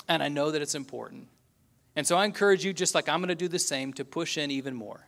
And 0.08 0.24
I 0.24 0.28
know 0.28 0.50
that 0.50 0.64
it's 0.64 0.74
important. 0.74 1.28
And 1.96 2.08
so 2.08 2.18
I 2.18 2.26
encourage 2.26 2.66
you, 2.66 2.74
just 2.74 2.96
like 2.96 3.08
I'm 3.08 3.20
going 3.20 3.28
to 3.28 3.36
do 3.36 3.48
the 3.48 3.60
same, 3.60 3.94
to 3.94 4.06
push 4.06 4.40
in 4.40 4.50
even 4.50 4.74
more, 4.74 5.08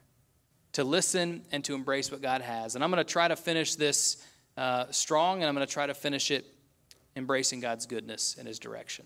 to 0.74 0.84
listen 0.84 1.42
and 1.52 1.64
to 1.64 1.74
embrace 1.74 2.12
what 2.12 2.22
God 2.22 2.42
has. 2.42 2.76
And 2.76 2.84
I'm 2.84 2.92
going 2.92 3.04
to 3.04 3.12
try 3.12 3.28
to 3.28 3.36
finish 3.36 3.74
this 3.74 4.24
uh, 4.58 4.86
strong, 4.92 5.40
and 5.40 5.50
I'm 5.50 5.56
going 5.56 5.66
to 5.66 5.74
try 5.74 5.88
to 5.88 5.96
finish 5.96 6.30
it 6.30 6.46
embracing 7.15 7.60
God's 7.60 7.86
goodness 7.86 8.36
and 8.38 8.47
his 8.47 8.60
direction. 8.60 9.06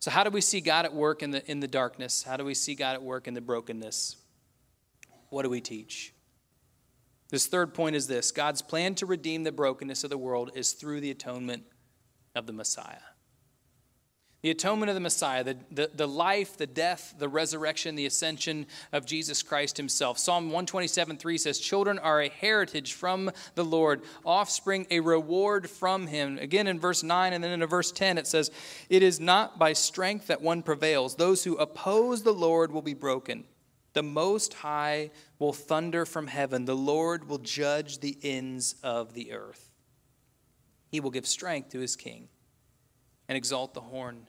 So, 0.00 0.10
how 0.10 0.24
do 0.24 0.30
we 0.30 0.40
see 0.40 0.60
God 0.60 0.84
at 0.84 0.94
work 0.94 1.22
in 1.22 1.30
the, 1.30 1.48
in 1.50 1.60
the 1.60 1.68
darkness? 1.68 2.22
How 2.24 2.36
do 2.36 2.44
we 2.44 2.54
see 2.54 2.74
God 2.74 2.94
at 2.94 3.02
work 3.02 3.28
in 3.28 3.34
the 3.34 3.40
brokenness? 3.40 4.16
What 5.28 5.42
do 5.42 5.50
we 5.50 5.60
teach? 5.60 6.12
This 7.30 7.46
third 7.46 7.72
point 7.72 7.96
is 7.96 8.06
this 8.06 8.30
God's 8.30 8.62
plan 8.62 8.94
to 8.96 9.06
redeem 9.06 9.44
the 9.44 9.52
brokenness 9.52 10.04
of 10.04 10.10
the 10.10 10.18
world 10.18 10.50
is 10.54 10.72
through 10.72 11.00
the 11.00 11.10
atonement 11.10 11.64
of 12.34 12.46
the 12.46 12.52
Messiah 12.52 13.11
the 14.42 14.50
atonement 14.50 14.90
of 14.90 14.96
the 14.96 15.00
Messiah, 15.00 15.44
the, 15.44 15.56
the, 15.70 15.90
the, 15.94 16.08
life, 16.08 16.56
the 16.56 16.66
death, 16.66 17.14
the 17.16 17.28
resurrection, 17.28 17.94
the 17.94 18.06
ascension 18.06 18.66
of 18.92 19.06
Jesus 19.06 19.40
Christ 19.40 19.76
himself. 19.76 20.18
Psalm 20.18 20.46
127 20.46 21.16
3 21.16 21.38
says, 21.38 21.60
Children 21.60 22.00
are 22.00 22.20
a 22.20 22.28
heritage 22.28 22.92
from 22.92 23.30
the 23.54 23.64
Lord, 23.64 24.02
offspring 24.24 24.88
a 24.90 24.98
reward 24.98 25.70
from 25.70 26.08
him. 26.08 26.38
Again 26.38 26.66
in 26.66 26.80
verse 26.80 27.04
9 27.04 27.32
and 27.32 27.42
then 27.42 27.62
in 27.62 27.68
verse 27.68 27.92
10, 27.92 28.18
it 28.18 28.26
says, 28.26 28.50
It 28.88 29.04
is 29.04 29.20
not 29.20 29.60
by 29.60 29.74
strength 29.74 30.26
that 30.26 30.42
one 30.42 30.64
prevails. 30.64 31.14
Those 31.14 31.44
who 31.44 31.56
oppose 31.56 32.24
the 32.24 32.34
Lord 32.34 32.72
will 32.72 32.82
be 32.82 32.94
broken. 32.94 33.44
The 33.92 34.02
Most 34.02 34.54
High 34.54 35.12
will 35.38 35.52
thunder 35.52 36.04
from 36.04 36.26
heaven. 36.26 36.64
The 36.64 36.74
Lord 36.74 37.28
will 37.28 37.38
judge 37.38 38.00
the 38.00 38.18
ends 38.24 38.74
of 38.82 39.14
the 39.14 39.32
earth. 39.32 39.70
He 40.88 40.98
will 40.98 41.10
give 41.10 41.26
strength 41.26 41.70
to 41.70 41.78
his 41.78 41.94
king 41.94 42.28
and 43.28 43.36
exalt 43.36 43.74
the 43.74 43.80
horn 43.80 44.26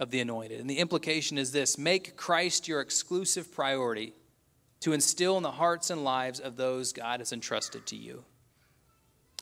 of 0.00 0.10
the 0.10 0.18
anointed. 0.18 0.58
And 0.58 0.68
the 0.68 0.78
implication 0.78 1.38
is 1.38 1.52
this 1.52 1.78
make 1.78 2.16
Christ 2.16 2.66
your 2.66 2.80
exclusive 2.80 3.52
priority 3.52 4.14
to 4.80 4.94
instill 4.94 5.36
in 5.36 5.42
the 5.42 5.50
hearts 5.52 5.90
and 5.90 6.02
lives 6.02 6.40
of 6.40 6.56
those 6.56 6.92
God 6.92 7.20
has 7.20 7.32
entrusted 7.32 7.86
to 7.88 7.96
you. 7.96 8.24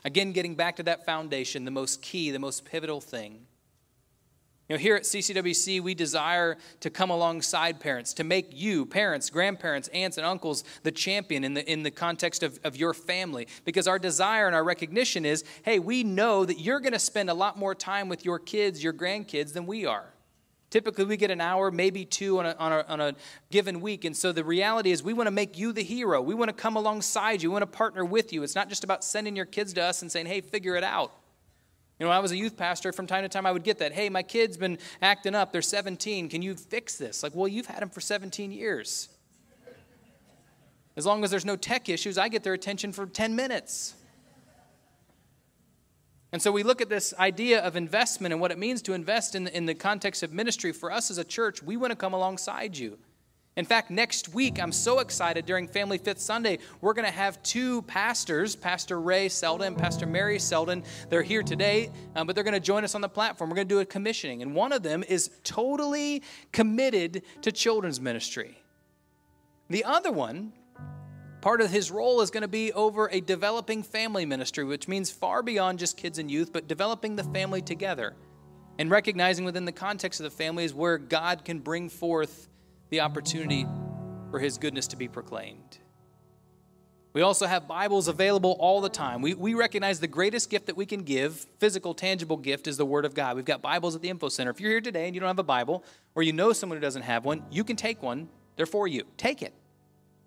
Again, 0.05 0.33
getting 0.33 0.55
back 0.55 0.75
to 0.75 0.83
that 0.83 1.05
foundation, 1.05 1.65
the 1.65 1.71
most 1.71 2.01
key, 2.01 2.29
the 2.31 2.39
most 2.39 2.65
pivotal 2.65 3.01
thing 3.01 3.45
You 4.67 4.75
know, 4.75 4.79
here 4.79 4.95
at 4.95 5.03
CCWC, 5.03 5.81
we 5.81 5.95
desire 5.95 6.57
to 6.81 6.89
come 6.89 7.09
alongside 7.09 7.79
parents, 7.79 8.13
to 8.15 8.23
make 8.23 8.49
you, 8.51 8.85
parents, 8.85 9.29
grandparents, 9.29 9.87
aunts, 9.89 10.17
and 10.17 10.25
uncles, 10.25 10.63
the 10.83 10.91
champion 10.91 11.43
in 11.43 11.53
the, 11.53 11.69
in 11.69 11.83
the 11.83 11.91
context 11.91 12.43
of, 12.43 12.59
of 12.63 12.75
your 12.75 12.93
family. 12.93 13.47
Because 13.65 13.87
our 13.87 13.97
desire 13.97 14.45
and 14.45 14.55
our 14.55 14.63
recognition 14.63 15.25
is 15.25 15.43
hey, 15.63 15.79
we 15.79 16.03
know 16.03 16.45
that 16.45 16.59
you're 16.59 16.81
going 16.81 16.93
to 16.93 16.99
spend 16.99 17.29
a 17.29 17.33
lot 17.33 17.57
more 17.57 17.73
time 17.73 18.09
with 18.09 18.25
your 18.25 18.39
kids, 18.39 18.83
your 18.83 18.93
grandkids, 18.93 19.53
than 19.53 19.65
we 19.65 19.85
are. 19.85 20.13
Typically, 20.69 21.05
we 21.05 21.17
get 21.17 21.31
an 21.31 21.41
hour, 21.41 21.71
maybe 21.71 22.05
two 22.05 22.39
on 22.39 22.45
a, 22.45 22.55
on, 22.59 22.71
a, 22.71 22.85
on 22.87 23.01
a 23.01 23.15
given 23.49 23.81
week. 23.81 24.05
And 24.05 24.15
so 24.15 24.31
the 24.31 24.43
reality 24.43 24.91
is, 24.91 25.01
we 25.01 25.13
want 25.13 25.27
to 25.27 25.31
make 25.31 25.57
you 25.57 25.73
the 25.73 25.83
hero. 25.83 26.21
We 26.21 26.35
want 26.35 26.49
to 26.49 26.53
come 26.53 26.75
alongside 26.75 27.41
you. 27.41 27.49
We 27.49 27.53
want 27.53 27.63
to 27.63 27.77
partner 27.77 28.05
with 28.05 28.31
you. 28.31 28.43
It's 28.43 28.55
not 28.55 28.69
just 28.69 28.83
about 28.83 29.03
sending 29.03 29.35
your 29.35 29.45
kids 29.45 29.73
to 29.73 29.83
us 29.83 30.01
and 30.03 30.11
saying, 30.11 30.27
hey, 30.27 30.41
figure 30.41 30.75
it 30.75 30.83
out. 30.83 31.11
You 31.99 32.05
know, 32.05 32.11
I 32.11 32.19
was 32.19 32.31
a 32.31 32.37
youth 32.37 32.55
pastor, 32.55 32.93
from 32.93 33.07
time 33.07 33.23
to 33.23 33.29
time 33.29 33.45
I 33.45 33.51
would 33.51 33.63
get 33.63 33.79
that. 33.79 33.91
Hey, 33.91 34.09
my 34.09 34.23
kid's 34.23 34.57
been 34.57 34.77
acting 35.01 35.35
up. 35.35 35.51
They're 35.51 35.61
17. 35.61 36.29
Can 36.29 36.41
you 36.41 36.55
fix 36.55 36.97
this? 36.97 37.23
Like, 37.23 37.35
well, 37.35 37.47
you've 37.47 37.65
had 37.65 37.81
them 37.81 37.89
for 37.89 37.99
17 37.99 38.51
years. 38.51 39.09
As 40.95 41.05
long 41.05 41.23
as 41.23 41.31
there's 41.31 41.45
no 41.45 41.55
tech 41.55 41.89
issues, 41.89 42.17
I 42.17 42.29
get 42.29 42.43
their 42.43 42.53
attention 42.53 42.93
for 42.93 43.05
10 43.05 43.35
minutes. 43.35 43.95
And 46.31 46.41
so 46.41 46.51
we 46.51 46.63
look 46.63 46.79
at 46.81 46.89
this 46.89 47.13
idea 47.17 47.61
of 47.61 47.75
investment 47.75 48.31
and 48.33 48.39
what 48.39 48.51
it 48.51 48.59
means 48.59 48.81
to 48.83 48.93
invest 48.93 49.33
in, 49.33 49.47
in 49.47 49.65
the 49.65 49.73
context 49.73 50.21
of 50.21 50.31
ministry. 50.31 50.71
For 50.71 50.91
us 50.91 51.09
as 51.09 51.17
a 51.17 51.23
church, 51.23 51.63
we 51.63 51.75
want 51.75 51.91
to 51.91 51.95
come 51.95 52.13
alongside 52.13 52.77
you. 52.77 52.99
In 53.57 53.65
fact, 53.65 53.89
next 53.89 54.29
week, 54.29 54.61
I'm 54.61 54.71
so 54.71 54.99
excited 54.99 55.45
during 55.45 55.67
Family 55.67 55.97
Fifth 55.97 56.21
Sunday, 56.21 56.59
we're 56.79 56.93
going 56.93 57.07
to 57.07 57.11
have 57.11 57.41
two 57.43 57.81
pastors, 57.81 58.55
Pastor 58.55 59.01
Ray 59.01 59.27
Selden 59.27 59.67
and 59.67 59.77
Pastor 59.77 60.05
Mary 60.05 60.39
Selden. 60.39 60.83
They're 61.09 61.23
here 61.23 61.43
today, 61.43 61.89
um, 62.15 62.25
but 62.25 62.35
they're 62.35 62.45
going 62.45 62.53
to 62.53 62.59
join 62.61 62.83
us 62.83 62.95
on 62.95 63.01
the 63.01 63.09
platform. 63.09 63.49
We're 63.49 63.57
going 63.57 63.67
to 63.67 63.75
do 63.75 63.79
a 63.81 63.85
commissioning. 63.85 64.43
And 64.43 64.55
one 64.55 64.71
of 64.71 64.83
them 64.83 65.03
is 65.09 65.31
totally 65.43 66.23
committed 66.53 67.23
to 67.41 67.51
children's 67.51 67.99
ministry. 67.99 68.57
The 69.69 69.83
other 69.83 70.11
one 70.11 70.53
Part 71.41 71.61
of 71.61 71.69
his 71.69 71.89
role 71.89 72.19
is 72.19 72.31
going 72.31 72.41
to 72.41 72.49
be 72.49 72.73
over 72.73 73.09
a 73.11 73.21
developing 73.21 73.81
family 73.81 74.25
ministry, 74.25 74.65
which 74.65 74.89
means 74.89 75.09
far 75.09 75.41
beyond 75.41 75.79
just 75.79 75.95
kids 75.95 76.19
and 76.19 76.29
youth, 76.29 76.51
but 76.51 76.67
developing 76.67 77.15
the 77.15 77.23
family 77.23 77.61
together 77.61 78.15
and 78.77 78.91
recognizing 78.91 79.45
within 79.45 79.63
the 79.63 79.71
context 79.71 80.19
of 80.19 80.25
the 80.25 80.29
family 80.29 80.65
is 80.65 80.73
where 80.73 80.97
God 80.97 81.45
can 81.45 81.59
bring 81.59 81.87
forth 81.87 82.49
the 82.89 82.99
opportunity 83.01 83.65
for 84.31 84.39
his 84.39 84.57
goodness 84.57 84.87
to 84.87 84.97
be 84.97 85.07
proclaimed. 85.07 85.79
We 87.13 87.21
also 87.21 87.47
have 87.47 87.67
Bibles 87.67 88.07
available 88.07 88.55
all 88.59 88.81
the 88.81 88.89
time. 88.89 89.21
We, 89.21 89.33
we 89.33 89.53
recognize 89.53 89.99
the 89.99 90.07
greatest 90.07 90.49
gift 90.49 90.67
that 90.67 90.77
we 90.77 90.85
can 90.85 91.03
give, 91.03 91.47
physical, 91.57 91.93
tangible 91.93 92.37
gift, 92.37 92.67
is 92.67 92.77
the 92.77 92.85
Word 92.85 93.03
of 93.05 93.15
God. 93.15 93.35
We've 93.35 93.45
got 93.45 93.61
Bibles 93.61 93.95
at 93.95 94.01
the 94.01 94.09
Info 94.09 94.29
Center. 94.29 94.51
If 94.51 94.59
you're 94.59 94.71
here 94.71 94.81
today 94.81 95.07
and 95.07 95.15
you 95.15 95.21
don't 95.21 95.27
have 95.27 95.39
a 95.39 95.43
Bible, 95.43 95.83
or 96.13 96.21
you 96.21 96.33
know 96.33 96.53
someone 96.53 96.77
who 96.77 96.81
doesn't 96.81 97.01
have 97.01 97.25
one, 97.25 97.43
you 97.49 97.63
can 97.63 97.75
take 97.75 98.03
one. 98.03 98.29
They're 98.57 98.67
for 98.67 98.87
you. 98.87 99.05
Take 99.17 99.41
it. 99.41 99.53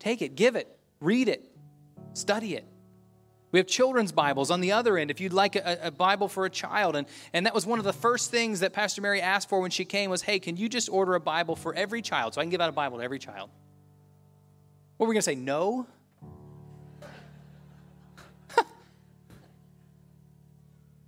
Take 0.01 0.22
it. 0.22 0.35
Give 0.35 0.57
it. 0.57 0.77
Read 1.03 1.29
it, 1.29 1.45
study 2.15 2.55
it. 2.55 2.65
We 3.51 3.59
have 3.59 3.67
children's 3.67 4.12
Bibles 4.12 4.53
on 4.53 4.61
the 4.61 4.73
other 4.73 4.97
end 4.97 5.11
if 5.11 5.21
you'd 5.21 5.33
like 5.33 5.57
a, 5.57 5.79
a, 5.83 5.91
Bible 5.91 6.29
for 6.29 6.47
a 6.47 6.51
child. 6.51 6.95
And, 6.95 7.09
and 7.33 7.45
that 7.45 7.55
was 7.55 7.67
one 7.67 7.81
of 7.81 7.85
the 7.85 7.93
first 7.93 8.31
things 8.31 8.61
that 8.61 8.73
Pastor 8.73 9.03
Mary 9.03 9.21
asked 9.21 9.49
for 9.49 9.61
when 9.61 9.73
she 9.73 9.85
came 9.85 10.11
was, 10.11 10.23
hey, 10.23 10.38
can 10.38 10.57
you 10.57 10.69
just 10.69 10.88
order 10.88 11.15
a 11.17 11.21
Bible 11.21 11.57
for 11.57 11.75
every 11.75 12.03
child 12.03 12.33
so 12.33 12.41
I 12.41 12.45
can 12.45 12.51
give 12.51 12.61
out 12.61 12.69
a 12.69 12.73
Bible 12.73 12.99
to 12.99 13.05
every 13.05 13.19
child? 13.19 13.51
What 14.97 15.07
were 15.07 15.11
we 15.11 15.15
going 15.15 15.23
to 15.23 15.25
say? 15.25 15.35
No? 15.35 15.87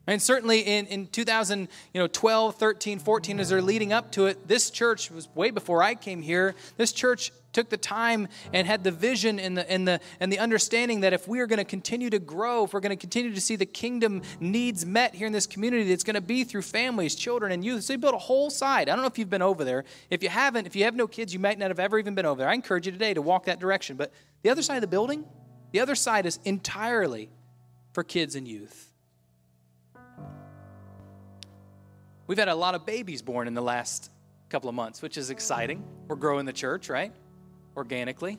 And 0.07 0.21
certainly 0.21 0.61
in, 0.61 0.85
in 0.89 1.07
2012, 1.07 2.55
13, 2.57 2.99
14, 2.99 3.41
as 3.41 3.49
they're 3.49 3.63
leading 3.63 3.95
up 3.95 4.13
to 4.13 4.27
it, 4.27 4.47
this 4.47 4.69
church 4.69 5.11
was 5.11 5.35
way 5.35 5.51
before 5.51 5.83
I 5.83 5.95
came 5.95 6.21
here. 6.21 6.55
This 6.77 6.93
church 6.93 7.33
took 7.55 7.71
the 7.71 7.79
time 7.79 8.29
and 8.53 8.67
had 8.67 8.85
the 8.85 8.91
vision 8.91 9.39
and 9.39 9.57
the, 9.57 9.71
and 9.71 9.89
the, 9.89 10.01
and 10.21 10.31
the 10.31 10.39
understanding 10.39 11.01
that 11.01 11.13
if 11.13 11.27
we 11.27 11.41
are 11.41 11.47
going 11.47 11.59
to 11.59 11.65
continue 11.65 12.11
to 12.11 12.19
grow, 12.19 12.65
if 12.65 12.75
we're 12.75 12.81
going 12.81 12.91
to 12.91 12.97
continue 12.97 13.33
to 13.33 13.41
see 13.41 13.57
the 13.57 13.65
kingdom 13.65 14.21
needs 14.41 14.85
met 14.85 15.15
here 15.15 15.27
in 15.27 15.33
this 15.33 15.47
community, 15.47 15.91
it's 15.91 16.05
going 16.05 16.15
to 16.15 16.21
be 16.21 16.45
through 16.45 16.63
families, 16.63 17.15
children, 17.15 17.53
and 17.53 17.65
youth. 17.65 17.85
So 17.85 17.93
they 17.93 17.97
built 17.97 18.15
a 18.15 18.19
whole 18.19 18.51
side. 18.51 18.89
I 18.89 18.95
don't 18.95 19.03
know 19.03 19.09
if 19.09 19.19
you've 19.19 19.31
been 19.31 19.43
over 19.43 19.65
there. 19.65 19.85
If 20.11 20.23
you 20.23 20.29
haven't, 20.29 20.67
if 20.67 20.77
you 20.77 20.85
have 20.85 20.95
no 20.95 21.07
kids, 21.07 21.33
you 21.33 21.41
might 21.41 21.59
not 21.59 21.71
have 21.71 21.81
ever 21.81 21.99
even 21.99 22.15
been 22.15 22.27
over 22.27 22.41
there. 22.41 22.49
I 22.49 22.55
encourage 22.55 22.87
you 22.87 22.93
today 22.93 23.15
to 23.15 23.23
walk 23.23 23.47
that 23.47 23.61
direction. 23.61 23.97
But 23.97 24.13
the 24.43 24.51
other 24.51 24.63
side 24.63 24.77
of 24.77 24.83
the 24.83 24.89
building, 24.89 25.25
the 25.73 25.81
other 25.81 25.95
side 25.95 26.27
is 26.27 26.39
entirely 26.45 27.31
for 27.93 28.03
kids 28.03 28.35
and 28.35 28.47
youth. 28.47 28.91
We've 32.27 32.39
had 32.39 32.49
a 32.49 32.55
lot 32.55 32.75
of 32.75 32.87
babies 32.87 33.23
born 33.23 33.47
in 33.47 33.55
the 33.55 33.63
last 33.63 34.11
couple 34.49 34.69
of 34.69 34.75
months, 34.75 35.03
which 35.03 35.19
is 35.19 35.31
exciting. 35.31 35.85
We're 36.09 36.17
growing 36.17 36.47
the 36.47 36.53
church, 36.53 36.89
right? 36.89 37.13
Organically. 37.77 38.39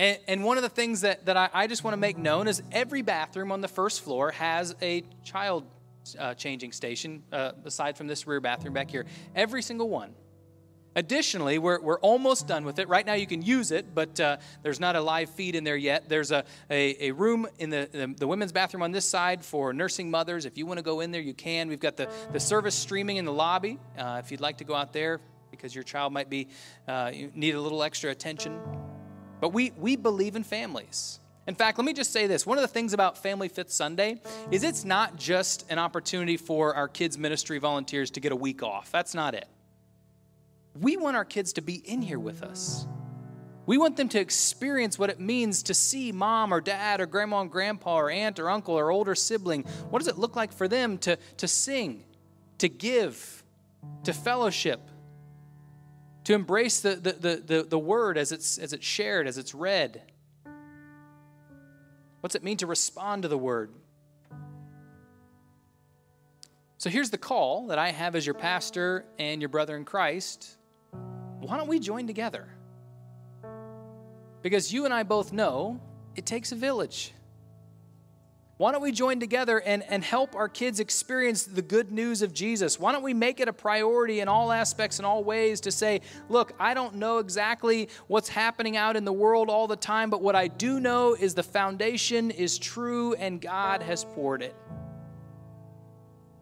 And, 0.00 0.18
and 0.26 0.44
one 0.44 0.56
of 0.56 0.62
the 0.62 0.70
things 0.70 1.02
that, 1.02 1.26
that 1.26 1.36
I, 1.36 1.50
I 1.52 1.66
just 1.66 1.84
want 1.84 1.92
to 1.92 2.00
make 2.00 2.16
known 2.16 2.48
is 2.48 2.62
every 2.72 3.02
bathroom 3.02 3.52
on 3.52 3.60
the 3.60 3.68
first 3.68 4.00
floor 4.00 4.30
has 4.30 4.74
a 4.80 5.04
child 5.24 5.64
uh, 6.18 6.32
changing 6.32 6.72
station, 6.72 7.22
uh, 7.30 7.52
aside 7.66 7.98
from 7.98 8.06
this 8.06 8.26
rear 8.26 8.40
bathroom 8.40 8.72
back 8.72 8.90
here. 8.90 9.04
Every 9.34 9.60
single 9.60 9.90
one. 9.90 10.14
Additionally, 10.96 11.58
we're, 11.58 11.80
we're 11.80 12.00
almost 12.00 12.48
done 12.48 12.64
with 12.64 12.78
it. 12.78 12.88
Right 12.88 13.06
now, 13.06 13.12
you 13.12 13.26
can 13.26 13.42
use 13.42 13.70
it, 13.70 13.94
but 13.94 14.18
uh, 14.18 14.38
there's 14.62 14.80
not 14.80 14.96
a 14.96 15.00
live 15.00 15.30
feed 15.30 15.54
in 15.54 15.62
there 15.62 15.76
yet. 15.76 16.08
There's 16.08 16.32
a, 16.32 16.44
a, 16.68 17.08
a 17.08 17.10
room 17.12 17.46
in 17.58 17.70
the, 17.70 17.88
the, 17.92 18.14
the, 18.16 18.26
women's 18.26 18.50
bathroom 18.50 18.82
on 18.82 18.90
this 18.90 19.08
side 19.08 19.44
for 19.44 19.72
nursing 19.72 20.10
mothers. 20.10 20.46
If 20.46 20.58
you 20.58 20.66
want 20.66 20.78
to 20.78 20.82
go 20.82 21.00
in 21.00 21.12
there, 21.12 21.20
you 21.20 21.34
can. 21.34 21.68
We've 21.68 21.78
got 21.78 21.96
the, 21.96 22.10
the 22.32 22.40
service 22.40 22.74
streaming 22.74 23.18
in 23.18 23.24
the 23.24 23.32
lobby. 23.32 23.78
Uh, 23.96 24.20
if 24.24 24.32
you'd 24.32 24.40
like 24.40 24.58
to 24.58 24.64
go 24.64 24.74
out 24.74 24.92
there 24.92 25.20
because 25.50 25.74
your 25.74 25.84
child 25.84 26.12
might 26.12 26.30
be 26.30 26.48
uh, 26.88 27.10
need 27.34 27.54
a 27.54 27.60
little 27.60 27.82
extra 27.82 28.10
attention. 28.10 28.60
But 29.40 29.50
we, 29.50 29.72
we 29.76 29.96
believe 29.96 30.36
in 30.36 30.44
families. 30.44 31.20
In 31.46 31.54
fact, 31.54 31.78
let 31.78 31.84
me 31.84 31.92
just 31.92 32.12
say 32.12 32.26
this. 32.26 32.46
One 32.46 32.58
of 32.58 32.62
the 32.62 32.68
things 32.68 32.92
about 32.92 33.18
Family 33.18 33.48
Fifth 33.48 33.72
Sunday 33.72 34.20
is 34.50 34.62
it's 34.62 34.84
not 34.84 35.16
just 35.16 35.64
an 35.70 35.78
opportunity 35.78 36.36
for 36.36 36.74
our 36.74 36.86
kids' 36.86 37.18
ministry 37.18 37.58
volunteers 37.58 38.10
to 38.12 38.20
get 38.20 38.30
a 38.30 38.36
week 38.36 38.62
off. 38.62 38.92
That's 38.92 39.14
not 39.14 39.34
it. 39.34 39.48
We 40.78 40.96
want 40.96 41.16
our 41.16 41.24
kids 41.24 41.54
to 41.54 41.62
be 41.62 41.74
in 41.74 42.02
here 42.02 42.20
with 42.20 42.42
us. 42.42 42.86
We 43.66 43.78
want 43.78 43.96
them 43.96 44.08
to 44.10 44.20
experience 44.20 44.98
what 44.98 45.10
it 45.10 45.20
means 45.20 45.62
to 45.64 45.74
see 45.74 46.12
mom 46.12 46.52
or 46.52 46.60
dad 46.60 47.00
or 47.00 47.06
grandma 47.06 47.40
and 47.40 47.50
grandpa 47.50 47.96
or 47.96 48.10
aunt 48.10 48.38
or 48.38 48.50
uncle 48.50 48.74
or 48.74 48.90
older 48.90 49.14
sibling. 49.14 49.62
What 49.90 50.00
does 50.00 50.08
it 50.08 50.18
look 50.18 50.36
like 50.36 50.52
for 50.52 50.68
them 50.68 50.98
to, 50.98 51.16
to 51.38 51.48
sing, 51.48 52.04
to 52.58 52.68
give, 52.68 53.44
to 54.04 54.12
fellowship, 54.12 54.80
to 56.24 56.34
embrace 56.34 56.80
the, 56.80 56.96
the, 56.96 57.12
the, 57.12 57.42
the, 57.44 57.62
the 57.62 57.78
word 57.78 58.18
as 58.18 58.32
it's, 58.32 58.58
as 58.58 58.72
it's 58.72 58.86
shared, 58.86 59.26
as 59.26 59.38
it's 59.38 59.54
read? 59.54 60.02
What's 62.20 62.34
it 62.34 62.44
mean 62.44 62.58
to 62.58 62.66
respond 62.66 63.22
to 63.22 63.28
the 63.28 63.38
word? 63.38 63.72
So 66.78 66.90
here's 66.90 67.10
the 67.10 67.18
call 67.18 67.68
that 67.68 67.78
I 67.78 67.90
have 67.90 68.14
as 68.16 68.26
your 68.26 68.34
pastor 68.34 69.04
and 69.18 69.40
your 69.42 69.48
brother 69.48 69.76
in 69.76 69.84
Christ 69.84 70.56
why 71.40 71.56
don't 71.56 71.68
we 71.68 71.78
join 71.78 72.06
together? 72.06 72.46
Because 74.42 74.72
you 74.72 74.84
and 74.84 74.92
I 74.92 75.02
both 75.02 75.32
know 75.32 75.80
it 76.14 76.26
takes 76.26 76.52
a 76.52 76.56
village. 76.56 77.12
Why 78.60 78.72
don't 78.72 78.82
we 78.82 78.92
join 78.92 79.20
together 79.20 79.58
and, 79.58 79.82
and 79.84 80.04
help 80.04 80.36
our 80.36 80.46
kids 80.46 80.80
experience 80.80 81.44
the 81.44 81.62
good 81.62 81.90
news 81.90 82.20
of 82.20 82.34
Jesus? 82.34 82.78
Why 82.78 82.92
don't 82.92 83.02
we 83.02 83.14
make 83.14 83.40
it 83.40 83.48
a 83.48 83.54
priority 83.54 84.20
in 84.20 84.28
all 84.28 84.52
aspects 84.52 84.98
and 84.98 85.06
all 85.06 85.24
ways 85.24 85.62
to 85.62 85.72
say, 85.72 86.02
look, 86.28 86.52
I 86.60 86.74
don't 86.74 86.96
know 86.96 87.20
exactly 87.20 87.88
what's 88.06 88.28
happening 88.28 88.76
out 88.76 88.96
in 88.96 89.06
the 89.06 89.14
world 89.14 89.48
all 89.48 89.66
the 89.66 89.76
time, 89.76 90.10
but 90.10 90.20
what 90.20 90.36
I 90.36 90.48
do 90.48 90.78
know 90.78 91.14
is 91.14 91.34
the 91.34 91.42
foundation 91.42 92.30
is 92.30 92.58
true 92.58 93.14
and 93.14 93.40
God 93.40 93.80
has 93.80 94.04
poured 94.04 94.42
it. 94.42 94.54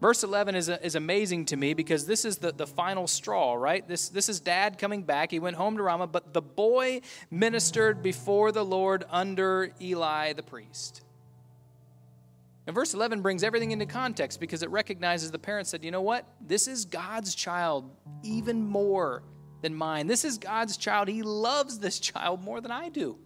Verse 0.01 0.21
11 0.21 0.55
is, 0.55 0.67
is 0.67 0.95
amazing 0.95 1.45
to 1.45 1.55
me 1.55 1.73
because 1.73 2.05
this 2.05 2.25
is 2.25 2.37
the, 2.37 2.51
the 2.51 2.67
final 2.67 3.07
straw, 3.07 3.53
right? 3.53 3.87
This, 3.87 4.09
this 4.09 4.27
is 4.27 4.41
dad 4.41 4.77
coming 4.77 5.03
back. 5.03 5.31
He 5.31 5.39
went 5.39 5.55
home 5.55 5.77
to 5.77 5.83
Ramah, 5.83 6.07
but 6.07 6.33
the 6.33 6.41
boy 6.41 6.99
ministered 7.31 8.03
before 8.03 8.51
the 8.51 8.65
Lord 8.65 9.05
under 9.09 9.71
Eli 9.79 10.33
the 10.33 10.43
priest. 10.43 11.03
And 12.69 12.75
verse 12.75 12.93
11 12.93 13.23
brings 13.23 13.43
everything 13.43 13.71
into 13.71 13.87
context 13.87 14.39
because 14.39 14.61
it 14.61 14.69
recognizes 14.69 15.31
the 15.31 15.39
parents 15.39 15.71
said, 15.71 15.83
you 15.83 15.89
know 15.89 16.03
what? 16.03 16.27
This 16.39 16.67
is 16.67 16.85
God's 16.85 17.33
child 17.33 17.89
even 18.21 18.63
more 18.63 19.23
than 19.63 19.73
mine. 19.73 20.05
This 20.05 20.23
is 20.23 20.37
God's 20.37 20.77
child. 20.77 21.07
He 21.07 21.23
loves 21.23 21.79
this 21.79 21.99
child 21.99 22.43
more 22.43 22.61
than 22.61 22.69
I 22.69 22.89
do. 22.89 23.17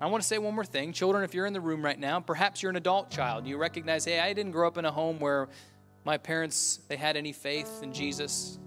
I 0.00 0.06
want 0.06 0.20
to 0.20 0.26
say 0.26 0.36
one 0.38 0.52
more 0.52 0.64
thing. 0.64 0.92
Children, 0.92 1.22
if 1.22 1.32
you're 1.32 1.46
in 1.46 1.52
the 1.52 1.60
room 1.60 1.84
right 1.84 2.00
now, 2.00 2.18
perhaps 2.18 2.60
you're 2.60 2.70
an 2.70 2.76
adult 2.76 3.12
child. 3.12 3.46
You 3.46 3.56
recognize, 3.56 4.04
hey, 4.04 4.18
I 4.18 4.32
didn't 4.32 4.50
grow 4.50 4.66
up 4.66 4.78
in 4.78 4.84
a 4.84 4.90
home 4.90 5.20
where 5.20 5.48
my 6.04 6.18
parents 6.18 6.80
they 6.88 6.96
had 6.96 7.16
any 7.16 7.30
faith 7.32 7.84
in 7.84 7.92
Jesus. 7.92 8.58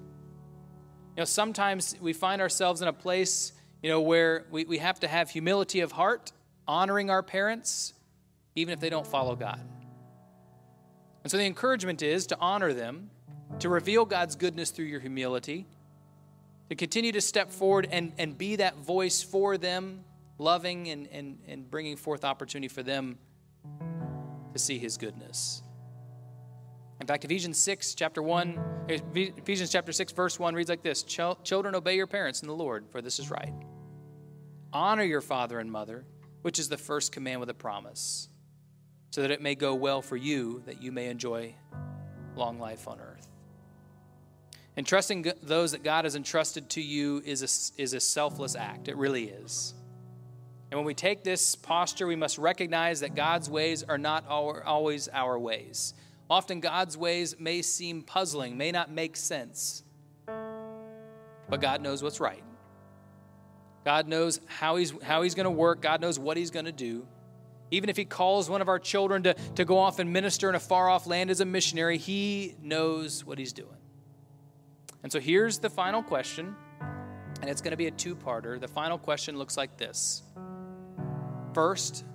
You 1.18 1.24
know, 1.24 1.26
sometimes 1.26 1.98
we 2.00 2.14
find 2.14 2.42
ourselves 2.42 2.82
in 2.82 2.88
a 2.88 2.94
place, 2.94 3.52
you 3.82 3.90
know, 3.90 4.00
where 4.00 4.46
we, 4.50 4.64
we 4.64 4.78
have 4.78 5.02
to 5.02 5.10
have 5.10 5.30
humility 5.30 5.82
of 5.82 5.92
heart, 5.92 6.32
honoring 6.68 7.10
our 7.10 7.24
parents, 7.24 7.94
even 8.56 8.74
if 8.74 8.80
they 8.80 8.90
don't 8.90 9.08
follow 9.08 9.36
God. 9.36 9.62
And 11.24 11.32
so 11.32 11.38
the 11.38 11.46
encouragement 11.46 12.02
is 12.02 12.28
to 12.28 12.38
honor 12.40 12.74
them, 12.74 13.10
to 13.60 13.70
reveal 13.70 14.06
God's 14.06 14.36
goodness 14.36 14.72
through 14.72 14.86
your 14.86 15.00
humility, 15.00 15.66
to 16.70 16.76
continue 16.76 17.12
to 17.12 17.22
step 17.22 17.52
forward 17.52 17.88
and, 17.92 18.14
and 18.18 18.38
be 18.38 18.58
that 18.58 18.78
voice 18.78 19.24
for 19.24 19.58
them, 19.58 20.04
loving 20.38 20.90
and, 20.90 21.08
and, 21.12 21.40
and 21.48 21.70
bringing 21.70 21.96
forth 21.96 22.26
opportunity 22.26 22.68
for 22.68 22.84
them 22.84 23.18
to 24.54 24.60
see 24.60 24.78
his 24.78 24.98
goodness. 24.98 25.64
In 27.00 27.08
fact, 27.08 27.26
Ephesians 27.26 27.58
6, 27.58 27.96
chapter 27.96 28.22
1, 28.22 28.60
Ephesians 28.88 29.70
chapter 29.72 29.92
6, 29.92 30.14
verse 30.14 30.40
1 30.40 30.56
reads 30.56 30.70
like 30.70 30.84
this 30.84 31.04
Children, 31.04 31.76
obey 31.76 31.96
your 31.96 32.08
parents 32.08 32.42
in 32.42 32.48
the 32.48 32.54
Lord, 32.54 32.86
for 32.92 33.02
this 33.02 33.20
is 33.20 33.30
right. 33.30 33.54
Honor 34.72 35.04
your 35.04 35.22
father 35.22 35.60
and 35.60 35.72
mother, 35.72 36.06
which 36.44 36.60
is 36.60 36.70
the 36.70 36.78
first 36.78 37.12
command 37.12 37.40
with 37.40 37.50
a 37.50 37.54
promise, 37.54 38.30
so 39.10 39.22
that 39.22 39.32
it 39.32 39.42
may 39.42 39.56
go 39.56 39.74
well 39.74 40.02
for 40.02 40.16
you, 40.16 40.62
that 40.66 40.82
you 40.82 40.92
may 40.92 41.08
enjoy 41.08 41.56
long 42.36 42.60
life 42.60 42.88
on 42.88 43.00
earth. 43.00 43.28
Entrusting 44.76 45.32
those 45.42 45.72
that 45.72 45.84
God 45.84 46.06
has 46.06 46.16
entrusted 46.16 46.70
to 46.72 46.82
you 46.82 47.22
is 47.26 47.42
a, 47.42 47.82
is 47.82 47.94
a 47.94 48.00
selfless 48.00 48.56
act. 48.56 48.88
It 48.88 48.98
really 48.98 49.26
is. 49.26 49.74
And 50.72 50.80
when 50.80 50.86
we 50.86 50.96
take 50.96 51.24
this 51.24 51.56
posture, 51.56 52.08
we 52.08 52.16
must 52.16 52.40
recognize 52.40 53.02
that 53.02 53.14
God's 53.14 53.50
ways 53.50 53.84
are 53.84 54.00
not 54.00 54.26
our, 54.28 54.64
always 54.64 55.08
our 55.10 55.38
ways. 55.38 55.94
Often 56.30 56.62
God's 56.62 56.98
ways 56.98 57.36
may 57.40 57.62
seem 57.62 58.02
puzzling, 58.02 58.58
may 58.58 58.72
not 58.72 58.92
make 58.92 59.16
sense, 59.16 59.84
but 60.26 61.62
God 61.62 61.82
knows 61.82 62.02
what's 62.02 62.20
right. 62.20 62.44
God 63.86 64.08
knows 64.08 64.40
how 64.46 64.78
He's, 64.78 64.94
how 65.04 65.22
he's 65.22 65.36
going 65.36 65.46
to 65.46 65.52
work, 65.52 65.82
God 65.82 66.02
knows 66.02 66.18
what 66.18 66.38
He's 66.38 66.52
going 66.52 66.66
to 66.66 66.72
do. 66.72 67.08
Even 67.72 67.90
if 67.90 67.98
He 67.98 68.06
calls 68.06 68.50
one 68.50 68.62
of 68.62 68.68
our 68.70 68.80
children 68.80 69.24
to, 69.24 69.34
to 69.56 69.66
go 69.66 69.78
off 69.78 70.00
and 70.00 70.14
minister 70.14 70.50
in 70.50 70.56
a 70.56 70.60
far 70.60 70.90
off 70.90 71.08
land 71.08 71.30
as 71.30 71.42
a 71.42 71.46
missionary, 71.46 71.98
He 71.98 72.56
knows 72.62 73.26
what 73.26 73.38
He's 73.38 73.54
doing. 73.54 73.70
And 75.04 75.12
so 75.12 75.20
here's 75.20 75.60
the 75.60 75.70
final 75.70 76.02
question, 76.02 76.56
and 77.42 77.50
it's 77.50 77.62
going 77.62 77.72
to 77.72 77.78
be 77.78 77.88
a 77.88 77.92
two 77.92 78.16
parter. 78.16 78.60
The 78.60 78.68
final 78.68 78.98
question 78.98 79.38
looks 79.38 79.58
like 79.58 79.78
this 79.78 80.24
First, 81.54 82.06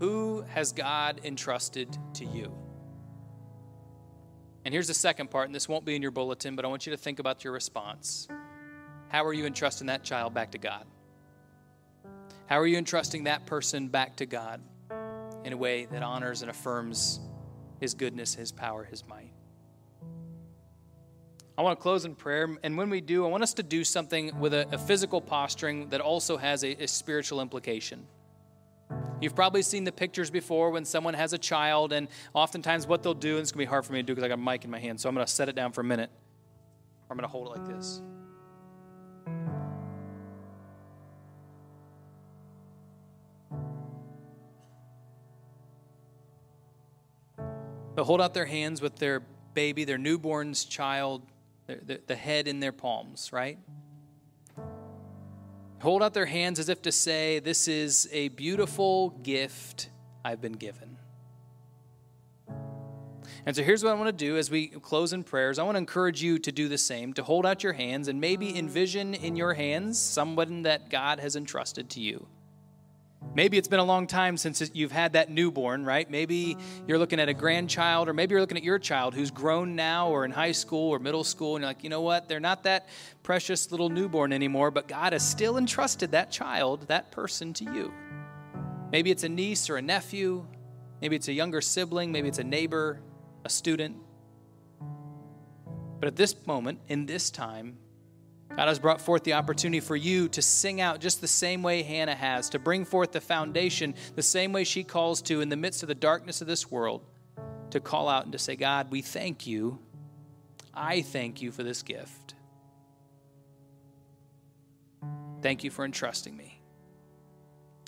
who 0.00 0.42
has 0.48 0.72
God 0.72 1.20
entrusted 1.24 1.96
to 2.14 2.24
you? 2.24 2.52
And 4.64 4.72
here's 4.72 4.88
the 4.88 4.94
second 4.94 5.30
part, 5.30 5.46
and 5.46 5.54
this 5.54 5.68
won't 5.68 5.84
be 5.84 5.96
in 5.96 6.02
your 6.02 6.10
bulletin, 6.10 6.56
but 6.56 6.64
I 6.64 6.68
want 6.68 6.86
you 6.86 6.92
to 6.92 6.96
think 6.96 7.18
about 7.18 7.44
your 7.44 7.52
response. 7.52 8.28
How 9.08 9.24
are 9.24 9.32
you 9.32 9.44
entrusting 9.44 9.88
that 9.88 10.04
child 10.04 10.34
back 10.34 10.52
to 10.52 10.58
God? 10.58 10.86
How 12.52 12.60
are 12.60 12.66
you 12.66 12.76
entrusting 12.76 13.24
that 13.24 13.46
person 13.46 13.88
back 13.88 14.16
to 14.16 14.26
God 14.26 14.60
in 15.42 15.54
a 15.54 15.56
way 15.56 15.86
that 15.86 16.02
honors 16.02 16.42
and 16.42 16.50
affirms 16.50 17.18
His 17.80 17.94
goodness, 17.94 18.34
His 18.34 18.52
power, 18.52 18.84
His 18.84 19.08
might? 19.08 19.32
I 21.56 21.62
want 21.62 21.78
to 21.78 21.82
close 21.82 22.04
in 22.04 22.14
prayer, 22.14 22.54
and 22.62 22.76
when 22.76 22.90
we 22.90 23.00
do, 23.00 23.24
I 23.24 23.30
want 23.30 23.42
us 23.42 23.54
to 23.54 23.62
do 23.62 23.84
something 23.84 24.38
with 24.38 24.52
a, 24.52 24.68
a 24.70 24.76
physical 24.76 25.22
posturing 25.22 25.88
that 25.88 26.02
also 26.02 26.36
has 26.36 26.62
a, 26.62 26.72
a 26.72 26.88
spiritual 26.88 27.40
implication. 27.40 28.06
You've 29.22 29.34
probably 29.34 29.62
seen 29.62 29.84
the 29.84 29.92
pictures 29.92 30.28
before 30.28 30.72
when 30.72 30.84
someone 30.84 31.14
has 31.14 31.32
a 31.32 31.38
child, 31.38 31.94
and 31.94 32.06
oftentimes 32.34 32.86
what 32.86 33.02
they'll 33.02 33.14
do, 33.14 33.36
and 33.36 33.40
it's 33.40 33.52
going 33.52 33.64
to 33.64 33.66
be 33.66 33.70
hard 33.70 33.86
for 33.86 33.94
me 33.94 34.00
to 34.00 34.02
do 34.02 34.14
because 34.14 34.24
I 34.24 34.28
got 34.28 34.38
a 34.38 34.42
mic 34.42 34.66
in 34.66 34.70
my 34.70 34.78
hand, 34.78 35.00
so 35.00 35.08
I'm 35.08 35.14
going 35.14 35.26
to 35.26 35.32
set 35.32 35.48
it 35.48 35.54
down 35.54 35.72
for 35.72 35.80
a 35.80 35.84
minute. 35.84 36.10
Or 37.08 37.12
I'm 37.12 37.16
going 37.16 37.26
to 37.26 37.32
hold 37.32 37.46
it 37.46 37.58
like 37.58 37.66
this. 37.66 38.02
They'll 48.02 48.08
hold 48.08 48.20
out 48.20 48.34
their 48.34 48.46
hands 48.46 48.82
with 48.82 48.96
their 48.96 49.20
baby, 49.54 49.84
their 49.84 49.96
newborn's 49.96 50.64
child, 50.64 51.22
the, 51.68 52.00
the 52.04 52.16
head 52.16 52.48
in 52.48 52.58
their 52.58 52.72
palms, 52.72 53.32
right? 53.32 53.60
Hold 55.82 56.02
out 56.02 56.12
their 56.12 56.26
hands 56.26 56.58
as 56.58 56.68
if 56.68 56.82
to 56.82 56.90
say, 56.90 57.38
This 57.38 57.68
is 57.68 58.08
a 58.10 58.26
beautiful 58.30 59.10
gift 59.22 59.88
I've 60.24 60.40
been 60.40 60.54
given. 60.54 60.96
And 63.46 63.54
so 63.54 63.62
here's 63.62 63.84
what 63.84 63.90
I 63.90 63.94
want 63.94 64.08
to 64.08 64.24
do 64.24 64.36
as 64.36 64.50
we 64.50 64.66
close 64.66 65.12
in 65.12 65.22
prayers. 65.22 65.60
I 65.60 65.62
want 65.62 65.76
to 65.76 65.78
encourage 65.78 66.20
you 66.20 66.40
to 66.40 66.50
do 66.50 66.68
the 66.68 66.78
same, 66.78 67.12
to 67.12 67.22
hold 67.22 67.46
out 67.46 67.62
your 67.62 67.74
hands 67.74 68.08
and 68.08 68.20
maybe 68.20 68.58
envision 68.58 69.14
in 69.14 69.36
your 69.36 69.54
hands 69.54 70.02
someone 70.02 70.62
that 70.62 70.90
God 70.90 71.20
has 71.20 71.36
entrusted 71.36 71.88
to 71.90 72.00
you. 72.00 72.26
Maybe 73.34 73.56
it's 73.56 73.68
been 73.68 73.80
a 73.80 73.84
long 73.84 74.06
time 74.06 74.36
since 74.36 74.70
you've 74.74 74.92
had 74.92 75.14
that 75.14 75.30
newborn, 75.30 75.86
right? 75.86 76.10
Maybe 76.10 76.56
you're 76.86 76.98
looking 76.98 77.18
at 77.18 77.30
a 77.30 77.34
grandchild, 77.34 78.08
or 78.08 78.12
maybe 78.12 78.32
you're 78.32 78.42
looking 78.42 78.58
at 78.58 78.62
your 78.62 78.78
child 78.78 79.14
who's 79.14 79.30
grown 79.30 79.74
now 79.74 80.10
or 80.10 80.26
in 80.26 80.30
high 80.30 80.52
school 80.52 80.90
or 80.90 80.98
middle 80.98 81.24
school, 81.24 81.56
and 81.56 81.62
you're 81.62 81.70
like, 81.70 81.82
you 81.82 81.88
know 81.88 82.02
what? 82.02 82.28
They're 82.28 82.40
not 82.40 82.64
that 82.64 82.88
precious 83.22 83.70
little 83.70 83.88
newborn 83.88 84.34
anymore, 84.34 84.70
but 84.70 84.86
God 84.86 85.14
has 85.14 85.26
still 85.26 85.56
entrusted 85.56 86.10
that 86.12 86.30
child, 86.30 86.88
that 86.88 87.10
person 87.10 87.54
to 87.54 87.64
you. 87.64 87.92
Maybe 88.90 89.10
it's 89.10 89.24
a 89.24 89.30
niece 89.30 89.70
or 89.70 89.78
a 89.78 89.82
nephew, 89.82 90.46
maybe 91.00 91.16
it's 91.16 91.28
a 91.28 91.32
younger 91.32 91.62
sibling, 91.62 92.12
maybe 92.12 92.28
it's 92.28 92.38
a 92.38 92.44
neighbor, 92.44 93.00
a 93.46 93.48
student. 93.48 93.96
But 96.00 96.08
at 96.08 96.16
this 96.16 96.34
moment, 96.46 96.80
in 96.88 97.06
this 97.06 97.30
time, 97.30 97.78
God 98.56 98.68
has 98.68 98.78
brought 98.78 99.00
forth 99.00 99.24
the 99.24 99.32
opportunity 99.32 99.80
for 99.80 99.96
you 99.96 100.28
to 100.28 100.42
sing 100.42 100.82
out 100.82 101.00
just 101.00 101.22
the 101.22 101.28
same 101.28 101.62
way 101.62 101.82
Hannah 101.82 102.14
has, 102.14 102.50
to 102.50 102.58
bring 102.58 102.84
forth 102.84 103.12
the 103.12 103.20
foundation 103.20 103.94
the 104.14 104.22
same 104.22 104.52
way 104.52 104.64
she 104.64 104.84
calls 104.84 105.22
to 105.22 105.40
in 105.40 105.48
the 105.48 105.56
midst 105.56 105.82
of 105.82 105.88
the 105.88 105.94
darkness 105.94 106.42
of 106.42 106.46
this 106.46 106.70
world, 106.70 107.02
to 107.70 107.80
call 107.80 108.10
out 108.10 108.24
and 108.24 108.32
to 108.32 108.38
say, 108.38 108.54
God, 108.54 108.90
we 108.90 109.00
thank 109.00 109.46
you. 109.46 109.78
I 110.74 111.00
thank 111.00 111.40
you 111.40 111.50
for 111.50 111.62
this 111.62 111.82
gift. 111.82 112.34
Thank 115.40 115.64
you 115.64 115.70
for 115.70 115.84
entrusting 115.84 116.36
me. 116.36 116.60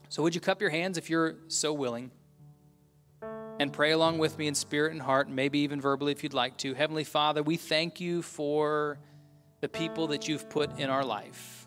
So, 0.09 0.23
would 0.23 0.35
you 0.35 0.41
cup 0.41 0.61
your 0.61 0.71
hands 0.71 0.97
if 0.97 1.11
you're 1.11 1.37
so 1.49 1.73
willing? 1.73 2.11
And 3.61 3.73
pray 3.73 3.93
along 3.93 4.19
with 4.19 4.37
me 4.37 4.49
in 4.49 4.55
spirit 4.55 4.93
and 4.93 5.01
heart, 5.01 5.29
and 5.29 5.37
maybe 5.37 5.61
even 5.61 5.81
verbally 5.81 6.11
if 6.11 6.25
you'd 6.25 6.35
like 6.35 6.57
to. 6.59 6.75
Heavenly 6.75 7.05
Father, 7.05 7.43
we 7.43 7.57
thank 7.57 8.01
you 8.01 8.23
for 8.23 8.99
the 9.65 9.69
people 9.71 10.09
that 10.09 10.29
you've 10.29 10.51
put 10.51 10.79
in 10.79 10.91
our 10.91 11.03
life. 11.03 11.67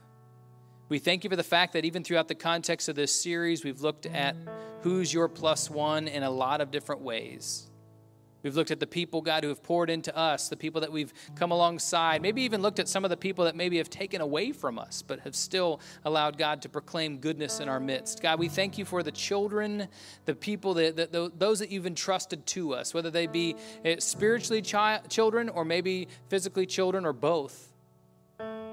We 0.87 0.99
thank 0.99 1.23
you 1.23 1.31
for 1.31 1.35
the 1.35 1.41
fact 1.41 1.73
that 1.73 1.83
even 1.83 2.03
throughout 2.03 2.27
the 2.27 2.35
context 2.35 2.89
of 2.89 2.95
this 2.95 3.11
series, 3.11 3.63
we've 3.63 3.81
looked 3.81 4.05
at 4.05 4.35
who's 4.81 5.11
your 5.11 5.27
plus 5.27 5.67
one 5.67 6.07
in 6.07 6.21
a 6.21 6.29
lot 6.29 6.61
of 6.61 6.69
different 6.69 7.01
ways. 7.01 7.71
We've 8.43 8.55
looked 8.55 8.69
at 8.69 8.79
the 8.79 8.85
people, 8.85 9.23
God, 9.23 9.41
who 9.41 9.49
have 9.49 9.63
poured 9.63 9.89
into 9.89 10.15
us, 10.15 10.47
the 10.47 10.55
people 10.55 10.81
that 10.81 10.91
we've 10.91 11.11
come 11.35 11.49
alongside, 11.49 12.21
maybe 12.21 12.43
even 12.43 12.61
looked 12.61 12.77
at 12.77 12.87
some 12.87 13.03
of 13.03 13.09
the 13.09 13.17
people 13.17 13.45
that 13.45 13.55
maybe 13.55 13.79
have 13.79 13.89
taken 13.89 14.21
away 14.21 14.51
from 14.51 14.77
us, 14.77 15.01
but 15.01 15.21
have 15.21 15.35
still 15.35 15.81
allowed 16.05 16.37
God 16.37 16.61
to 16.61 16.69
proclaim 16.69 17.17
goodness 17.17 17.59
in 17.59 17.67
our 17.67 17.79
midst. 17.79 18.21
God, 18.21 18.37
we 18.37 18.47
thank 18.47 18.77
you 18.77 18.85
for 18.85 19.01
the 19.01 19.11
children, 19.11 19.87
the 20.25 20.35
people, 20.35 20.75
that, 20.75 21.11
those 21.35 21.57
that 21.57 21.71
you've 21.71 21.87
entrusted 21.87 22.45
to 22.45 22.75
us, 22.75 22.93
whether 22.93 23.09
they 23.09 23.25
be 23.25 23.55
eh, 23.83 23.95
spiritually 23.97 24.61
chi- 24.61 25.01
children 25.09 25.49
or 25.49 25.65
maybe 25.65 26.07
physically 26.29 26.67
children 26.67 27.03
or 27.03 27.13
both. 27.13 27.73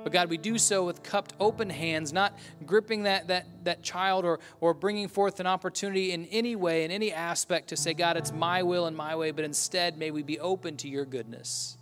But 0.05 0.13
God, 0.13 0.29
we 0.29 0.37
do 0.37 0.59
so 0.59 0.85
with 0.85 1.03
cupped 1.03 1.33
open 1.41 1.71
hands, 1.71 2.13
not 2.13 2.37
gripping 2.67 3.05
that, 3.05 3.29
that, 3.29 3.47
that 3.65 3.83
child 3.83 4.27
or, 4.27 4.39
or 4.61 4.75
bringing 4.75 5.09
forth 5.09 5.41
an 5.41 5.47
opportunity 5.47 6.13
in 6.13 6.27
any 6.27 6.55
way, 6.55 6.85
in 6.85 6.91
any 6.91 7.11
aspect, 7.11 7.69
to 7.69 7.77
say, 7.77 7.95
God, 7.95 8.19
it's 8.19 8.31
my 8.31 8.63
will 8.63 8.87
and 8.87 8.95
my 8.95 9.17
way, 9.17 9.31
but 9.31 9.47
instead 9.47 9.97
may 9.97 10.11
we 10.11 10.23
be 10.23 10.39
open 10.39 10.77
to 10.77 10.89
your 10.91 11.07
goodness. 11.07 11.79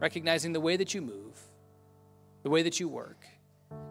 Recognizing 0.00 0.52
the 0.52 0.60
way 0.60 0.76
that 0.76 0.92
you 0.92 1.00
move, 1.00 1.40
the 2.42 2.50
way 2.50 2.62
that 2.62 2.80
you 2.80 2.88
work. 2.88 3.24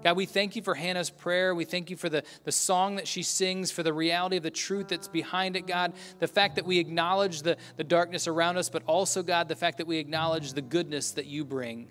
God, 0.03 0.17
we 0.17 0.25
thank 0.25 0.57
you 0.57 0.61
for 0.61 0.75
Hannah's 0.75 1.09
prayer. 1.09 1.55
We 1.55 1.63
thank 1.63 1.89
you 1.89 1.95
for 1.95 2.09
the, 2.09 2.23
the 2.43 2.51
song 2.51 2.97
that 2.97 3.07
she 3.07 3.23
sings, 3.23 3.71
for 3.71 3.83
the 3.83 3.93
reality 3.93 4.35
of 4.35 4.43
the 4.43 4.51
truth 4.51 4.89
that's 4.89 5.07
behind 5.07 5.55
it, 5.55 5.67
God. 5.67 5.93
The 6.19 6.27
fact 6.27 6.57
that 6.57 6.65
we 6.65 6.79
acknowledge 6.79 7.43
the, 7.43 7.55
the 7.77 7.85
darkness 7.85 8.27
around 8.27 8.57
us, 8.57 8.69
but 8.69 8.83
also, 8.85 9.23
God, 9.23 9.47
the 9.47 9.55
fact 9.55 9.77
that 9.77 9.87
we 9.87 9.99
acknowledge 9.99 10.51
the 10.51 10.61
goodness 10.61 11.11
that 11.11 11.27
you 11.27 11.45
bring 11.45 11.87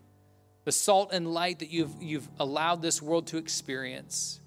the 0.65 0.73
salt 0.73 1.13
and 1.13 1.33
light 1.33 1.59
that 1.59 1.71
you've, 1.71 1.95
you've 2.01 2.29
allowed 2.39 2.83
this 2.83 3.03
world 3.03 3.27
to 3.29 3.37
experience. 3.37 4.41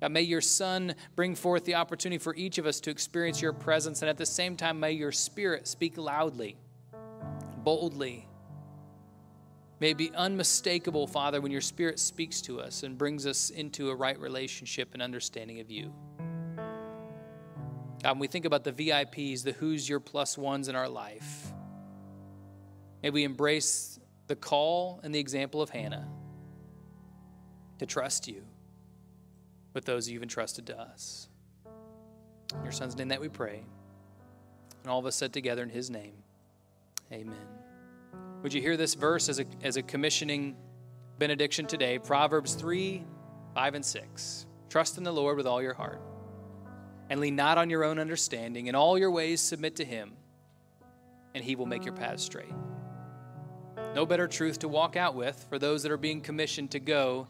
God, 0.00 0.12
may 0.12 0.22
your 0.22 0.40
Son 0.40 0.94
bring 1.14 1.34
forth 1.34 1.64
the 1.64 1.74
opportunity 1.74 2.18
for 2.18 2.34
each 2.34 2.56
of 2.56 2.64
us 2.64 2.80
to 2.80 2.90
experience 2.90 3.42
your 3.42 3.52
presence, 3.52 4.00
and 4.00 4.08
at 4.08 4.16
the 4.16 4.24
same 4.24 4.56
time, 4.56 4.80
may 4.80 4.92
your 4.92 5.12
Spirit 5.12 5.68
speak 5.68 5.98
loudly, 5.98 6.56
boldly. 7.58 8.26
May 9.78 9.90
it 9.90 9.98
be 9.98 10.10
unmistakable, 10.14 11.06
Father, 11.06 11.40
when 11.40 11.52
your 11.52 11.60
Spirit 11.60 11.98
speaks 11.98 12.40
to 12.42 12.60
us 12.60 12.82
and 12.82 12.96
brings 12.96 13.26
us 13.26 13.50
into 13.50 13.90
a 13.90 13.94
right 13.94 14.18
relationship 14.18 14.90
and 14.94 15.02
understanding 15.02 15.60
of 15.60 15.70
you. 15.70 15.92
God, 18.02 18.12
when 18.12 18.18
we 18.20 18.26
think 18.26 18.46
about 18.46 18.64
the 18.64 18.72
VIPs, 18.72 19.42
the 19.42 19.52
who's 19.52 19.86
your 19.86 20.00
plus 20.00 20.38
ones 20.38 20.68
in 20.68 20.76
our 20.76 20.88
life, 20.88 21.52
may 23.02 23.10
we 23.10 23.24
embrace 23.24 23.99
the 24.30 24.36
call 24.36 25.00
and 25.02 25.12
the 25.12 25.18
example 25.18 25.60
of 25.60 25.70
Hannah 25.70 26.08
to 27.80 27.84
trust 27.84 28.28
you 28.28 28.44
with 29.74 29.84
those 29.84 30.08
you've 30.08 30.22
entrusted 30.22 30.68
to 30.68 30.80
us. 30.80 31.28
In 32.54 32.62
your 32.62 32.70
son's 32.70 32.96
name 32.96 33.08
that 33.08 33.20
we 33.20 33.28
pray. 33.28 33.64
And 34.82 34.90
all 34.90 35.00
of 35.00 35.06
us 35.06 35.16
said 35.16 35.32
together 35.32 35.64
in 35.64 35.68
his 35.68 35.90
name, 35.90 36.12
Amen. 37.12 37.34
Would 38.44 38.54
you 38.54 38.60
hear 38.60 38.76
this 38.76 38.94
verse 38.94 39.28
as 39.28 39.40
a, 39.40 39.46
as 39.64 39.76
a 39.76 39.82
commissioning 39.82 40.56
benediction 41.18 41.66
today? 41.66 41.98
Proverbs 41.98 42.54
3 42.54 43.02
5 43.56 43.74
and 43.74 43.84
6. 43.84 44.46
Trust 44.68 44.96
in 44.96 45.02
the 45.02 45.12
Lord 45.12 45.36
with 45.36 45.48
all 45.48 45.60
your 45.60 45.74
heart, 45.74 46.00
and 47.10 47.18
lean 47.18 47.34
not 47.34 47.58
on 47.58 47.68
your 47.68 47.82
own 47.82 47.98
understanding. 47.98 48.68
In 48.68 48.76
all 48.76 48.96
your 48.96 49.10
ways, 49.10 49.40
submit 49.40 49.74
to 49.76 49.84
him, 49.84 50.12
and 51.34 51.42
he 51.42 51.56
will 51.56 51.66
make 51.66 51.84
your 51.84 51.94
paths 51.94 52.22
straight. 52.22 52.54
No 53.92 54.06
better 54.06 54.28
truth 54.28 54.60
to 54.60 54.68
walk 54.68 54.96
out 54.96 55.16
with 55.16 55.44
for 55.48 55.58
those 55.58 55.82
that 55.82 55.90
are 55.90 55.96
being 55.96 56.20
commissioned 56.20 56.70
to 56.70 56.78
go 56.78 57.26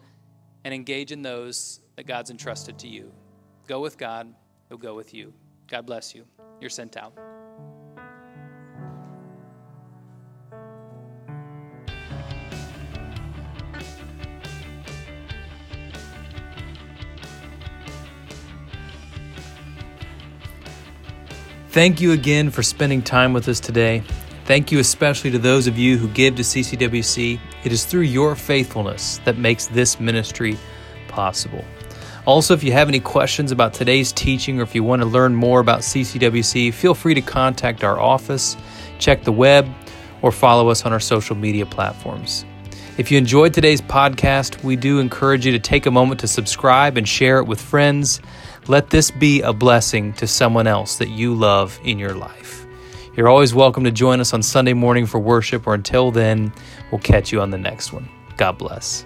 and 0.63 0.75
engage 0.75 1.11
in 1.11 1.23
those 1.23 1.81
that 1.97 2.07
God's 2.07 2.31
entrusted 2.31 2.79
to 2.81 2.89
you. 2.89 3.11
Go 3.67 3.81
with 3.81 3.97
God, 3.97 4.35
He'll 4.69 4.77
go 4.77 4.95
with 4.95 5.15
you. 5.15 5.33
God 5.69 5.87
bless 5.87 6.15
you. 6.15 6.27
You're 6.61 6.69
sent 6.69 6.99
out. 6.99 7.15
Thank 21.71 22.01
you 22.01 22.13
again 22.13 22.51
for 22.51 22.63
spending 22.63 23.01
time 23.01 23.33
with 23.33 23.49
us 23.49 23.61
today. 23.61 24.03
Thank 24.51 24.73
you 24.73 24.81
especially 24.81 25.31
to 25.31 25.39
those 25.39 25.69
of 25.69 25.79
you 25.79 25.97
who 25.97 26.09
give 26.09 26.35
to 26.35 26.43
CCWC. 26.43 27.39
It 27.63 27.71
is 27.71 27.85
through 27.85 28.01
your 28.01 28.35
faithfulness 28.35 29.21
that 29.25 29.39
makes 29.39 29.69
this 29.69 30.01
ministry 30.01 30.59
possible. 31.07 31.65
Also, 32.27 32.53
if 32.53 32.65
you 32.65 32.73
have 32.73 32.89
any 32.89 32.99
questions 32.99 33.53
about 33.53 33.73
today's 33.73 34.11
teaching 34.11 34.59
or 34.59 34.65
if 34.65 34.75
you 34.75 34.83
want 34.83 35.03
to 35.03 35.07
learn 35.07 35.37
more 35.37 35.61
about 35.61 35.83
CCWC, 35.83 36.75
feel 36.75 36.95
free 36.95 37.15
to 37.15 37.21
contact 37.21 37.85
our 37.85 38.01
office, 38.01 38.57
check 38.99 39.23
the 39.23 39.31
web, 39.31 39.69
or 40.21 40.33
follow 40.33 40.69
us 40.69 40.85
on 40.85 40.93
our 40.93 40.99
social 40.99 41.37
media 41.37 41.65
platforms. 41.65 42.45
If 42.99 43.13
you 43.13 43.19
enjoyed 43.19 43.55
today's 43.55 43.81
podcast, 43.81 44.65
we 44.65 44.75
do 44.75 44.99
encourage 44.99 45.47
you 45.47 45.53
to 45.53 45.61
take 45.61 45.87
a 45.87 45.93
moment 45.93 46.19
to 46.23 46.27
subscribe 46.27 46.97
and 46.97 47.09
share 47.09 47.39
it 47.39 47.47
with 47.47 47.61
friends. 47.61 48.21
Let 48.67 48.91
this 48.91 49.13
be 49.13 49.43
a 49.43 49.53
blessing 49.53 50.13
to 50.15 50.27
someone 50.27 50.67
else 50.67 50.99
that 50.99 51.11
you 51.11 51.37
love 51.37 51.79
in 51.85 52.01
your 52.01 52.15
life. 52.15 52.67
You're 53.17 53.29
always 53.29 53.53
welcome 53.53 53.83
to 53.85 53.91
join 53.91 54.21
us 54.21 54.33
on 54.33 54.43
Sunday 54.43 54.73
morning 54.73 55.05
for 55.05 55.19
worship, 55.19 55.67
or 55.67 55.75
until 55.75 56.13
then, 56.13 56.53
we'll 56.93 57.01
catch 57.01 57.33
you 57.33 57.41
on 57.41 57.51
the 57.51 57.59
next 57.59 57.93
one. 57.93 58.09
God 58.37 58.57
bless. 58.57 59.05